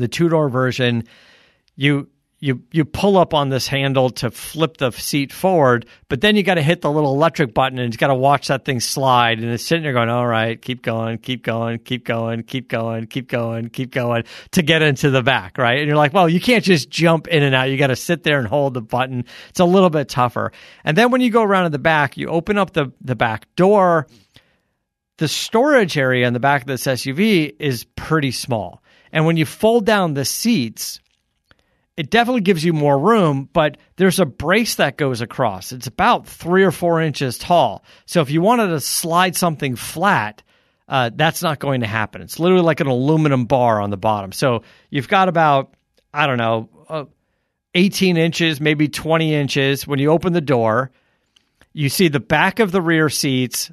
The 0.00 0.08
two 0.08 0.28
door 0.28 0.48
version, 0.48 1.04
you 1.76 2.08
you 2.40 2.62
you 2.72 2.86
pull 2.86 3.18
up 3.18 3.34
on 3.34 3.50
this 3.50 3.68
handle 3.68 4.08
to 4.08 4.30
flip 4.30 4.78
the 4.78 4.90
seat 4.92 5.30
forward, 5.30 5.86
but 6.08 6.22
then 6.22 6.36
you 6.36 6.42
got 6.42 6.54
to 6.54 6.62
hit 6.62 6.80
the 6.80 6.90
little 6.90 7.14
electric 7.14 7.52
button 7.52 7.78
and 7.78 7.92
you 7.92 7.98
got 7.98 8.06
to 8.06 8.14
watch 8.14 8.48
that 8.48 8.64
thing 8.64 8.80
slide. 8.80 9.40
And 9.40 9.50
it's 9.50 9.62
sitting 9.62 9.82
there 9.82 9.92
going, 9.92 10.08
"All 10.08 10.26
right, 10.26 10.60
keep 10.60 10.80
going, 10.80 11.18
keep 11.18 11.44
going, 11.44 11.78
keep 11.80 12.04
going, 12.06 12.42
keep 12.42 12.68
going, 12.68 13.06
keep 13.06 13.28
going, 13.28 13.68
keep 13.68 13.90
going 13.90 14.24
to 14.52 14.62
get 14.62 14.80
into 14.80 15.10
the 15.10 15.22
back, 15.22 15.58
right?" 15.58 15.78
And 15.78 15.86
you're 15.86 15.98
like, 15.98 16.14
"Well, 16.14 16.30
you 16.30 16.40
can't 16.40 16.64
just 16.64 16.88
jump 16.88 17.28
in 17.28 17.42
and 17.42 17.54
out. 17.54 17.64
You 17.64 17.76
got 17.76 17.88
to 17.88 17.96
sit 17.96 18.22
there 18.22 18.38
and 18.38 18.48
hold 18.48 18.72
the 18.72 18.80
button. 18.80 19.26
It's 19.50 19.60
a 19.60 19.66
little 19.66 19.90
bit 19.90 20.08
tougher." 20.08 20.50
And 20.82 20.96
then 20.96 21.10
when 21.10 21.20
you 21.20 21.30
go 21.30 21.42
around 21.42 21.64
to 21.64 21.70
the 21.70 21.78
back, 21.78 22.16
you 22.16 22.28
open 22.28 22.56
up 22.56 22.72
the 22.72 22.90
the 23.02 23.16
back 23.16 23.54
door. 23.54 24.06
The 25.18 25.28
storage 25.28 25.98
area 25.98 26.26
in 26.26 26.32
the 26.32 26.40
back 26.40 26.62
of 26.62 26.68
this 26.68 26.86
SUV 26.86 27.54
is 27.58 27.84
pretty 27.84 28.30
small. 28.30 28.82
And 29.12 29.26
when 29.26 29.36
you 29.36 29.46
fold 29.46 29.86
down 29.86 30.14
the 30.14 30.24
seats, 30.24 31.00
it 31.96 32.10
definitely 32.10 32.40
gives 32.40 32.64
you 32.64 32.72
more 32.72 32.98
room, 32.98 33.48
but 33.52 33.76
there's 33.96 34.20
a 34.20 34.26
brace 34.26 34.76
that 34.76 34.96
goes 34.96 35.20
across. 35.20 35.72
It's 35.72 35.86
about 35.86 36.26
three 36.26 36.64
or 36.64 36.70
four 36.70 37.00
inches 37.00 37.36
tall. 37.36 37.84
So 38.06 38.22
if 38.22 38.30
you 38.30 38.40
wanted 38.40 38.68
to 38.68 38.80
slide 38.80 39.36
something 39.36 39.76
flat, 39.76 40.42
uh, 40.88 41.10
that's 41.14 41.42
not 41.42 41.58
going 41.58 41.82
to 41.82 41.86
happen. 41.86 42.22
It's 42.22 42.38
literally 42.38 42.64
like 42.64 42.80
an 42.80 42.86
aluminum 42.86 43.44
bar 43.44 43.80
on 43.80 43.90
the 43.90 43.96
bottom. 43.96 44.32
So 44.32 44.62
you've 44.88 45.08
got 45.08 45.28
about, 45.28 45.74
I 46.12 46.26
don't 46.26 46.38
know, 46.38 46.68
uh, 46.88 47.04
18 47.74 48.16
inches, 48.16 48.60
maybe 48.60 48.88
20 48.88 49.34
inches. 49.34 49.86
When 49.86 49.98
you 49.98 50.10
open 50.10 50.32
the 50.32 50.40
door, 50.40 50.90
you 51.72 51.88
see 51.88 52.08
the 52.08 52.18
back 52.18 52.58
of 52.58 52.72
the 52.72 52.80
rear 52.82 53.08
seats, 53.08 53.70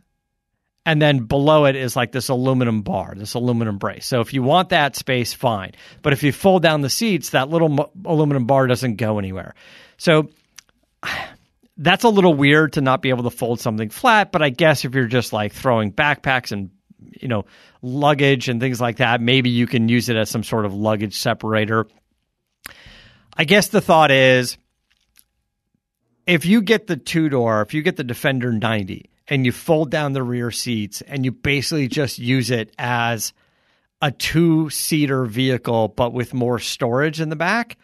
and 0.88 1.01
then 1.01 1.25
below 1.25 1.65
it 1.65 1.75
is 1.75 1.97
like 1.97 2.13
this 2.13 2.29
aluminum 2.29 2.81
bar, 2.81 3.13
this 3.13 3.33
aluminum 3.33 3.77
brace. 3.77 4.05
So 4.05 4.21
if 4.21 4.33
you 4.33 4.41
want 4.41 4.69
that 4.69 4.95
space, 4.95 5.33
fine. 5.33 5.73
But 6.01 6.13
if 6.13 6.23
you 6.23 6.31
fold 6.31 6.63
down 6.63 6.79
the 6.79 6.89
seats, 6.89 7.31
that 7.31 7.49
little 7.49 7.91
aluminum 8.05 8.45
bar 8.45 8.67
doesn't 8.67 8.95
go 8.95 9.19
anywhere. 9.19 9.53
So 9.97 10.29
that's 11.77 12.05
a 12.05 12.09
little 12.09 12.33
weird 12.33 12.73
to 12.73 12.81
not 12.81 13.01
be 13.01 13.09
able 13.09 13.25
to 13.25 13.29
fold 13.29 13.59
something 13.59 13.89
flat. 13.89 14.31
But 14.31 14.41
I 14.41 14.49
guess 14.49 14.85
if 14.85 14.95
you're 14.95 15.07
just 15.07 15.33
like 15.33 15.51
throwing 15.51 15.91
backpacks 15.91 16.53
and 16.53 16.69
you 17.19 17.27
know 17.27 17.43
luggage 17.81 18.47
and 18.47 18.61
things 18.61 18.79
like 18.79 18.97
that, 18.97 19.19
maybe 19.19 19.49
you 19.49 19.67
can 19.67 19.89
use 19.89 20.07
it 20.07 20.15
as 20.15 20.29
some 20.29 20.43
sort 20.43 20.65
of 20.65 20.73
luggage 20.73 21.19
separator. 21.19 21.85
I 23.35 23.43
guess 23.43 23.67
the 23.67 23.81
thought 23.81 24.09
is 24.09 24.57
if 26.25 26.45
you 26.45 26.61
get 26.61 26.88
the 26.88 26.95
two 26.95 27.27
door, 27.27 27.61
if 27.61 27.73
you 27.73 27.81
get 27.81 27.97
the 27.97 28.05
Defender 28.05 28.53
90 28.53 29.09
and 29.28 29.45
you 29.45 29.51
fold 29.51 29.91
down 29.91 30.13
the 30.13 30.23
rear 30.23 30.51
seats 30.51 31.01
and 31.01 31.25
you 31.25 31.32
basically 31.32 31.88
just 31.88 32.19
use 32.19 32.51
it 32.51 32.73
as 32.78 33.34
a 34.01 34.11
two 34.11 34.69
seater 34.69 35.25
vehicle, 35.25 35.89
but 35.89 36.13
with 36.13 36.34
more 36.34 36.59
storage 36.59 37.19
in 37.19 37.30
the 37.30 37.36
back, 37.36 37.78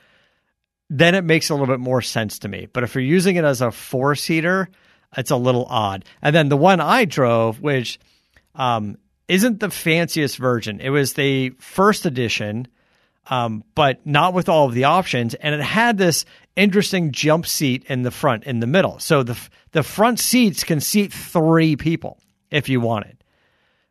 then 0.90 1.16
it 1.16 1.24
makes 1.24 1.50
a 1.50 1.54
little 1.54 1.68
bit 1.68 1.80
more 1.80 2.02
sense 2.02 2.40
to 2.40 2.48
me. 2.48 2.68
But 2.72 2.84
if 2.84 2.96
you're 2.96 3.04
using 3.04 3.36
it 3.36 3.44
as 3.44 3.62
a 3.62 3.72
four 3.72 4.16
seater, 4.16 4.70
it's 5.18 5.32
a 5.32 5.38
little 5.38 5.66
odd. 5.66 6.06
And 6.22 6.36
then 6.36 6.50
the 6.50 6.58
one 6.58 6.80
I 6.80 7.06
drove, 7.06 7.60
which 7.62 8.00
um, 8.56 8.98
isn't 9.28 9.60
the 9.60 9.70
fanciest 9.70 10.38
version, 10.38 10.80
it 10.80 10.90
was 10.90 11.14
the 11.14 11.52
first 11.60 12.06
edition 12.06 12.68
um, 13.28 13.64
but 13.76 14.06
not 14.06 14.34
with 14.34 14.50
all 14.50 14.68
of 14.68 14.74
the 14.74 14.86
options. 14.86 15.34
And 15.34 15.56
it 15.56 15.62
had 15.62 15.98
this 15.98 16.26
interesting 16.56 17.12
jump 17.12 17.46
seat 17.46 17.86
in 17.86 18.04
the 18.04 18.12
front, 18.12 18.44
in 18.44 18.60
the 18.60 18.68
middle. 18.68 19.00
So 19.00 19.24
the 19.24 19.40
the 19.72 19.84
front 19.84 20.20
seats 20.20 20.64
can 20.64 20.80
seat 20.80 21.12
three 21.12 21.76
people 21.76 22.20
if 22.52 22.70
you 22.70 22.80
wanted. 22.80 23.18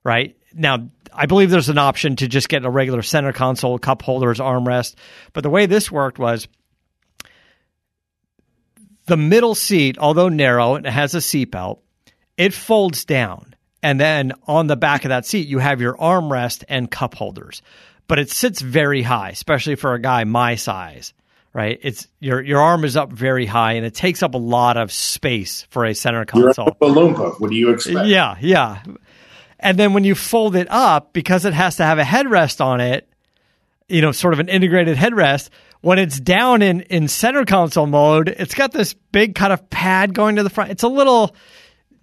Right 0.05 0.37
now, 0.55 0.89
I 1.13 1.27
believe 1.27 1.51
there's 1.51 1.69
an 1.69 1.79
option 1.79 2.17
to 2.17 2.29
just 2.29 2.49
get 2.49 2.65
a 2.65 2.71
regular 2.71 3.03
center 3.03 3.33
console, 3.33 3.79
cup 3.79 4.03
holders, 4.03 4.39
armrest. 4.39 4.95
But 5.33 5.43
the 5.43 5.51
way 5.51 5.67
this 5.67 5.91
worked 5.91 6.19
was 6.19 6.49
the 9.07 9.17
middle 9.17 9.55
seat, 9.55 9.99
although 9.99 10.29
narrow, 10.29 10.77
it 10.77 10.87
has 10.87 11.15
a 11.15 11.19
seatbelt. 11.19 11.81
It 12.37 12.55
folds 12.55 13.05
down, 13.05 13.55
and 13.83 14.01
then 14.01 14.33
on 14.47 14.67
the 14.67 14.77
back 14.77 15.05
of 15.05 15.11
that 15.11 15.27
seat, 15.27 15.49
you 15.49 15.59
have 15.59 15.81
your 15.81 15.95
armrest 15.95 16.65
and 16.69 16.91
cup 16.91 17.15
holders 17.15 17.63
but 18.13 18.19
it 18.19 18.31
sits 18.31 18.61
very 18.61 19.01
high, 19.01 19.31
especially 19.31 19.75
for 19.75 19.95
a 19.95 19.99
guy 19.99 20.25
my 20.25 20.55
size. 20.55 21.15
Right, 21.55 21.79
it's 21.83 22.09
your 22.19 22.41
your 22.41 22.63
arm 22.63 22.83
is 22.83 22.97
up 22.97 23.13
very 23.13 23.45
high, 23.45 23.75
and 23.75 23.85
it 23.85 23.95
takes 23.95 24.23
up 24.23 24.33
a 24.33 24.39
lot 24.39 24.79
of 24.79 24.91
space 24.91 25.67
for 25.69 25.85
a 25.85 25.95
center 25.95 26.25
console. 26.25 26.65
You're 26.81 26.91
a 26.91 26.93
What 27.41 27.51
do 27.51 27.57
you 27.57 27.71
expect? 27.71 28.07
Yeah, 28.07 28.37
yeah. 28.41 28.83
And 29.61 29.79
then 29.79 29.93
when 29.93 30.03
you 30.03 30.15
fold 30.15 30.57
it 30.57 30.67
up, 30.71 31.13
because 31.13 31.45
it 31.45 31.53
has 31.53 31.77
to 31.77 31.85
have 31.85 31.99
a 31.99 32.05
headrest 32.05 32.65
on 32.65 32.81
it, 32.81 33.07
you 33.87 34.01
know, 34.01 34.13
sort 34.13 34.33
of 34.33 34.41
an 34.41 34.49
integrated 34.49 34.97
headrest. 34.97 35.51
When 35.83 35.99
it's 35.99 36.19
down 36.19 36.63
in 36.63 36.81
in 36.83 37.07
center 37.07 37.45
console 37.45 37.87
mode, 37.87 38.29
it's 38.29 38.55
got 38.55 38.73
this 38.73 38.95
big 38.95 39.35
kind 39.35 39.53
of 39.53 39.69
pad 39.69 40.15
going 40.15 40.37
to 40.37 40.43
the 40.43 40.51
front. 40.51 40.71
It's 40.71 40.85
a 40.85 40.89
little 40.89 41.37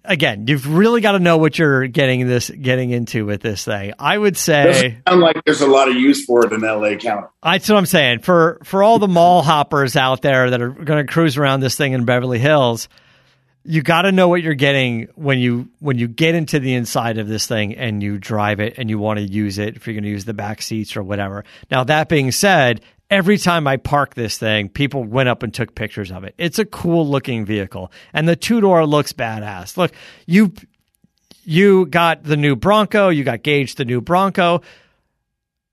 again, 0.04 0.46
you've 0.46 0.72
really 0.72 1.00
got 1.00 1.12
to 1.12 1.18
know 1.18 1.36
what 1.36 1.58
you're 1.58 1.86
getting 1.86 2.26
this 2.26 2.50
getting 2.50 2.90
into 2.90 3.26
with 3.26 3.40
this 3.40 3.64
thing. 3.64 3.92
I 3.98 4.16
would 4.16 4.36
say 4.36 4.98
sound 5.06 5.20
like 5.20 5.42
there's 5.44 5.60
a 5.60 5.66
lot 5.66 5.88
of 5.88 5.94
use 5.94 6.24
for 6.24 6.46
it 6.46 6.52
in 6.52 6.60
LA 6.60 6.96
County. 6.96 7.26
That's 7.42 7.68
what 7.68 7.76
I'm 7.76 7.86
saying. 7.86 8.20
For 8.20 8.60
for 8.64 8.82
all 8.82 8.98
the 8.98 9.08
mall 9.08 9.42
hoppers 9.42 9.96
out 9.96 10.22
there 10.22 10.50
that 10.50 10.60
are 10.60 10.70
going 10.70 11.06
to 11.06 11.12
cruise 11.12 11.36
around 11.36 11.60
this 11.60 11.76
thing 11.76 11.92
in 11.92 12.04
Beverly 12.04 12.38
Hills, 12.38 12.88
you 13.64 13.82
got 13.82 14.02
to 14.02 14.12
know 14.12 14.28
what 14.28 14.42
you're 14.42 14.54
getting 14.54 15.08
when 15.14 15.38
you 15.38 15.68
when 15.80 15.98
you 15.98 16.08
get 16.08 16.34
into 16.34 16.58
the 16.60 16.74
inside 16.74 17.18
of 17.18 17.28
this 17.28 17.46
thing 17.46 17.74
and 17.76 18.02
you 18.02 18.18
drive 18.18 18.60
it 18.60 18.74
and 18.78 18.88
you 18.88 18.98
want 18.98 19.18
to 19.18 19.24
use 19.24 19.58
it 19.58 19.76
if 19.76 19.86
you're 19.86 19.94
going 19.94 20.04
to 20.04 20.10
use 20.10 20.24
the 20.24 20.34
back 20.34 20.62
seats 20.62 20.96
or 20.96 21.02
whatever. 21.02 21.44
Now 21.70 21.84
that 21.84 22.08
being 22.08 22.32
said, 22.32 22.80
every 23.10 23.36
time 23.36 23.66
I 23.66 23.76
park 23.76 24.14
this 24.14 24.38
thing, 24.38 24.68
people 24.70 25.04
went 25.04 25.28
up 25.28 25.42
and 25.42 25.52
took 25.52 25.74
pictures 25.74 26.10
of 26.10 26.24
it. 26.24 26.34
It's 26.38 26.58
a 26.58 26.64
cool 26.64 27.06
looking 27.06 27.44
vehicle, 27.44 27.92
and 28.14 28.26
the 28.26 28.36
two 28.36 28.60
door 28.60 28.86
looks 28.86 29.12
badass. 29.12 29.76
Look, 29.76 29.92
you 30.26 30.52
you 31.44 31.86
got 31.86 32.22
the 32.24 32.36
new 32.36 32.56
Bronco, 32.56 33.08
you 33.08 33.24
got 33.24 33.42
Gage 33.42 33.74
the 33.74 33.84
new 33.84 34.00
Bronco. 34.00 34.62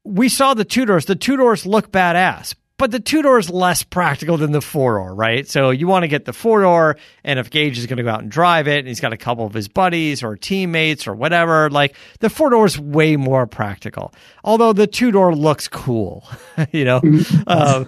We 0.04 0.30
saw 0.30 0.54
the 0.54 0.66
two 0.66 0.86
doors. 0.86 1.06
The 1.06 1.16
two 1.16 1.38
doors 1.38 1.66
look 1.66 1.92
badass, 1.92 2.56
but 2.78 2.92
the 2.92 3.00
two 3.00 3.22
door 3.22 3.40
is 3.40 3.50
less 3.50 3.84
practical 3.84 4.38
than 4.38 4.52
the 4.52 4.62
four 4.62 4.98
door, 4.98 5.14
right? 5.14 5.48
So 5.48 5.72
you 5.72 5.88
want 5.88 6.04
to 6.04 6.08
get 6.08 6.26
the 6.26 6.34
four 6.34 6.62
door, 6.62 6.98
and 7.24 7.40
if 7.40 7.50
Gage 7.50 7.78
is 7.78 7.88
going 7.88 7.98
to 7.98 8.04
go 8.04 8.10
out 8.10 8.22
and 8.22 8.30
drive 8.32 8.68
it, 8.68 8.80
and 8.80 8.88
he's 8.88 9.00
got 9.00 9.14
a 9.14 9.18
couple 9.18 9.46
of 9.46 9.54
his 9.54 9.68
buddies 9.68 10.24
or 10.24 10.36
teammates 10.36 11.08
or 11.08 11.14
whatever, 11.16 11.70
like 11.70 11.96
the 12.20 12.30
four 12.30 12.52
door 12.52 12.66
is 12.66 12.78
way 12.80 13.16
more 13.16 13.48
practical. 13.48 14.14
Although 14.44 14.74
the 14.74 14.88
two 14.88 15.12
door 15.12 15.36
looks 15.36 15.68
cool, 15.68 16.24
you 16.72 16.86
know. 16.86 17.02
uh, 17.48 17.86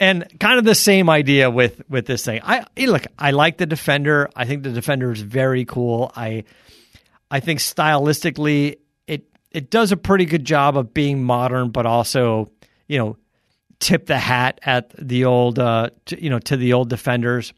and 0.00 0.26
kind 0.40 0.58
of 0.58 0.64
the 0.64 0.74
same 0.74 1.08
idea 1.08 1.50
with 1.50 1.82
with 1.88 2.06
this 2.06 2.24
thing. 2.24 2.40
I 2.42 2.64
look, 2.78 3.06
I 3.18 3.30
like 3.30 3.58
the 3.58 3.66
Defender. 3.66 4.28
I 4.34 4.44
think 4.44 4.62
the 4.62 4.70
Defender 4.70 5.12
is 5.12 5.20
very 5.20 5.64
cool. 5.64 6.10
I 6.16 6.44
I 7.30 7.40
think 7.40 7.60
stylistically, 7.60 8.78
it 9.06 9.24
it 9.50 9.70
does 9.70 9.92
a 9.92 9.96
pretty 9.96 10.24
good 10.24 10.44
job 10.44 10.76
of 10.76 10.92
being 10.94 11.22
modern, 11.22 11.70
but 11.70 11.86
also 11.86 12.50
you 12.88 12.98
know 12.98 13.16
tip 13.84 14.06
the 14.06 14.18
hat 14.18 14.60
at 14.64 14.94
the 14.98 15.26
old, 15.26 15.58
uh, 15.58 15.90
to, 16.06 16.22
you 16.22 16.30
know, 16.30 16.38
to 16.38 16.56
the 16.56 16.72
old 16.72 16.88
defenders. 16.88 17.52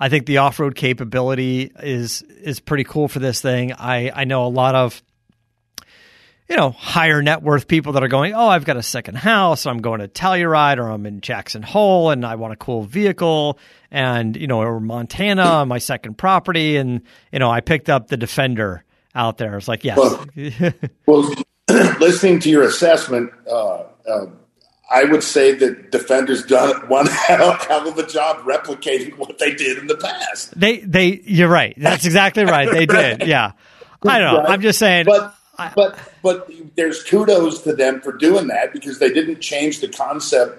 I 0.00 0.08
think 0.08 0.26
the 0.26 0.38
off 0.38 0.58
road 0.58 0.74
capability 0.74 1.70
is 1.80 2.22
is 2.22 2.58
pretty 2.58 2.82
cool 2.82 3.06
for 3.06 3.20
this 3.20 3.40
thing. 3.40 3.72
I 3.72 4.10
I 4.12 4.24
know 4.24 4.46
a 4.46 4.48
lot 4.48 4.74
of 4.74 5.00
you 6.48 6.56
know 6.56 6.70
higher 6.70 7.22
net 7.22 7.42
worth 7.42 7.68
people 7.68 7.92
that 7.92 8.02
are 8.02 8.08
going, 8.08 8.34
oh, 8.34 8.48
I've 8.48 8.64
got 8.64 8.76
a 8.76 8.82
second 8.82 9.16
house, 9.18 9.64
I'm 9.64 9.78
going 9.78 10.00
to 10.00 10.08
Telluride, 10.08 10.78
or 10.78 10.88
I'm 10.88 11.06
in 11.06 11.20
Jackson 11.20 11.62
Hole, 11.62 12.10
and 12.10 12.26
I 12.26 12.34
want 12.34 12.52
a 12.52 12.56
cool 12.56 12.82
vehicle, 12.82 13.60
and 13.92 14.36
you 14.36 14.48
know, 14.48 14.60
or 14.60 14.80
Montana 14.80 15.42
on 15.42 15.68
my 15.68 15.78
second 15.78 16.18
property, 16.18 16.78
and 16.78 17.02
you 17.30 17.38
know, 17.38 17.50
I 17.50 17.60
picked 17.60 17.88
up 17.88 18.08
the 18.08 18.16
Defender 18.16 18.82
out 19.14 19.38
there. 19.38 19.56
It's 19.56 19.68
like, 19.68 19.84
yes. 19.84 19.98
Well, 19.98 20.26
well 21.06 21.34
listening 22.00 22.40
to 22.40 22.50
your 22.50 22.64
assessment. 22.64 23.30
Uh, 23.48 23.84
uh, 24.08 24.26
I 24.92 25.04
would 25.04 25.22
say 25.22 25.54
that 25.54 25.90
Defender's 25.90 26.44
done 26.44 26.76
one 26.88 27.06
hell, 27.06 27.54
hell 27.54 27.88
of 27.88 27.98
a 27.98 28.06
job 28.06 28.38
replicating 28.44 29.16
what 29.16 29.38
they 29.38 29.54
did 29.54 29.78
in 29.78 29.86
the 29.86 29.96
past. 29.96 30.58
They 30.58 30.78
they 30.78 31.22
you're 31.24 31.48
right. 31.48 31.74
That's 31.76 32.04
exactly 32.04 32.44
right. 32.44 32.70
They 32.70 32.86
did. 33.00 33.26
Yeah. 33.26 33.52
I 34.06 34.18
don't 34.18 34.34
know. 34.34 34.40
Right? 34.42 34.50
I'm 34.50 34.60
just 34.60 34.78
saying. 34.78 35.06
But 35.06 35.34
but 35.74 35.98
but 36.22 36.50
there's 36.76 37.02
kudos 37.02 37.62
to 37.62 37.74
them 37.74 38.00
for 38.00 38.12
doing 38.12 38.48
that 38.48 38.72
because 38.72 38.98
they 38.98 39.10
didn't 39.10 39.40
change 39.40 39.80
the 39.80 39.88
concept, 39.88 40.58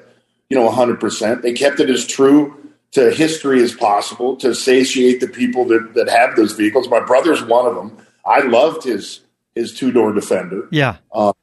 you 0.49 0.57
know, 0.57 0.69
100%. 0.69 1.41
They 1.41 1.53
kept 1.53 1.79
it 1.79 1.89
as 1.89 2.05
true 2.05 2.57
to 2.91 3.11
history 3.11 3.61
as 3.61 3.73
possible 3.73 4.35
to 4.37 4.53
satiate 4.53 5.19
the 5.19 5.27
people 5.27 5.65
that, 5.65 5.93
that 5.95 6.09
have 6.09 6.35
those 6.35 6.53
vehicles. 6.53 6.87
My 6.89 6.99
brother's 6.99 7.43
one 7.43 7.65
of 7.65 7.75
them. 7.75 7.97
I 8.25 8.41
loved 8.41 8.83
his 8.83 9.19
his 9.55 9.73
two 9.73 9.91
door 9.91 10.13
Defender. 10.13 10.67
yeah. 10.71 10.97
Um, 11.13 11.33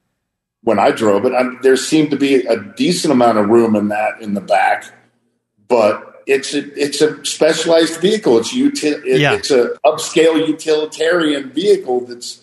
when 0.63 0.79
I 0.79 0.91
drove 0.91 1.25
it. 1.25 1.33
I, 1.33 1.43
there 1.61 1.77
seemed 1.77 2.11
to 2.11 2.17
be 2.17 2.35
a 2.45 2.57
decent 2.75 3.11
amount 3.11 3.37
of 3.37 3.49
room 3.49 3.75
in 3.75 3.87
that 3.89 4.21
in 4.21 4.33
the 4.33 4.41
back, 4.41 4.85
but 5.67 6.23
it's 6.27 6.53
a 6.53 6.59
it's 6.79 7.01
a 7.01 7.23
specialized 7.25 7.99
vehicle. 7.99 8.37
It's 8.37 8.53
uti- 8.53 8.87
it, 8.87 9.19
Yeah. 9.21 9.33
it's 9.33 9.51
a 9.51 9.75
upscale 9.85 10.47
utilitarian 10.47 11.51
vehicle 11.51 12.01
that's 12.01 12.41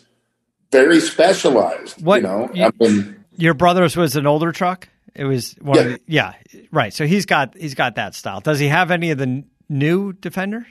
very 0.72 1.00
specialized. 1.00 2.02
What- 2.04 2.16
you 2.16 2.22
know, 2.22 2.50
you- 2.52 2.64
I 2.64 2.70
mean, 2.80 3.24
Your 3.36 3.54
brother's 3.54 3.96
was 3.96 4.16
an 4.16 4.26
older 4.26 4.50
truck. 4.50 4.88
It 5.14 5.24
was 5.24 5.54
one 5.60 5.76
Yeah. 5.76 5.82
the, 5.84 6.00
yeah, 6.06 6.32
right. 6.72 6.92
So 6.92 7.06
he's 7.06 7.24
got 7.26 7.56
he's 7.56 7.74
got 7.74 7.94
that 7.96 8.14
style. 8.14 8.40
Does 8.40 8.58
he 8.58 8.66
have 8.68 8.90
any 8.90 9.10
of 9.12 9.18
the 9.18 9.24
n- 9.24 9.44
new 9.68 10.12
Defenders? 10.12 10.66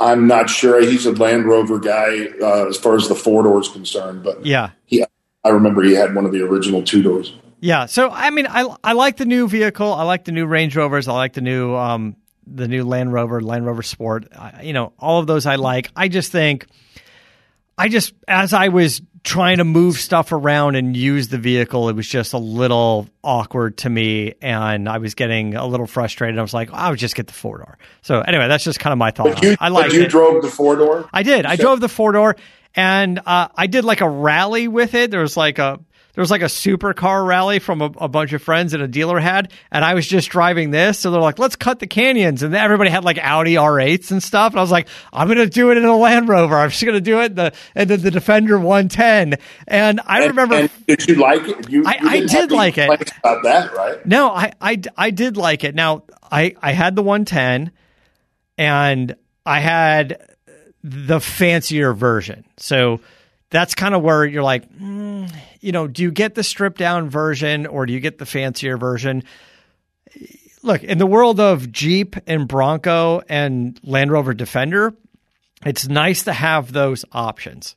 I'm 0.00 0.26
not 0.26 0.50
sure. 0.50 0.80
He's 0.80 1.06
a 1.06 1.12
Land 1.12 1.44
Rover 1.46 1.78
guy 1.78 2.28
uh, 2.42 2.66
as 2.68 2.76
far 2.76 2.96
as 2.96 3.08
the 3.08 3.14
four 3.14 3.42
door 3.44 3.60
is 3.60 3.68
concerned, 3.68 4.24
but 4.24 4.44
Yeah. 4.44 4.70
he 4.86 5.04
I 5.44 5.50
remember 5.50 5.82
he 5.82 5.94
had 5.94 6.14
one 6.14 6.24
of 6.24 6.32
the 6.32 6.42
original 6.42 6.82
two 6.82 7.02
doors. 7.02 7.34
Yeah. 7.60 7.86
So 7.86 8.10
I 8.10 8.30
mean, 8.30 8.46
I 8.48 8.74
I 8.82 8.92
like 8.92 9.16
the 9.16 9.24
new 9.24 9.48
vehicle. 9.48 9.92
I 9.92 10.02
like 10.04 10.24
the 10.24 10.32
new 10.32 10.46
Range 10.46 10.74
Rovers. 10.74 11.08
I 11.08 11.12
like 11.12 11.32
the 11.32 11.40
new 11.40 11.74
um 11.74 12.16
the 12.46 12.68
new 12.68 12.84
Land 12.84 13.12
Rover, 13.12 13.40
Land 13.40 13.66
Rover 13.66 13.82
Sport. 13.82 14.26
I, 14.36 14.62
you 14.62 14.72
know, 14.72 14.92
all 14.98 15.20
of 15.20 15.26
those 15.26 15.46
I 15.46 15.56
like. 15.56 15.90
I 15.94 16.08
just 16.08 16.32
think, 16.32 16.66
I 17.78 17.88
just 17.88 18.14
as 18.26 18.52
I 18.52 18.68
was 18.68 19.00
trying 19.24 19.58
to 19.58 19.64
move 19.64 19.96
stuff 19.96 20.32
around 20.32 20.74
and 20.74 20.96
use 20.96 21.28
the 21.28 21.38
vehicle, 21.38 21.88
it 21.88 21.94
was 21.94 22.08
just 22.08 22.32
a 22.32 22.38
little 22.38 23.08
awkward 23.22 23.78
to 23.78 23.90
me, 23.90 24.34
and 24.42 24.88
I 24.88 24.98
was 24.98 25.14
getting 25.14 25.54
a 25.54 25.66
little 25.66 25.86
frustrated. 25.86 26.38
I 26.38 26.42
was 26.42 26.54
like, 26.54 26.72
I 26.72 26.90
would 26.90 26.98
just 26.98 27.14
get 27.14 27.28
the 27.28 27.32
four 27.32 27.58
door. 27.58 27.78
So 28.02 28.20
anyway, 28.20 28.48
that's 28.48 28.64
just 28.64 28.80
kind 28.80 28.92
of 28.92 28.98
my 28.98 29.12
thought. 29.12 29.34
But 29.34 29.42
you, 29.42 29.56
I 29.60 29.68
like 29.68 29.92
you 29.92 30.02
it. 30.02 30.10
drove 30.10 30.42
the 30.42 30.50
four 30.50 30.76
door. 30.76 31.08
I 31.12 31.22
did. 31.22 31.46
I 31.46 31.56
drove 31.56 31.80
the 31.80 31.88
four 31.88 32.12
door, 32.12 32.36
and 32.74 33.20
uh, 33.24 33.48
I 33.54 33.66
did 33.66 33.84
like 33.84 34.00
a 34.00 34.08
rally 34.08 34.68
with 34.68 34.94
it. 34.94 35.10
There 35.10 35.20
was 35.20 35.36
like 35.36 35.58
a 35.58 35.78
there 36.14 36.20
was 36.20 36.30
like 36.30 36.42
a 36.42 36.46
supercar 36.46 37.26
rally 37.26 37.58
from 37.58 37.80
a, 37.80 37.86
a 37.86 38.06
bunch 38.08 38.34
of 38.34 38.42
friends 38.42 38.72
that 38.72 38.82
a 38.82 38.86
dealer 38.86 39.18
had, 39.18 39.50
and 39.70 39.82
I 39.82 39.94
was 39.94 40.06
just 40.06 40.28
driving 40.28 40.70
this. 40.70 40.98
So 40.98 41.10
they're 41.10 41.20
like, 41.22 41.38
"Let's 41.38 41.56
cut 41.56 41.78
the 41.78 41.86
canyons," 41.86 42.42
and 42.42 42.54
everybody 42.54 42.90
had 42.90 43.02
like 43.02 43.16
Audi 43.18 43.54
R8s 43.54 44.10
and 44.10 44.22
stuff. 44.22 44.52
And 44.52 44.58
I 44.58 44.62
was 44.62 44.70
like, 44.70 44.88
"I'm 45.10 45.26
going 45.26 45.38
to 45.38 45.46
do 45.46 45.70
it 45.70 45.78
in 45.78 45.84
a 45.86 45.96
Land 45.96 46.28
Rover. 46.28 46.54
I'm 46.56 46.68
just 46.68 46.84
going 46.84 46.94
to 46.96 47.00
do 47.00 47.20
it 47.22 47.34
the 47.34 47.54
and 47.74 47.88
the, 47.88 47.96
the 47.96 48.10
Defender 48.10 48.58
110." 48.58 49.36
And 49.66 50.00
I 50.04 50.18
And- 50.20 50.28
remember. 50.28 50.54
and 50.56 50.70
did 50.86 51.06
you 51.08 51.14
like 51.14 51.48
it? 51.48 51.70
You, 51.70 51.84
I- 51.86 51.98
you 52.02 52.08
I 52.08 52.26
did 52.26 52.52
like 52.52 52.76
it. 52.76 53.10
About 53.20 53.42
that, 53.44 53.72
right? 53.74 54.04
No, 54.04 54.28
I, 54.30 54.52
I, 54.60 54.82
I 54.96 55.10
did 55.12 55.38
like 55.38 55.64
it. 55.64 55.74
Now, 55.74 56.02
I, 56.30 56.54
I 56.60 56.72
had 56.72 56.94
the 56.94 57.02
110 57.02 57.72
and 58.58 59.16
I 59.46 59.60
had 59.60 60.31
the 60.82 61.20
fancier 61.20 61.92
version. 61.92 62.44
So 62.56 63.00
that's 63.50 63.74
kind 63.74 63.94
of 63.94 64.02
where 64.02 64.24
you're 64.24 64.42
like, 64.42 64.70
mm, 64.72 65.32
you 65.60 65.72
know, 65.72 65.86
do 65.86 66.02
you 66.02 66.10
get 66.10 66.34
the 66.34 66.42
stripped 66.42 66.78
down 66.78 67.10
version 67.10 67.66
or 67.66 67.86
do 67.86 67.92
you 67.92 68.00
get 68.00 68.18
the 68.18 68.26
fancier 68.26 68.76
version? 68.76 69.24
Look, 70.62 70.82
in 70.82 70.98
the 70.98 71.06
world 71.06 71.40
of 71.40 71.70
Jeep 71.70 72.16
and 72.26 72.48
Bronco 72.48 73.22
and 73.28 73.78
Land 73.82 74.10
Rover 74.10 74.34
Defender, 74.34 74.94
it's 75.64 75.88
nice 75.88 76.24
to 76.24 76.32
have 76.32 76.72
those 76.72 77.04
options. 77.12 77.76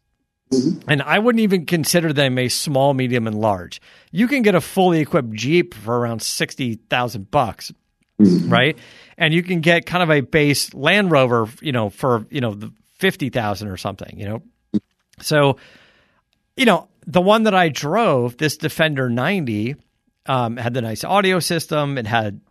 And 0.88 1.02
I 1.02 1.20
wouldn't 1.20 1.42
even 1.42 1.66
consider 1.66 2.14
them 2.14 2.38
a 2.38 2.48
small, 2.50 2.94
medium, 2.94 3.28
and 3.28 3.40
large. 3.40 3.82
You 4.12 4.28
can 4.28 4.44
get 4.44 4.56
a 4.56 4.62
fully 4.62 5.00
equipped 5.00 5.34
Jeep 5.34 5.74
for 5.74 5.98
around 5.98 6.22
sixty 6.22 6.76
thousand 6.76 7.32
bucks, 7.32 7.74
right? 8.20 8.78
And 9.18 9.34
you 9.34 9.42
can 9.42 9.62
get 9.62 9.88
kind 9.88 10.04
of 10.04 10.12
a 10.12 10.22
base 10.22 10.74
Land 10.74 11.12
Rover, 11.12 11.48
you 11.62 11.72
know, 11.72 11.90
for 11.90 12.28
you 12.30 12.42
know 12.42 12.54
the 12.54 12.72
fifty 12.96 13.30
thousand 13.30 13.70
or 13.70 13.78
something, 13.78 14.20
you 14.20 14.26
know. 14.26 14.44
So, 15.22 15.58
you 16.58 16.66
know, 16.66 16.88
the 17.08 17.22
one 17.22 17.44
that 17.44 17.56
I 17.56 17.70
drove, 17.70 18.38
this 18.38 18.58
Defender 18.58 19.10
ninety, 19.10 19.76
um, 20.26 20.58
had 20.58 20.74
the 20.74 20.82
nice 20.82 21.04
audio 21.04 21.40
system. 21.40 21.98
It 21.98 22.08
had, 22.08 22.42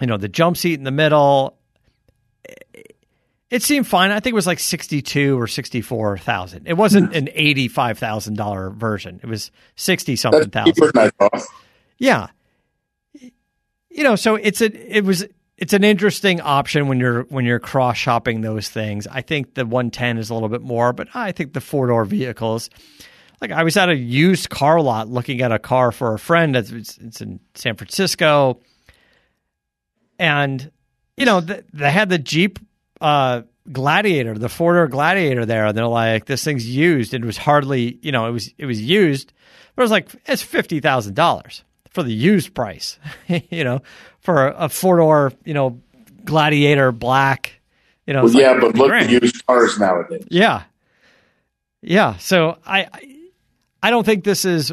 you 0.00 0.06
know, 0.06 0.16
the 0.16 0.28
jump 0.28 0.56
seat 0.56 0.74
in 0.74 0.84
the 0.84 0.90
middle 0.90 1.58
it 3.52 3.62
seemed 3.62 3.86
fine. 3.86 4.10
I 4.10 4.18
think 4.18 4.32
it 4.32 4.34
was 4.34 4.46
like 4.46 4.58
sixty-two 4.58 5.38
or 5.38 5.46
sixty-four 5.46 6.16
thousand. 6.16 6.66
It 6.66 6.72
wasn't 6.72 7.14
an 7.14 7.28
eighty-five 7.34 7.98
thousand 7.98 8.38
dollar 8.38 8.70
version. 8.70 9.20
It 9.22 9.26
was 9.26 9.50
sixty 9.76 10.16
something 10.16 10.48
thousand. 10.48 10.74
than 10.94 10.98
I 10.98 11.10
thought. 11.10 11.42
Yeah, 11.98 12.28
you 13.90 14.04
know, 14.04 14.16
so 14.16 14.36
it's 14.36 14.62
a 14.62 14.96
it 14.96 15.04
was 15.04 15.26
it's 15.62 15.72
an 15.72 15.84
interesting 15.84 16.40
option 16.40 16.88
when 16.88 16.98
you're 16.98 17.22
when 17.28 17.44
you're 17.44 17.60
cross 17.60 17.96
shopping 17.96 18.40
those 18.40 18.68
things. 18.68 19.06
I 19.06 19.22
think 19.22 19.54
the 19.54 19.64
one 19.64 19.92
ten 19.92 20.18
is 20.18 20.28
a 20.28 20.34
little 20.34 20.48
bit 20.48 20.60
more, 20.60 20.92
but 20.92 21.06
I 21.14 21.30
think 21.30 21.52
the 21.52 21.60
four 21.60 21.86
door 21.86 22.04
vehicles. 22.04 22.68
Like 23.40 23.52
I 23.52 23.62
was 23.62 23.76
at 23.76 23.88
a 23.88 23.94
used 23.94 24.50
car 24.50 24.80
lot 24.80 25.08
looking 25.08 25.40
at 25.40 25.52
a 25.52 25.60
car 25.60 25.92
for 25.92 26.14
a 26.14 26.18
friend. 26.18 26.56
It's, 26.56 26.72
it's, 26.72 27.20
in 27.20 27.38
San 27.54 27.76
Francisco, 27.76 28.58
and 30.18 30.72
you 31.16 31.26
know 31.26 31.40
th- 31.40 31.64
they 31.72 31.92
had 31.92 32.08
the 32.08 32.18
Jeep 32.18 32.58
uh, 33.00 33.42
Gladiator, 33.70 34.36
the 34.36 34.48
four 34.48 34.74
door 34.74 34.88
Gladiator 34.88 35.46
there, 35.46 35.66
and 35.66 35.78
they're 35.78 35.86
like, 35.86 36.24
"This 36.24 36.42
thing's 36.42 36.66
used." 36.66 37.14
It 37.14 37.24
was 37.24 37.36
hardly, 37.36 38.00
you 38.02 38.10
know, 38.10 38.26
it 38.26 38.32
was 38.32 38.52
it 38.58 38.66
was 38.66 38.82
used, 38.82 39.32
but 39.76 39.82
it 39.82 39.84
was 39.84 39.92
like 39.92 40.08
it's 40.26 40.42
fifty 40.42 40.80
thousand 40.80 41.14
dollars 41.14 41.62
for 41.92 42.02
the 42.02 42.12
used 42.12 42.54
price, 42.54 42.98
you 43.50 43.64
know, 43.64 43.80
for 44.20 44.48
a, 44.48 44.64
a 44.64 44.68
four 44.68 44.96
door, 44.98 45.32
you 45.44 45.54
know, 45.54 45.80
Gladiator 46.24 46.92
black, 46.92 47.60
you 48.06 48.12
know. 48.14 48.20
Well, 48.20 48.26
it's 48.26 48.34
like 48.34 48.42
yeah, 48.44 48.54
but 48.54 48.66
50 48.68 48.78
look 48.78 48.88
grand. 48.88 49.10
at 49.12 49.22
used 49.22 49.46
cars 49.46 49.78
nowadays. 49.78 50.24
Yeah. 50.30 50.62
Yeah. 51.82 52.16
So 52.18 52.58
I 52.66 52.86
I- 53.82 53.90
don't 53.90 54.04
think 54.04 54.24
this 54.24 54.44
is 54.44 54.72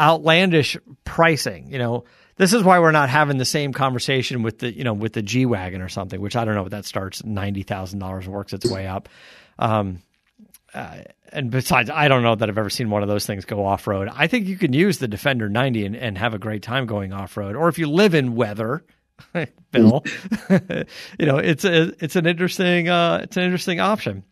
outlandish 0.00 0.76
pricing. 1.04 1.70
You 1.72 1.78
know, 1.78 2.04
this 2.36 2.52
is 2.52 2.62
why 2.62 2.78
we're 2.78 2.92
not 2.92 3.08
having 3.08 3.36
the 3.38 3.44
same 3.44 3.72
conversation 3.72 4.42
with 4.42 4.60
the 4.60 4.72
you 4.72 4.84
know 4.84 4.94
with 4.94 5.12
the 5.12 5.22
G 5.22 5.46
wagon 5.46 5.82
or 5.82 5.88
something, 5.88 6.20
which 6.20 6.36
I 6.36 6.44
don't 6.44 6.54
know 6.54 6.64
if 6.64 6.70
that 6.70 6.84
starts 6.84 7.24
ninety 7.24 7.62
thousand 7.64 7.98
dollars 7.98 8.28
works 8.28 8.52
its 8.52 8.70
way 8.70 8.86
up. 8.86 9.08
Um, 9.58 10.00
uh, 10.74 10.98
and 11.32 11.50
besides, 11.50 11.90
I 11.90 12.08
don't 12.08 12.22
know 12.22 12.34
that 12.34 12.48
I've 12.48 12.58
ever 12.58 12.70
seen 12.70 12.90
one 12.90 13.02
of 13.02 13.08
those 13.08 13.26
things 13.26 13.44
go 13.44 13.64
off 13.64 13.86
road. 13.86 14.08
I 14.12 14.26
think 14.26 14.46
you 14.46 14.56
can 14.56 14.72
use 14.72 14.98
the 14.98 15.08
Defender 15.08 15.48
90 15.48 15.86
and, 15.86 15.96
and 15.96 16.18
have 16.18 16.34
a 16.34 16.38
great 16.38 16.62
time 16.62 16.86
going 16.86 17.12
off 17.12 17.36
road. 17.36 17.56
Or 17.56 17.68
if 17.68 17.78
you 17.78 17.88
live 17.88 18.14
in 18.14 18.34
weather, 18.34 18.84
Bill, 19.72 20.04
you 21.18 21.26
know, 21.26 21.38
it's 21.38 21.64
a, 21.64 21.92
it's 22.02 22.16
an 22.16 22.26
interesting 22.26 22.88
uh, 22.88 23.20
it's 23.22 23.36
an 23.36 23.42
interesting 23.42 23.80
option. 23.80 24.22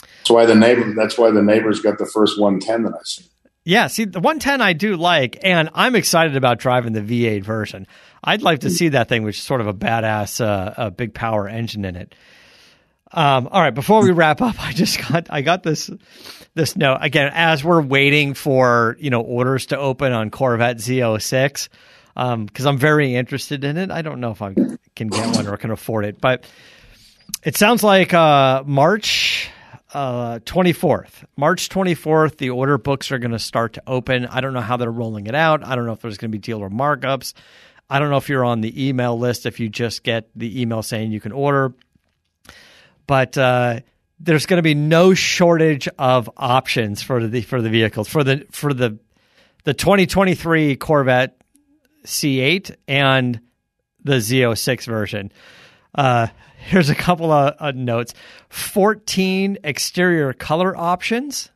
That's 0.00 0.30
why 0.30 0.46
the 0.46 0.54
neighbor. 0.54 0.92
That's 0.94 1.16
why 1.16 1.30
the 1.30 1.42
neighbors 1.42 1.80
got 1.80 1.98
the 1.98 2.06
first 2.06 2.40
one 2.40 2.58
ten 2.58 2.82
that 2.82 2.94
I 2.94 3.02
see. 3.04 3.24
Yeah, 3.66 3.86
see, 3.86 4.04
the 4.04 4.20
110 4.20 4.60
I 4.60 4.74
do 4.74 4.94
like, 4.94 5.38
and 5.42 5.70
I'm 5.72 5.96
excited 5.96 6.36
about 6.36 6.58
driving 6.58 6.92
the 6.92 7.00
V8 7.00 7.42
version. 7.42 7.86
I'd 8.22 8.42
like 8.42 8.60
to 8.60 8.70
see 8.70 8.90
that 8.90 9.08
thing, 9.08 9.22
which 9.22 9.38
is 9.38 9.42
sort 9.42 9.62
of 9.62 9.66
a 9.66 9.72
badass, 9.72 10.44
uh, 10.44 10.74
a 10.76 10.90
big 10.90 11.14
power 11.14 11.48
engine 11.48 11.86
in 11.86 11.96
it. 11.96 12.14
Um, 13.14 13.48
all 13.52 13.60
right, 13.60 13.74
before 13.74 14.02
we 14.02 14.10
wrap 14.10 14.42
up, 14.42 14.56
I 14.60 14.72
just 14.72 14.98
got 15.08 15.28
I 15.30 15.40
got 15.40 15.62
this 15.62 15.88
this 16.54 16.76
note 16.76 16.98
again 17.00 17.30
as 17.32 17.62
we're 17.62 17.80
waiting 17.80 18.34
for 18.34 18.96
you 18.98 19.10
know 19.10 19.20
orders 19.20 19.66
to 19.66 19.78
open 19.78 20.12
on 20.12 20.30
Corvette 20.30 20.78
Z06 20.78 21.68
because 22.14 22.66
I'm 22.66 22.78
very 22.78 23.14
interested 23.14 23.64
in 23.64 23.76
it. 23.76 23.90
I 23.90 24.02
don't 24.02 24.20
know 24.20 24.32
if 24.32 24.42
I 24.42 24.54
can 24.96 25.08
get 25.08 25.36
one 25.36 25.46
or 25.46 25.56
can 25.56 25.70
afford 25.70 26.04
it, 26.04 26.20
but 26.20 26.44
it 27.44 27.56
sounds 27.56 27.82
like 27.82 28.12
uh, 28.12 28.62
March 28.66 29.48
uh, 29.92 30.40
24th. 30.40 31.24
March 31.36 31.68
24th, 31.68 32.36
the 32.38 32.50
order 32.50 32.78
books 32.78 33.12
are 33.12 33.18
going 33.18 33.30
to 33.30 33.38
start 33.38 33.74
to 33.74 33.82
open. 33.86 34.26
I 34.26 34.40
don't 34.40 34.52
know 34.52 34.60
how 34.60 34.76
they're 34.76 34.90
rolling 34.90 35.26
it 35.26 35.34
out. 35.34 35.64
I 35.64 35.76
don't 35.76 35.86
know 35.86 35.92
if 35.92 36.00
there's 36.00 36.18
going 36.18 36.30
to 36.30 36.36
be 36.36 36.40
dealer 36.40 36.68
markups. 36.68 37.32
I 37.88 37.98
don't 37.98 38.10
know 38.10 38.16
if 38.16 38.28
you're 38.28 38.44
on 38.44 38.60
the 38.60 38.88
email 38.88 39.18
list, 39.18 39.46
if 39.46 39.60
you 39.60 39.68
just 39.68 40.02
get 40.02 40.28
the 40.34 40.60
email 40.60 40.82
saying 40.82 41.12
you 41.12 41.20
can 41.20 41.32
order. 41.32 41.74
But 43.06 43.36
uh, 43.36 43.80
there's 44.20 44.46
going 44.46 44.58
to 44.58 44.62
be 44.62 44.74
no 44.74 45.14
shortage 45.14 45.88
of 45.98 46.30
options 46.36 47.02
for 47.02 47.26
the 47.26 47.42
for 47.42 47.60
the 47.60 47.70
vehicles 47.70 48.08
for 48.08 48.24
the 48.24 48.46
for 48.50 48.72
the 48.72 48.98
the 49.64 49.74
2023 49.74 50.76
Corvette 50.76 51.40
C8 52.04 52.76
and 52.86 53.40
the 54.02 54.16
Z06 54.16 54.86
version. 54.86 55.32
Uh, 55.94 56.28
here's 56.58 56.90
a 56.90 56.94
couple 56.94 57.32
of 57.32 57.54
uh, 57.58 57.72
notes. 57.74 58.14
14 58.50 59.58
exterior 59.64 60.32
color 60.32 60.76
options, 60.76 61.50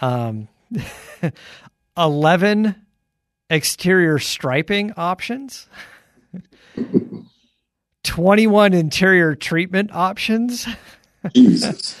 um, 0.00 0.48
11 1.96 2.76
exterior 3.48 4.18
striping 4.18 4.92
options, 4.96 5.66
21 8.10 8.74
interior 8.74 9.36
treatment 9.36 9.94
options. 9.94 10.66
Jesus. 11.32 11.96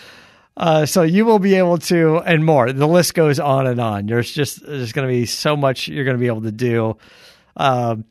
Uh, 0.56 0.84
so 0.84 1.02
you 1.02 1.24
will 1.24 1.38
be 1.38 1.54
able 1.54 1.78
to, 1.78 2.16
and 2.18 2.44
more. 2.44 2.72
The 2.72 2.88
list 2.88 3.14
goes 3.14 3.38
on 3.38 3.68
and 3.68 3.80
on. 3.80 4.06
There's 4.06 4.32
just 4.32 4.66
there's 4.66 4.90
going 4.90 5.06
to 5.06 5.12
be 5.12 5.24
so 5.24 5.56
much 5.56 5.86
you're 5.86 6.04
going 6.04 6.16
to 6.16 6.20
be 6.20 6.26
able 6.26 6.42
to 6.42 6.50
do, 6.50 6.96
um, 7.56 8.04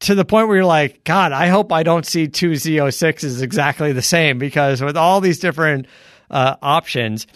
to 0.00 0.14
the 0.14 0.24
point 0.24 0.46
where 0.46 0.58
you're 0.58 0.64
like, 0.64 1.02
God, 1.02 1.32
I 1.32 1.48
hope 1.48 1.72
I 1.72 1.82
don't 1.82 2.06
see 2.06 2.28
two 2.28 2.52
Z06s 2.52 3.42
exactly 3.42 3.90
the 3.90 4.00
same 4.00 4.38
because 4.38 4.80
with 4.80 4.96
all 4.96 5.20
these 5.20 5.40
different 5.40 5.86
uh, 6.30 6.54
options, 6.62 7.26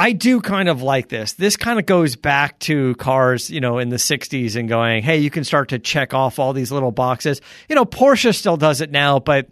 I 0.00 0.12
do 0.12 0.40
kind 0.40 0.70
of 0.70 0.80
like 0.80 1.10
this. 1.10 1.34
This 1.34 1.58
kind 1.58 1.78
of 1.78 1.84
goes 1.84 2.16
back 2.16 2.58
to 2.60 2.94
cars, 2.94 3.50
you 3.50 3.60
know, 3.60 3.76
in 3.76 3.90
the 3.90 3.96
60s 3.96 4.56
and 4.56 4.66
going, 4.66 5.02
hey, 5.02 5.18
you 5.18 5.28
can 5.28 5.44
start 5.44 5.68
to 5.68 5.78
check 5.78 6.14
off 6.14 6.38
all 6.38 6.54
these 6.54 6.72
little 6.72 6.90
boxes. 6.90 7.42
You 7.68 7.76
know, 7.76 7.84
Porsche 7.84 8.34
still 8.34 8.56
does 8.56 8.80
it 8.80 8.90
now, 8.90 9.18
but 9.18 9.50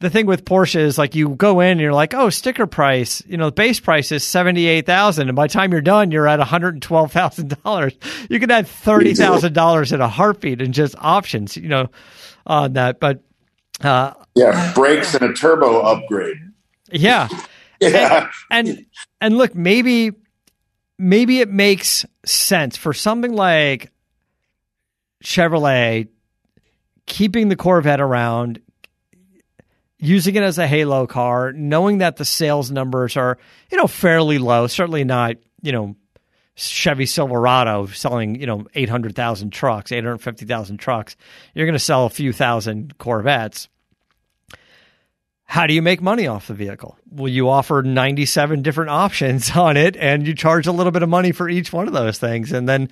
the 0.00 0.10
thing 0.10 0.26
with 0.26 0.44
Porsche 0.44 0.80
is 0.80 0.98
like 0.98 1.14
you 1.14 1.28
go 1.36 1.60
in 1.60 1.70
and 1.70 1.80
you're 1.80 1.92
like, 1.92 2.14
oh, 2.14 2.30
sticker 2.30 2.66
price, 2.66 3.22
you 3.28 3.36
know, 3.36 3.46
the 3.46 3.52
base 3.52 3.78
price 3.78 4.10
is 4.10 4.24
seventy 4.24 4.66
eight 4.66 4.86
thousand, 4.86 5.28
and 5.28 5.36
by 5.36 5.46
the 5.46 5.52
time 5.52 5.70
you're 5.70 5.80
done, 5.82 6.10
you're 6.10 6.26
at 6.26 6.40
one 6.40 6.48
hundred 6.48 6.74
and 6.74 6.82
twelve 6.82 7.12
thousand 7.12 7.56
dollars. 7.62 7.92
You 8.28 8.40
can 8.40 8.50
add 8.50 8.66
thirty 8.66 9.14
thousand 9.14 9.52
dollars 9.52 9.92
in 9.92 10.00
a 10.00 10.08
heartbeat 10.08 10.60
and 10.60 10.74
just 10.74 10.96
options, 10.98 11.56
you 11.56 11.68
know, 11.68 11.90
on 12.44 12.72
that. 12.72 12.98
But 12.98 13.22
uh, 13.82 14.14
yeah, 14.34 14.72
brakes 14.74 15.14
and 15.14 15.30
a 15.30 15.32
turbo 15.32 15.82
upgrade. 15.82 16.38
Yeah, 16.90 17.28
yeah, 17.80 18.30
and, 18.50 18.68
and 18.68 18.86
and 19.20 19.38
look, 19.38 19.54
maybe 19.54 20.12
maybe 20.98 21.40
it 21.40 21.48
makes 21.48 22.04
sense 22.24 22.76
for 22.76 22.92
something 22.92 23.32
like 23.32 23.90
Chevrolet 25.24 26.08
keeping 27.06 27.48
the 27.48 27.56
Corvette 27.56 28.00
around, 28.00 28.60
using 29.98 30.36
it 30.36 30.42
as 30.42 30.58
a 30.58 30.66
halo 30.66 31.06
car, 31.06 31.52
knowing 31.52 31.98
that 31.98 32.16
the 32.16 32.24
sales 32.24 32.70
numbers 32.70 33.16
are, 33.16 33.36
you 33.70 33.76
know, 33.76 33.86
fairly 33.86 34.38
low, 34.38 34.66
certainly 34.66 35.04
not, 35.04 35.36
you 35.62 35.72
know, 35.72 35.96
Chevy 36.54 37.06
Silverado 37.06 37.86
selling, 37.86 38.34
you 38.34 38.46
know, 38.46 38.66
800,000 38.74 39.50
trucks, 39.50 39.92
850,000 39.92 40.76
trucks. 40.76 41.16
You're 41.54 41.66
going 41.66 41.72
to 41.72 41.78
sell 41.78 42.06
a 42.06 42.10
few 42.10 42.32
thousand 42.32 42.96
Corvettes. 42.98 43.68
How 45.50 45.66
do 45.66 45.74
you 45.74 45.82
make 45.82 46.00
money 46.00 46.28
off 46.28 46.46
the 46.46 46.54
vehicle? 46.54 46.96
Well, 47.10 47.26
you 47.26 47.48
offer 47.48 47.82
97 47.82 48.62
different 48.62 48.90
options 48.90 49.50
on 49.56 49.76
it 49.76 49.96
and 49.96 50.24
you 50.24 50.32
charge 50.32 50.68
a 50.68 50.72
little 50.72 50.92
bit 50.92 51.02
of 51.02 51.08
money 51.08 51.32
for 51.32 51.48
each 51.48 51.72
one 51.72 51.88
of 51.88 51.92
those 51.92 52.18
things. 52.18 52.52
And 52.52 52.68
then 52.68 52.88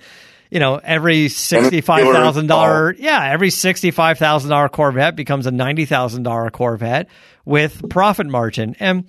you 0.49 0.59
know, 0.59 0.77
every 0.83 1.29
sixty-five 1.29 2.11
thousand 2.11 2.47
dollar, 2.47 2.95
yeah, 2.97 3.29
every 3.31 3.51
sixty-five 3.51 4.17
thousand 4.17 4.49
dollar 4.49 4.67
Corvette 4.67 5.15
becomes 5.15 5.45
a 5.45 5.51
ninety 5.51 5.85
thousand 5.85 6.23
dollar 6.23 6.49
Corvette 6.49 7.07
with 7.45 7.87
profit 7.87 8.25
margin, 8.25 8.75
and 8.79 9.07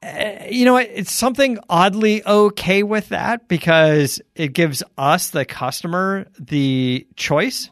uh, 0.00 0.44
you 0.48 0.64
know, 0.64 0.76
it's 0.76 1.10
something 1.10 1.58
oddly 1.68 2.24
okay 2.24 2.84
with 2.84 3.08
that 3.08 3.48
because 3.48 4.20
it 4.36 4.52
gives 4.52 4.84
us, 4.96 5.30
the 5.30 5.44
customer, 5.44 6.26
the 6.38 7.06
choice. 7.16 7.68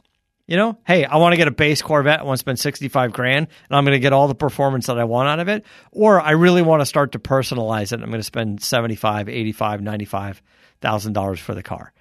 You 0.47 0.57
know, 0.57 0.79
hey, 0.85 1.05
I 1.05 1.17
want 1.17 1.33
to 1.35 1.37
get 1.37 1.49
a 1.49 1.53
base 1.53 1.83
Corvette. 1.83 2.21
I 2.21 2.25
want 2.25 2.37
to 2.37 2.41
spend 2.41 2.59
65 2.59 3.13
grand 3.13 3.47
and 3.69 3.77
I'm 3.77 3.85
going 3.85 3.95
to 3.95 4.01
get 4.01 4.13
all 4.13 4.29
the 4.29 4.35
performance 4.35 4.87
that 4.87 4.99
I 4.99 5.05
want 5.05 5.29
out 5.29 5.39
of 5.39 5.49
it. 5.49 5.65
Or 5.93 6.21
I 6.21 6.33
really 6.33 6.63
want 6.63 6.83
to 6.83 6.87
start 6.87 7.13
to 7.13 7.19
personalize 7.19 7.93
it. 7.93 8.03
I'm 8.03 8.11
going 8.11 8.21
to 8.21 8.25
spend 8.25 8.63
75, 8.63 9.29
85, 9.29 9.81
95 9.81 10.43
thousand 10.83 11.15
dollars 11.15 11.41
for 11.41 11.55
the 11.55 11.63
car. 11.63 11.93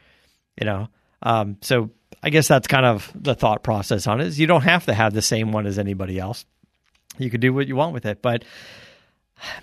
You 0.59 0.65
know, 0.65 0.87
um, 1.21 1.57
so 1.61 1.91
I 2.21 2.29
guess 2.29 2.49
that's 2.49 2.67
kind 2.67 2.85
of 2.85 3.09
the 3.15 3.35
thought 3.35 3.63
process 3.63 4.07
on 4.07 4.19
it. 4.19 4.27
Is 4.27 4.39
you 4.39 4.47
don't 4.47 4.63
have 4.63 4.87
to 4.87 4.93
have 4.93 5.13
the 5.13 5.21
same 5.21 5.53
one 5.53 5.65
as 5.65 5.79
anybody 5.79 6.19
else. 6.19 6.45
You 7.17 7.29
could 7.29 7.39
do 7.39 7.53
what 7.53 7.67
you 7.67 7.75
want 7.75 7.93
with 7.93 8.05
it, 8.05 8.21
but 8.21 8.43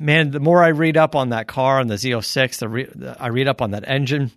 man, 0.01 0.31
the 0.31 0.41
more 0.41 0.62
I 0.62 0.68
read 0.68 0.97
up 0.97 1.14
on 1.14 1.31
that 1.31 1.49
car 1.49 1.81
on 1.81 1.89
the 1.89 1.95
Z06, 1.95 2.59
the, 2.59 2.68
re- 2.68 2.91
the 2.95 3.16
I 3.20 3.29
read 3.29 3.49
up 3.49 3.61
on 3.61 3.72
that 3.72 3.85
engine. 3.87 4.31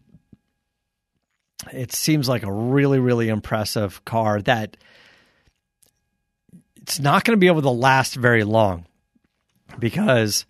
It 1.71 1.91
seems 1.91 2.27
like 2.27 2.43
a 2.43 2.51
really, 2.51 2.99
really 2.99 3.29
impressive 3.29 4.03
car 4.05 4.41
that 4.43 4.77
it's 6.77 6.99
not 6.99 7.23
going 7.23 7.37
to 7.37 7.39
be 7.39 7.47
able 7.47 7.61
to 7.61 7.69
last 7.69 8.15
very 8.15 8.43
long 8.43 8.85
because 9.79 10.45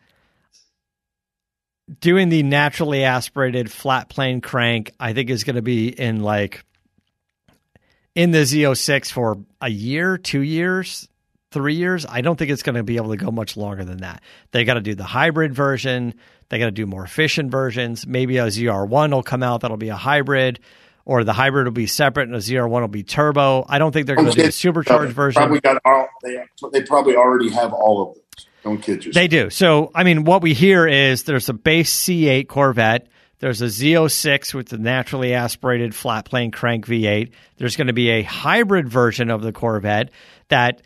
doing 1.99 2.29
the 2.29 2.43
naturally 2.43 3.03
aspirated 3.03 3.71
flat 3.71 4.09
plane 4.09 4.41
crank, 4.41 4.91
I 4.99 5.13
think 5.13 5.29
is 5.29 5.43
going 5.43 5.57
to 5.57 5.61
be 5.61 5.89
in 5.89 6.21
like 6.21 6.63
in 8.15 8.31
the 8.31 8.39
Z06 8.39 9.11
for 9.11 9.37
a 9.59 9.69
year, 9.69 10.17
two 10.17 10.41
years, 10.41 11.07
three 11.51 11.75
years. 11.75 12.05
I 12.05 12.21
don't 12.21 12.37
think 12.37 12.51
it's 12.51 12.63
going 12.63 12.75
to 12.75 12.83
be 12.83 12.97
able 12.97 13.11
to 13.11 13.17
go 13.17 13.31
much 13.31 13.57
longer 13.57 13.83
than 13.83 13.97
that. 13.97 14.21
They 14.51 14.63
got 14.63 14.75
to 14.75 14.81
do 14.81 14.95
the 14.95 15.03
hybrid 15.03 15.53
version. 15.53 16.13
They 16.49 16.59
got 16.59 16.65
to 16.65 16.71
do 16.71 16.85
more 16.85 17.03
efficient 17.03 17.51
versions. 17.51 18.07
Maybe 18.07 18.37
a 18.37 18.47
ZR1 18.47 19.11
will 19.11 19.23
come 19.23 19.43
out 19.43 19.61
that'll 19.61 19.77
be 19.77 19.89
a 19.89 19.95
hybrid, 19.95 20.59
or 21.05 21.23
the 21.23 21.33
hybrid 21.33 21.65
will 21.65 21.71
be 21.71 21.87
separate 21.87 22.27
and 22.27 22.35
a 22.35 22.39
ZR1 22.39 22.69
will 22.69 22.87
be 22.87 23.03
turbo. 23.03 23.65
I 23.67 23.79
don't 23.79 23.91
think 23.91 24.07
they're 24.07 24.15
going 24.15 24.31
to 24.31 24.41
do 24.41 24.47
a 24.47 24.51
supercharged 24.51 25.13
version. 25.13 25.39
Probably 25.41 25.59
got 25.59 25.81
all, 25.85 26.07
they, 26.23 26.43
they 26.71 26.81
probably 26.83 27.15
already 27.15 27.49
have 27.51 27.73
all 27.73 28.01
of 28.01 28.13
them. 28.15 28.23
Don't 28.63 28.81
kid 28.81 29.05
yourself. 29.05 29.13
They 29.15 29.27
do. 29.27 29.49
So, 29.49 29.91
I 29.95 30.03
mean, 30.03 30.23
what 30.23 30.41
we 30.41 30.53
hear 30.53 30.87
is 30.87 31.23
there's 31.23 31.49
a 31.49 31.53
base 31.53 31.93
C8 31.93 32.47
Corvette. 32.47 33.07
There's 33.39 33.61
a 33.63 33.65
Z06 33.65 34.53
with 34.53 34.69
the 34.69 34.77
naturally 34.77 35.33
aspirated 35.33 35.95
flat 35.95 36.25
plane 36.25 36.51
crank 36.51 36.85
V8. 36.85 37.31
There's 37.57 37.75
going 37.75 37.87
to 37.87 37.93
be 37.93 38.09
a 38.09 38.21
hybrid 38.21 38.87
version 38.87 39.31
of 39.31 39.41
the 39.41 39.51
Corvette 39.51 40.11
that 40.49 40.83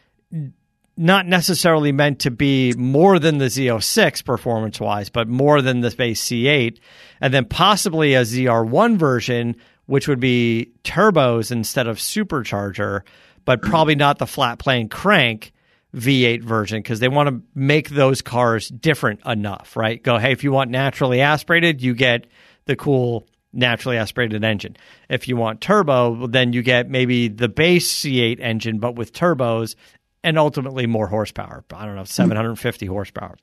not 0.98 1.28
necessarily 1.28 1.92
meant 1.92 2.20
to 2.20 2.32
be 2.32 2.74
more 2.78 3.20
than 3.20 3.38
the 3.38 3.46
Z06 3.46 4.24
performance 4.24 4.80
wise, 4.80 5.10
but 5.10 5.28
more 5.28 5.62
than 5.62 5.82
the 5.82 5.92
base 5.92 6.24
C8. 6.24 6.80
And 7.20 7.34
then 7.34 7.46
possibly 7.46 8.14
a 8.14 8.22
ZR1 8.22 8.98
version, 8.98 9.58
which 9.86 10.08
would 10.08 10.20
be 10.20 10.72
turbos 10.84 11.52
instead 11.52 11.88
of 11.88 11.98
supercharger, 11.98 13.02
but 13.46 13.62
probably 13.62 13.96
not 13.96 14.18
the 14.18 14.28
flat 14.28 14.60
plane 14.60 14.90
crank 14.90 15.54
V8 15.96 16.44
version 16.44 16.80
because 16.80 17.00
they 17.00 17.08
want 17.08 17.30
to 17.30 17.42
make 17.54 17.90
those 17.90 18.22
cars 18.22 18.68
different 18.68 19.22
enough, 19.26 19.76
right? 19.76 20.02
Go, 20.02 20.18
hey, 20.18 20.32
if 20.32 20.44
you 20.44 20.52
want 20.52 20.70
naturally 20.72 21.22
aspirated, 21.22 21.82
you 21.82 21.94
get 21.94 22.28
the 22.66 22.76
cool 22.76 23.28
naturally 23.54 23.98
aspirated 23.98 24.44
engine. 24.44 24.76
If 25.10 25.28
you 25.28 25.38
want 25.38 25.62
turbo, 25.62 26.28
then 26.28 26.52
you 26.52 26.62
get 26.62 26.90
maybe 26.90 27.30
the 27.30 27.48
base 27.48 27.92
C8 27.92 28.40
engine, 28.42 28.80
but 28.80 28.96
with 28.96 29.14
turbos 29.14 29.76
and 30.24 30.38
ultimately 30.38 30.88
more 30.88 31.08
horsepower. 31.08 31.64
I 31.74 31.86
don't 31.86 31.96
know, 31.96 32.02
hmm. 32.02 32.06
750 32.06 32.86
horsepower. 32.88 33.38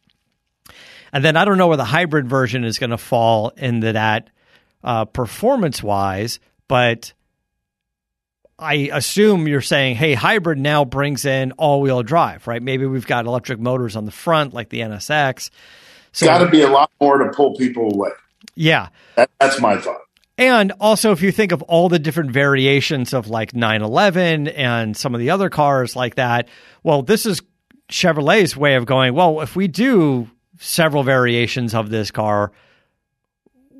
And 1.13 1.25
then 1.25 1.37
I 1.37 1.45
don't 1.45 1.59
know 1.59 1.69
where 1.69 1.77
the 1.77 1.85
hybrid 1.85 2.29
version 2.29 2.65
is 2.65 2.79
going 2.79 2.91
to 2.91 2.99
fall 2.99 3.51
into 3.51 3.93
that 3.93 4.31
uh, 4.85 5.05
performance 5.05 5.83
wise, 5.83 6.41
but 6.69 7.13
I 8.59 8.91
assume 8.93 9.49
you're 9.49 9.61
saying, 9.61 9.97
hey, 9.97 10.15
hybrid 10.15 10.59
now 10.59 10.85
brings 10.85 11.25
in 11.25 11.53
all 11.53 11.81
wheel 11.81 12.03
drive, 12.03 12.47
right? 12.47 12.63
Maybe 12.63 12.87
we've 12.87 13.07
got 13.07 13.27
electric 13.27 13.59
motors 13.59 13.97
on 13.97 14.05
the 14.05 14.13
front 14.13 14.55
like 14.55 14.69
the 14.69 14.81
NSX. 14.81 15.51
So, 16.13 16.27
got 16.27 16.39
to 16.39 16.49
be 16.49 16.63
a 16.63 16.69
lot 16.69 16.91
more 17.01 17.19
to 17.19 17.31
pull 17.33 17.57
people 17.57 17.93
away. 17.93 18.11
Yeah. 18.55 18.89
That, 19.17 19.31
that's 19.41 19.61
my 19.61 19.79
thought. 19.79 20.01
And 20.39 20.73
also, 20.81 21.13
if 21.13 21.23
you 21.23 21.31
think 21.33 21.53
of 21.53 21.63
all 21.63 21.89
the 21.89 21.99
different 21.99 22.31
variations 22.31 23.13
of 23.13 23.29
like 23.29 23.55
911 23.55 24.49
and 24.49 24.97
some 24.97 25.15
of 25.15 25.21
the 25.21 25.31
other 25.31 25.51
cars 25.51 25.95
like 25.95 26.15
that, 26.17 26.49
well, 26.83 27.03
this 27.03 27.27
is 27.27 27.43
Chevrolet's 27.91 28.57
way 28.57 28.75
of 28.75 28.87
going, 28.87 29.15
well, 29.15 29.41
if 29.41 29.55
we 29.57 29.69
do 29.69 30.31
several 30.59 31.03
variations 31.03 31.75
of 31.75 31.91
this 31.91 32.11
car, 32.11 32.53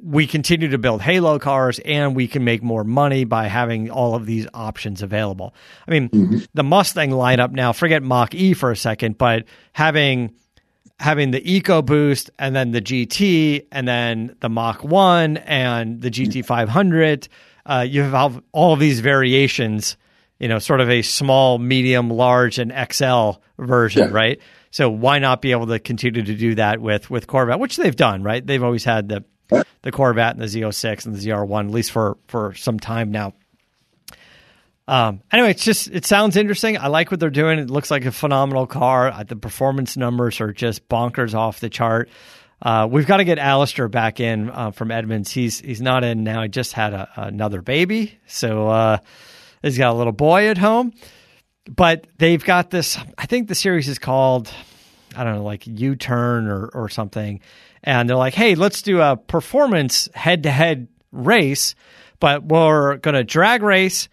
we 0.03 0.27
continue 0.27 0.69
to 0.69 0.79
build 0.79 1.01
Halo 1.01 1.39
cars 1.39 1.79
and 1.85 2.17
we 2.17 2.27
can 2.27 2.45
make 2.45 2.63
more 2.63 2.83
money 2.83 3.25
by 3.25 3.47
having 3.47 3.91
all 3.91 4.15
of 4.15 4.27
these 4.27 4.47
options 4.53 5.01
available. 5.01 5.55
I 5.87 5.91
mean, 5.93 6.09
mm-hmm. 6.09 6.39
the 6.55 6.65
Mustang 6.65 7.11
lineup 7.11 7.53
now, 7.53 7.73
forget 7.73 8.03
Mach 8.03 8.35
E 8.35 8.53
for 8.53 8.71
a 8.71 8.77
second, 8.77 9.17
but 9.17 9.45
having 9.73 10.35
having 10.99 11.31
the 11.31 11.41
EcoBoost 11.41 12.31
and 12.39 12.55
then 12.55 12.73
the 12.73 12.81
GT 12.81 13.67
and 13.73 13.87
then 13.87 14.37
the 14.41 14.49
Mach 14.49 14.85
1 14.85 15.37
and 15.39 16.01
the 16.01 16.11
GT 16.11 16.45
500, 16.45 17.29
uh, 17.67 17.85
you 17.89 18.03
have 18.03 18.41
all 18.53 18.73
of 18.73 18.81
these 18.81 19.01
variations, 19.01 19.97
you 20.39 20.49
know, 20.49 20.59
sort 20.59 20.81
of 20.81 20.91
a 20.91 21.03
small, 21.03 21.59
medium, 21.59 22.09
large, 22.09 22.59
and 22.59 22.73
XL 22.93 23.33
version, 23.59 24.09
yeah. 24.09 24.15
right? 24.15 24.41
So 24.71 24.91
why 24.91 25.19
not 25.19 25.43
be 25.43 25.51
able 25.51 25.67
to 25.69 25.79
continue 25.79 26.23
to 26.23 26.35
do 26.35 26.55
that 26.55 26.81
with 26.81 27.11
with 27.11 27.27
Corvette, 27.27 27.59
which 27.59 27.77
they've 27.77 27.95
done, 27.95 28.23
right? 28.23 28.45
They've 28.45 28.63
always 28.63 28.85
had 28.85 29.09
the 29.09 29.25
the 29.83 29.93
Corvette 29.93 30.35
and 30.35 30.43
the 30.43 30.47
Z06 30.47 31.07
and 31.07 31.15
the 31.15 31.29
ZR1 31.29 31.67
at 31.67 31.71
least 31.71 31.93
for 31.93 32.17
for 32.29 32.55
some 32.55 32.79
time 32.79 33.11
now. 33.11 33.35
Um, 34.89 35.23
anyway, 35.33 35.51
it's 35.51 35.65
just 35.65 35.89
it 35.91 36.05
sounds 36.05 36.37
interesting. 36.37 36.77
I 36.77 36.89
like 36.89 37.11
what 37.11 37.21
they're 37.21 37.31
doing. 37.31 37.59
It 37.59 37.71
looks 37.71 37.91
like 37.91 38.05
a 38.05 38.13
phenomenal 38.13 38.67
car. 38.67 39.09
Uh, 39.09 39.23
the 39.23 39.37
performance 39.37 39.97
numbers 39.97 40.41
are 40.41 40.53
just 40.53 40.89
bonkers 40.89 41.35
off 41.35 41.61
the 41.61 41.71
chart. 41.71 42.09
Uh, 42.61 42.87
we've 42.91 43.07
got 43.07 43.17
to 43.17 43.25
get 43.25 43.39
Alistair 43.39 43.89
back 43.89 44.21
in 44.21 44.51
uh, 44.51 44.71
from 44.71 44.91
Edmunds. 44.91 45.31
He's 45.31 45.61
he's 45.61 45.81
not 45.81 46.05
in 46.05 46.25
now. 46.25 46.43
He 46.43 46.49
just 46.49 46.73
had 46.73 46.95
a, 46.95 47.09
another 47.17 47.63
baby, 47.63 48.19
so 48.27 48.69
uh, 48.69 48.99
he's 49.63 49.79
got 49.79 49.93
a 49.93 49.97
little 49.97 50.13
boy 50.13 50.49
at 50.49 50.59
home. 50.59 50.93
But 51.65 52.07
they've 52.19 52.43
got 52.45 52.71
this. 52.71 52.99
I 53.17 53.27
think 53.27 53.49
the 53.49 53.55
series 53.55 53.89
is 53.89 53.99
called 53.99 54.53
I 55.17 55.25
don't 55.25 55.37
know, 55.37 55.45
like 55.45 55.67
U 55.67 55.97
Turn 55.97 56.49
or 56.49 56.67
or 56.67 56.89
something. 56.89 57.41
And 57.85 58.09
they're 58.09 58.17
like, 58.17 58.35
hey, 58.35 58.55
let's 58.55 58.83
do 58.83 59.01
a 59.01 59.17
performance 59.17 60.09
head 60.15 60.45
to 60.45 60.51
head 60.51 60.89
race, 61.11 61.75
but 62.21 62.45
we're 62.45 62.97
going 62.99 63.15
to 63.15 63.25
drag 63.25 63.63
race, 63.63 64.09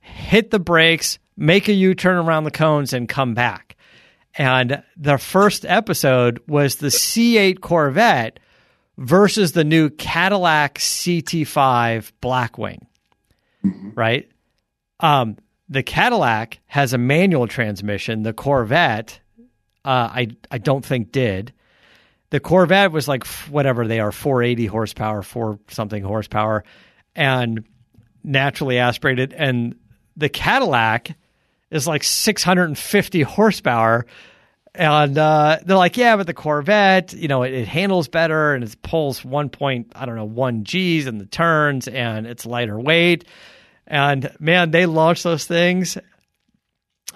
hit 0.00 0.50
the 0.50 0.58
brakes, 0.60 1.18
make 1.36 1.68
a 1.68 1.72
U 1.72 1.94
turn 1.94 2.16
around 2.16 2.44
the 2.44 2.50
cones, 2.50 2.92
and 2.92 3.08
come 3.08 3.34
back. 3.34 3.76
And 4.34 4.82
the 4.96 5.18
first 5.18 5.64
episode 5.64 6.40
was 6.46 6.76
the 6.76 6.88
C8 6.88 7.60
Corvette 7.60 8.38
versus 8.96 9.52
the 9.52 9.64
new 9.64 9.90
Cadillac 9.90 10.78
CT5 10.78 12.12
Blackwing, 12.22 12.86
right? 13.94 14.30
Um, 15.00 15.36
the 15.68 15.82
Cadillac 15.82 16.60
has 16.66 16.92
a 16.92 16.98
manual 16.98 17.46
transmission. 17.46 18.22
The 18.22 18.32
Corvette, 18.32 19.20
uh, 19.84 20.08
I 20.12 20.28
I 20.50 20.58
don't 20.58 20.84
think 20.84 21.12
did. 21.12 21.52
The 22.32 22.40
Corvette 22.40 22.92
was 22.92 23.06
like 23.06 23.26
whatever 23.50 23.86
they 23.86 24.00
are, 24.00 24.10
480 24.10 24.64
horsepower, 24.64 25.20
four 25.20 25.58
something 25.68 26.02
horsepower, 26.02 26.64
and 27.14 27.62
naturally 28.24 28.78
aspirated. 28.78 29.34
And 29.34 29.74
the 30.16 30.30
Cadillac 30.30 31.14
is 31.70 31.86
like 31.86 32.02
650 32.02 33.20
horsepower. 33.20 34.06
And 34.74 35.18
uh, 35.18 35.58
they're 35.62 35.76
like, 35.76 35.98
yeah, 35.98 36.16
but 36.16 36.26
the 36.26 36.32
Corvette, 36.32 37.12
you 37.12 37.28
know, 37.28 37.42
it, 37.42 37.52
it, 37.52 37.68
handles 37.68 38.08
better 38.08 38.54
and 38.54 38.64
it 38.64 38.80
pulls 38.80 39.22
one 39.22 39.50
point, 39.50 39.92
I 39.94 40.06
don't 40.06 40.16
know, 40.16 40.24
one 40.24 40.64
G's 40.64 41.06
in 41.06 41.18
the 41.18 41.26
turns 41.26 41.86
and 41.86 42.26
it's 42.26 42.46
lighter 42.46 42.80
weight. 42.80 43.26
And 43.86 44.34
man, 44.40 44.70
they 44.70 44.86
launched 44.86 45.22
those 45.22 45.44
things. 45.44 45.98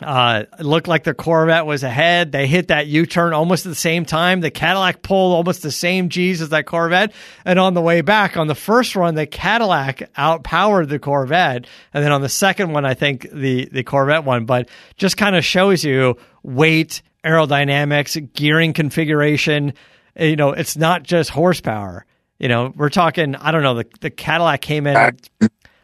Uh, 0.03 0.45
it 0.59 0.65
looked 0.65 0.89
like 0.89 1.05
the 1.05 1.15
Corvette 1.15 1.65
was 1.65 1.83
ahead. 1.83 2.33
They 2.33 2.47
hit 2.47 2.69
that 2.69 2.87
U 2.87 3.07
turn 3.07 3.33
almost 3.33 3.65
at 3.65 3.71
the 3.71 3.75
same 3.75 4.05
time. 4.05 4.41
The 4.41 4.51
Cadillac 4.51 5.03
pulled 5.03 5.35
almost 5.35 5.63
the 5.63 5.71
same 5.71 6.11
G's 6.11 6.43
as 6.43 6.51
that 6.51 6.67
Corvette. 6.67 7.13
And 7.45 7.59
on 7.59 7.75
the 7.75 7.81
way 7.81 8.03
back, 8.03 8.37
on 8.37 8.47
the 8.47 8.55
first 8.55 8.95
run, 8.95 9.15
the 9.15 9.27
Cadillac 9.27 10.11
outpowered 10.19 10.89
the 10.89 10.99
Corvette. 10.99 11.67
And 11.95 12.05
then 12.05 12.13
on 12.13 12.21
the 12.21 12.29
second 12.29 12.73
one, 12.73 12.85
I 12.85 12.95
think 12.95 13.27
the, 13.33 13.67
the 13.73 13.85
Corvette 13.85 14.25
won. 14.25 14.45
But 14.45 14.69
just 14.97 15.17
kind 15.17 15.35
of 15.35 15.45
shows 15.45 15.83
you 15.83 16.19
weight, 16.43 17.03
aerodynamics, 17.25 18.33
gearing 18.35 18.75
configuration. 18.75 19.73
You 20.19 20.37
know, 20.37 20.53
it's 20.53 20.77
not 20.77 21.05
just 21.05 21.31
horsepower. 21.31 22.05
You 22.39 22.49
know, 22.49 22.73
we're 22.77 22.91
talking, 22.91 23.35
I 23.35 23.51
don't 23.51 23.63
know, 23.63 23.77
the, 23.77 23.87
the 24.01 24.11
Cadillac 24.11 24.61
came 24.61 24.87
in 24.87 24.95
at 24.95 25.29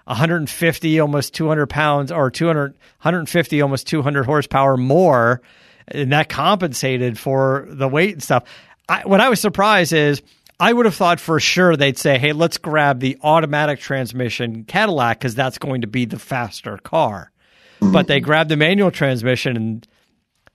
150, 0.05 1.00
almost 1.00 1.34
200 1.34 1.66
pounds, 1.66 2.11
or 2.12 2.30
200, 2.30 2.72
150, 2.72 3.62
almost 3.62 3.86
200 3.86 4.24
horsepower 4.24 4.76
more, 4.76 5.42
and 5.88 6.12
that 6.12 6.28
compensated 6.28 7.18
for 7.18 7.66
the 7.68 7.88
weight 7.88 8.14
and 8.14 8.22
stuff. 8.22 8.44
I, 8.88 9.03
what 9.03 9.20
I 9.20 9.28
was 9.28 9.40
surprised 9.40 9.92
is 9.92 10.22
I 10.59 10.72
would 10.72 10.86
have 10.86 10.94
thought 10.94 11.20
for 11.20 11.40
sure 11.40 11.76
they'd 11.76 11.98
say, 11.98 12.18
"Hey, 12.18 12.32
let's 12.32 12.59
grab 12.59 13.00
the 13.00 13.18
automatic 13.22 13.80
transmission 13.80 14.64
Cadillac 14.64 15.18
because 15.18 15.34
that's 15.34 15.59
going 15.59 15.80
to 15.80 15.86
be 15.86 16.05
the 16.05 16.18
faster 16.18 16.78
car." 16.78 17.32
Mm-hmm. 17.80 17.92
But 17.92 18.07
they 18.07 18.20
grabbed 18.20 18.50
the 18.50 18.57
manual 18.57 18.90
transmission, 18.90 19.57
and 19.57 19.88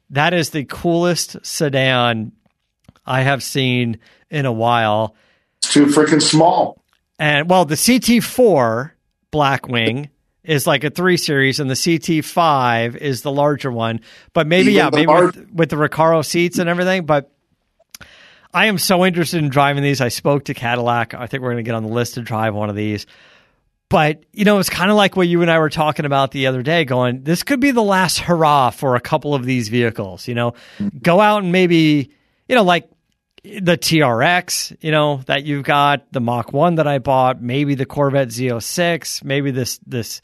that 0.09 0.33
is 0.33 0.51
the 0.51 0.65
coolest 0.65 1.45
sedan 1.45 2.31
I 3.05 3.21
have 3.21 3.43
seen 3.43 3.99
in 4.29 4.45
a 4.45 4.51
while. 4.51 5.15
It's 5.57 5.73
too 5.73 5.85
freaking 5.87 6.21
small. 6.21 6.81
And 7.19 7.49
well, 7.49 7.65
the 7.65 7.75
CT4 7.75 8.91
Blackwing 9.31 10.09
is 10.43 10.65
like 10.65 10.83
a 10.83 10.89
three 10.89 11.17
series, 11.17 11.59
and 11.59 11.69
the 11.69 11.75
CT5 11.75 12.95
is 12.95 13.21
the 13.21 13.31
larger 13.31 13.71
one. 13.71 13.99
But 14.33 14.47
maybe, 14.47 14.71
Even 14.71 14.73
yeah, 14.73 14.89
maybe 14.91 15.07
with, 15.07 15.51
with, 15.51 15.69
the 15.69 15.75
Recaro 15.75 16.25
seats 16.25 16.57
and 16.57 16.69
everything. 16.69 17.05
But 17.05 17.31
I 18.53 18.67
am 18.67 18.77
so 18.77 19.05
interested 19.05 19.43
in 19.43 19.49
driving 19.49 19.83
these. 19.83 19.99
I 19.99 20.07
spoke 20.07 20.45
to 20.45 20.53
Cadillac. 20.53 21.13
I 21.13 21.27
think 21.27 21.43
we're 21.43 21.51
going 21.51 21.63
to 21.63 21.67
get 21.67 21.75
on 21.75 21.83
the 21.83 21.91
list 21.91 22.15
to 22.15 22.21
drive 22.21 22.55
one 22.55 22.69
of 22.69 22.75
these. 22.75 23.05
But, 23.89 24.23
you 24.33 24.45
know, 24.45 24.59
it's 24.59 24.69
kind 24.69 24.89
of 24.89 24.97
like 24.97 25.15
what 25.15 25.27
you 25.27 25.41
and 25.41 25.51
I 25.51 25.59
were 25.59 25.69
talking 25.69 26.05
about 26.05 26.31
the 26.31 26.47
other 26.47 26.61
day, 26.61 26.83
going, 26.83 27.23
this 27.23 27.43
could 27.43 27.59
be 27.61 27.71
the 27.71 27.83
last 27.83 28.19
hurrah 28.19 28.69
for 28.69 28.95
a 28.95 28.99
couple 28.99 29.33
of 29.33 29.45
these 29.45 29.69
vehicles. 29.69 30.27
You 30.27 30.35
know, 30.35 30.53
go 31.01 31.21
out 31.21 31.43
and 31.43 31.51
maybe, 31.51 32.11
you 32.49 32.55
know, 32.55 32.63
like 32.63 32.89
the 33.61 33.77
TRX, 33.77 34.75
you 34.81 34.91
know, 34.91 35.21
that 35.27 35.45
you've 35.45 35.63
got, 35.63 36.11
the 36.11 36.19
Mach 36.19 36.51
1 36.51 36.75
that 36.75 36.87
I 36.87 36.99
bought, 36.99 37.41
maybe 37.41 37.75
the 37.75 37.85
Corvette 37.85 38.29
Z06, 38.29 39.23
maybe 39.23 39.51
this 39.51 39.79
this 39.85 40.21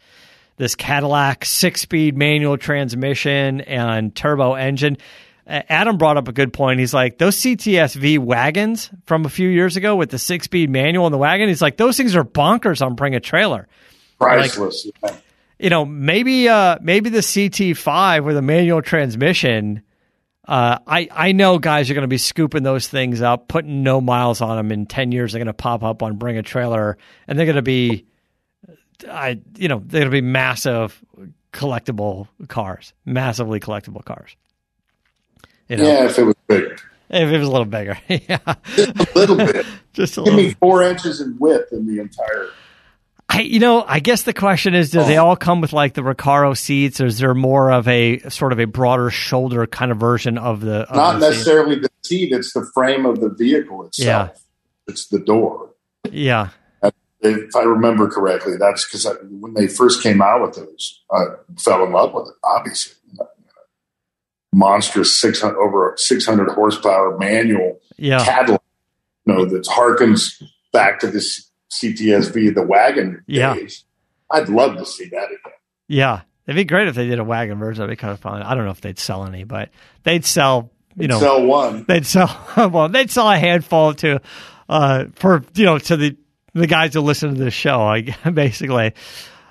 this 0.58 0.76
Cadillac 0.76 1.42
6-speed 1.46 2.16
manual 2.16 2.58
transmission 2.58 3.62
and 3.62 4.16
turbo 4.16 4.54
engine. 4.54 4.98
Adam 5.48 5.98
brought 5.98 6.16
up 6.16 6.28
a 6.28 6.32
good 6.32 6.54
point. 6.54 6.80
He's 6.80 6.94
like, 6.94 7.18
those 7.18 7.36
CTSV 7.38 8.20
wagons 8.20 8.92
from 9.06 9.26
a 9.26 9.30
few 9.30 9.50
years 9.50 9.76
ago 9.76 9.96
with 9.96 10.10
the 10.10 10.18
6-speed 10.18 10.70
manual 10.70 11.06
in 11.08 11.12
the 11.12 11.18
wagon, 11.18 11.48
he's 11.48 11.62
like, 11.62 11.78
those 11.78 11.98
things 11.98 12.16
are 12.16 12.24
bonkers 12.24 12.86
on 12.86 12.96
bring 12.96 13.16
a 13.16 13.20
trailer. 13.20 13.68
Priceless. 14.20 14.88
Like, 15.02 15.22
you 15.60 15.70
know, 15.70 15.86
maybe 15.86 16.50
uh 16.50 16.78
maybe 16.82 17.10
the 17.10 17.20
CT5 17.20 18.26
with 18.26 18.38
a 18.38 18.42
manual 18.42 18.82
transmission 18.82 19.82
uh, 20.48 20.80
I 20.86 21.08
I 21.12 21.32
know 21.32 21.58
guys 21.58 21.90
are 21.90 21.94
going 21.94 22.04
to 22.04 22.08
be 22.08 22.18
scooping 22.18 22.64
those 22.64 22.88
things 22.88 23.22
up, 23.22 23.48
putting 23.48 23.84
no 23.84 24.02
miles 24.02 24.42
on 24.42 24.58
them. 24.58 24.72
In 24.72 24.86
ten 24.86 25.12
years, 25.12 25.32
they're 25.32 25.40
going 25.40 25.48
to 25.48 25.54
pop 25.54 25.84
up 25.84 26.04
on 26.04 26.18
Bring 26.18 26.38
a 26.38 26.44
Trailer, 26.44 26.98
and 27.28 27.40
they're 27.40 27.46
going 27.46 27.56
to 27.56 27.62
be, 27.62 28.06
I 29.10 29.40
you 29.56 29.68
know, 29.70 29.82
they're 29.86 30.02
going 30.02 30.12
to 30.12 30.22
be 30.22 30.22
massive 30.22 31.02
collectible 31.54 32.28
cars, 32.50 32.94
massively 33.06 33.60
collectible 33.60 34.04
cars. 34.04 34.36
You 35.70 35.78
know? 35.78 35.84
Yeah, 35.86 36.06
if 36.06 36.20
it 36.20 36.24
was 36.24 36.36
big. 36.48 36.82
If 37.10 37.30
it 37.30 37.38
was 37.38 37.48
a 37.48 37.52
little 37.52 37.66
bigger, 37.66 37.98
yeah, 38.10 38.56
just 38.76 38.96
a 38.96 39.08
little 39.16 39.36
bit. 39.38 39.66
just 39.94 40.18
a 40.18 40.22
Give 40.24 40.34
little. 40.34 40.50
me 40.50 40.56
four 40.56 40.82
inches 40.84 41.22
in 41.22 41.38
width 41.40 41.72
in 41.72 41.86
the 41.86 42.02
entire 42.02 42.50
I, 43.30 43.42
you 43.42 43.60
know, 43.60 43.84
I 43.88 44.00
guess 44.00 44.24
the 44.24 44.34
question 44.34 44.76
is, 44.76 44.92
do 44.92 45.00
oh. 45.00 45.06
they 45.06 45.18
all 45.18 45.36
come 45.36 45.62
with 45.62 45.74
like 45.74 45.94
the 45.94 46.02
Recaro 46.02 46.56
seats, 46.56 47.02
or 47.02 47.08
is 47.08 47.18
there 47.18 47.34
more 47.34 47.72
of 47.72 47.88
a 47.88 48.20
sort 48.30 48.52
of 48.52 48.60
a 48.60 48.66
broader 48.66 49.10
shoulder 49.10 49.66
kind 49.66 49.92
of 49.92 49.98
version 49.98 50.38
of 50.38 50.62
the? 50.62 50.82
Of 50.82 50.96
Not 50.96 51.20
the 51.20 51.30
necessarily 51.30 51.76
seat? 51.76 51.82
the 51.82 51.90
seat; 52.04 52.32
it's 52.32 52.54
the 52.54 52.70
frame 52.74 53.06
of 53.06 53.22
the 53.22 53.30
vehicle 53.30 53.86
itself. 53.86 54.32
Yeah. 54.34 54.40
It's 54.88 55.08
the 55.08 55.20
door. 55.20 55.72
Yeah. 56.12 56.50
If 57.22 57.56
I 57.56 57.62
remember 57.62 58.10
correctly, 58.10 58.58
that's 58.60 58.86
because 58.86 59.08
when 59.30 59.54
they 59.54 59.68
first 59.68 60.04
came 60.04 60.22
out 60.22 60.42
with 60.42 60.56
those, 60.56 61.02
I 61.10 61.24
fell 61.58 61.86
in 61.86 61.94
love 61.94 62.14
with 62.14 62.28
it. 62.28 62.34
Obviously, 62.44 62.96
monstrous 64.54 65.16
six 65.16 65.42
hundred 65.42 65.58
over 65.60 65.94
six 65.98 66.26
hundred 66.26 66.50
horsepower 66.50 67.18
manual 67.18 67.80
yeah. 67.98 68.24
Cadillac, 68.24 68.62
you 69.26 69.34
know, 69.34 69.46
that 69.46 69.64
harkens 69.64 70.42
back 70.72 71.00
to 71.00 71.08
this 71.08 71.50
CTSV, 71.82 72.54
the 72.54 72.64
wagon 72.64 73.24
yeah. 73.28 73.56
days. 73.56 73.86
I'd 74.30 74.50
love 74.50 74.78
to 74.78 74.86
see 74.86 75.06
that 75.10 75.26
again. 75.26 75.54
Yeah. 75.88 76.22
It'd 76.46 76.56
be 76.56 76.66
great 76.66 76.88
if 76.88 76.96
they 76.96 77.08
did 77.08 77.20
a 77.20 77.24
wagon 77.24 77.58
version. 77.58 77.82
That'd 77.82 77.98
be 77.98 78.00
kind 78.00 78.12
of 78.14 78.20
fun. 78.20 78.42
I 78.42 78.56
don't 78.56 78.66
know 78.66 78.72
if 78.72 78.82
they'd 78.82 79.00
sell 79.00 79.26
any, 79.26 79.44
but 79.44 79.70
they'd 80.04 80.26
sell, 80.26 80.72
you 80.98 81.08
know, 81.08 81.20
sell 81.20 81.46
one. 81.46 81.86
They'd 81.88 82.06
sell, 82.06 82.30
well, 82.70 82.90
they'd 82.90 83.10
sell 83.10 83.30
a 83.30 83.38
handful 83.38 83.94
to, 83.96 84.22
uh, 84.68 85.06
for, 85.16 85.44
you 85.56 85.66
know, 85.66 85.78
to 85.80 85.98
the, 85.98 86.18
the 86.54 86.68
guys 86.68 86.94
who 86.94 87.02
listen 87.02 87.34
to 87.34 87.44
this 87.44 87.54
show, 87.54 87.82
I, 87.82 88.02
basically. 88.34 88.94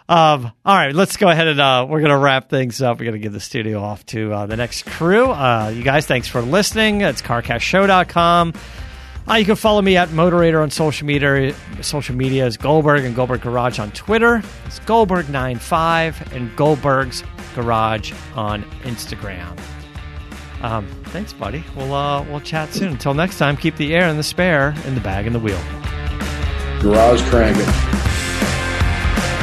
Um, 0.09 0.53
all 0.65 0.77
right, 0.77 0.95
let's 0.95 1.17
go 1.17 1.29
ahead 1.29 1.49
and 1.49 1.61
uh, 1.61 1.87
we're 1.89 2.01
going 2.01 2.11
to 2.11 2.19
wrap 2.19 2.51
things 2.51 2.83
up. 2.83 2.99
We're 2.99 3.07
going 3.07 3.15
to 3.15 3.23
give 3.23 3.33
the 3.33 3.41
studio 3.41 3.81
off 3.81 4.05
to 4.07 4.33
uh, 4.33 4.47
the 4.47 4.57
next 4.57 4.85
crew. 4.85 5.31
Uh, 5.31 5.73
you 5.75 5.83
guys, 5.83 6.07
thanks 6.07 6.29
for 6.29 6.43
listening. 6.43 7.01
It's 7.01 7.23
carcastshow.com. 7.23 8.53
Uh, 9.29 9.35
you 9.35 9.45
can 9.45 9.57
follow 9.57 9.81
me 9.81 9.97
at 9.97 10.11
Moderator 10.13 10.61
on 10.61 10.71
social 10.71 11.07
media. 11.07 11.55
Social 11.81 12.15
media 12.15 12.45
is 12.47 12.57
Goldberg 12.57 13.05
and 13.05 13.15
Goldberg 13.15 13.43
Garage 13.43 13.79
on 13.79 13.93
Twitter. 13.93 14.43
It's 14.67 14.81
Goldberg95 14.81 16.33
and 16.35 16.55
Goldberg's 16.57 17.23
Garage 17.55 18.13
on 18.35 18.63
Instagram. 18.83 19.59
Um, 20.63 20.87
thanks, 21.07 21.33
buddy. 21.33 21.65
We'll 21.77 21.95
uh, 21.95 22.23
we'll 22.25 22.41
chat 22.41 22.73
soon. 22.73 22.89
Until 22.93 23.15
next 23.15 23.39
time, 23.39 23.57
keep 23.57 23.77
the 23.77 23.95
air 23.95 24.09
and 24.09 24.19
the 24.19 24.25
spare 24.25 24.75
in 24.87 24.95
the 24.95 25.01
bag 25.01 25.27
and 25.27 25.35
the 25.35 25.41
wheel. 25.41 25.61
Garage 26.81 27.23
cranking. 27.29 27.67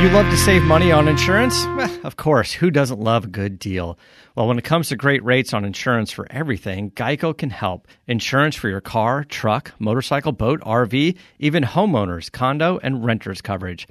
you 0.00 0.08
love 0.10 0.30
to 0.30 0.36
save 0.36 0.62
money 0.62 0.92
on 0.92 1.08
insurance? 1.08 1.64
Well, 1.76 1.90
of 2.04 2.16
course, 2.16 2.52
who 2.52 2.70
doesn't 2.70 3.00
love 3.00 3.24
a 3.24 3.28
good 3.28 3.58
deal? 3.58 3.98
Well, 4.36 4.46
when 4.46 4.56
it 4.56 4.62
comes 4.62 4.90
to 4.90 4.96
great 4.96 5.24
rates 5.24 5.52
on 5.52 5.64
insurance 5.64 6.12
for 6.12 6.30
everything, 6.30 6.92
Geico 6.92 7.36
can 7.36 7.50
help. 7.50 7.88
Insurance 8.06 8.54
for 8.54 8.68
your 8.68 8.80
car, 8.80 9.24
truck, 9.24 9.72
motorcycle, 9.80 10.30
boat, 10.30 10.60
RV, 10.60 11.16
even 11.40 11.64
homeowners, 11.64 12.30
condo, 12.30 12.78
and 12.80 13.04
renters 13.04 13.40
coverage. 13.40 13.88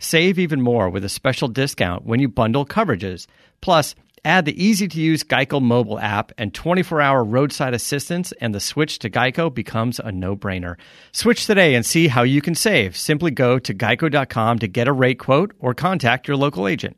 Save 0.00 0.40
even 0.40 0.60
more 0.60 0.90
with 0.90 1.04
a 1.04 1.08
special 1.08 1.46
discount 1.46 2.04
when 2.04 2.18
you 2.18 2.28
bundle 2.28 2.66
coverages. 2.66 3.28
Plus, 3.60 3.94
Add 4.24 4.46
the 4.46 4.64
easy 4.64 4.88
to 4.88 5.00
use 5.00 5.22
Geico 5.22 5.60
mobile 5.60 5.98
app 5.98 6.32
and 6.38 6.54
24 6.54 7.00
hour 7.00 7.22
roadside 7.22 7.74
assistance, 7.74 8.32
and 8.40 8.54
the 8.54 8.60
switch 8.60 8.98
to 9.00 9.10
Geico 9.10 9.52
becomes 9.52 10.00
a 10.00 10.10
no 10.10 10.34
brainer. 10.34 10.76
Switch 11.12 11.46
today 11.46 11.74
and 11.74 11.84
see 11.84 12.08
how 12.08 12.22
you 12.22 12.40
can 12.40 12.54
save. 12.54 12.96
Simply 12.96 13.30
go 13.30 13.58
to 13.58 13.74
geico.com 13.74 14.60
to 14.60 14.68
get 14.68 14.88
a 14.88 14.92
rate 14.92 15.18
quote 15.18 15.52
or 15.58 15.74
contact 15.74 16.26
your 16.26 16.38
local 16.38 16.66
agent. 16.66 16.96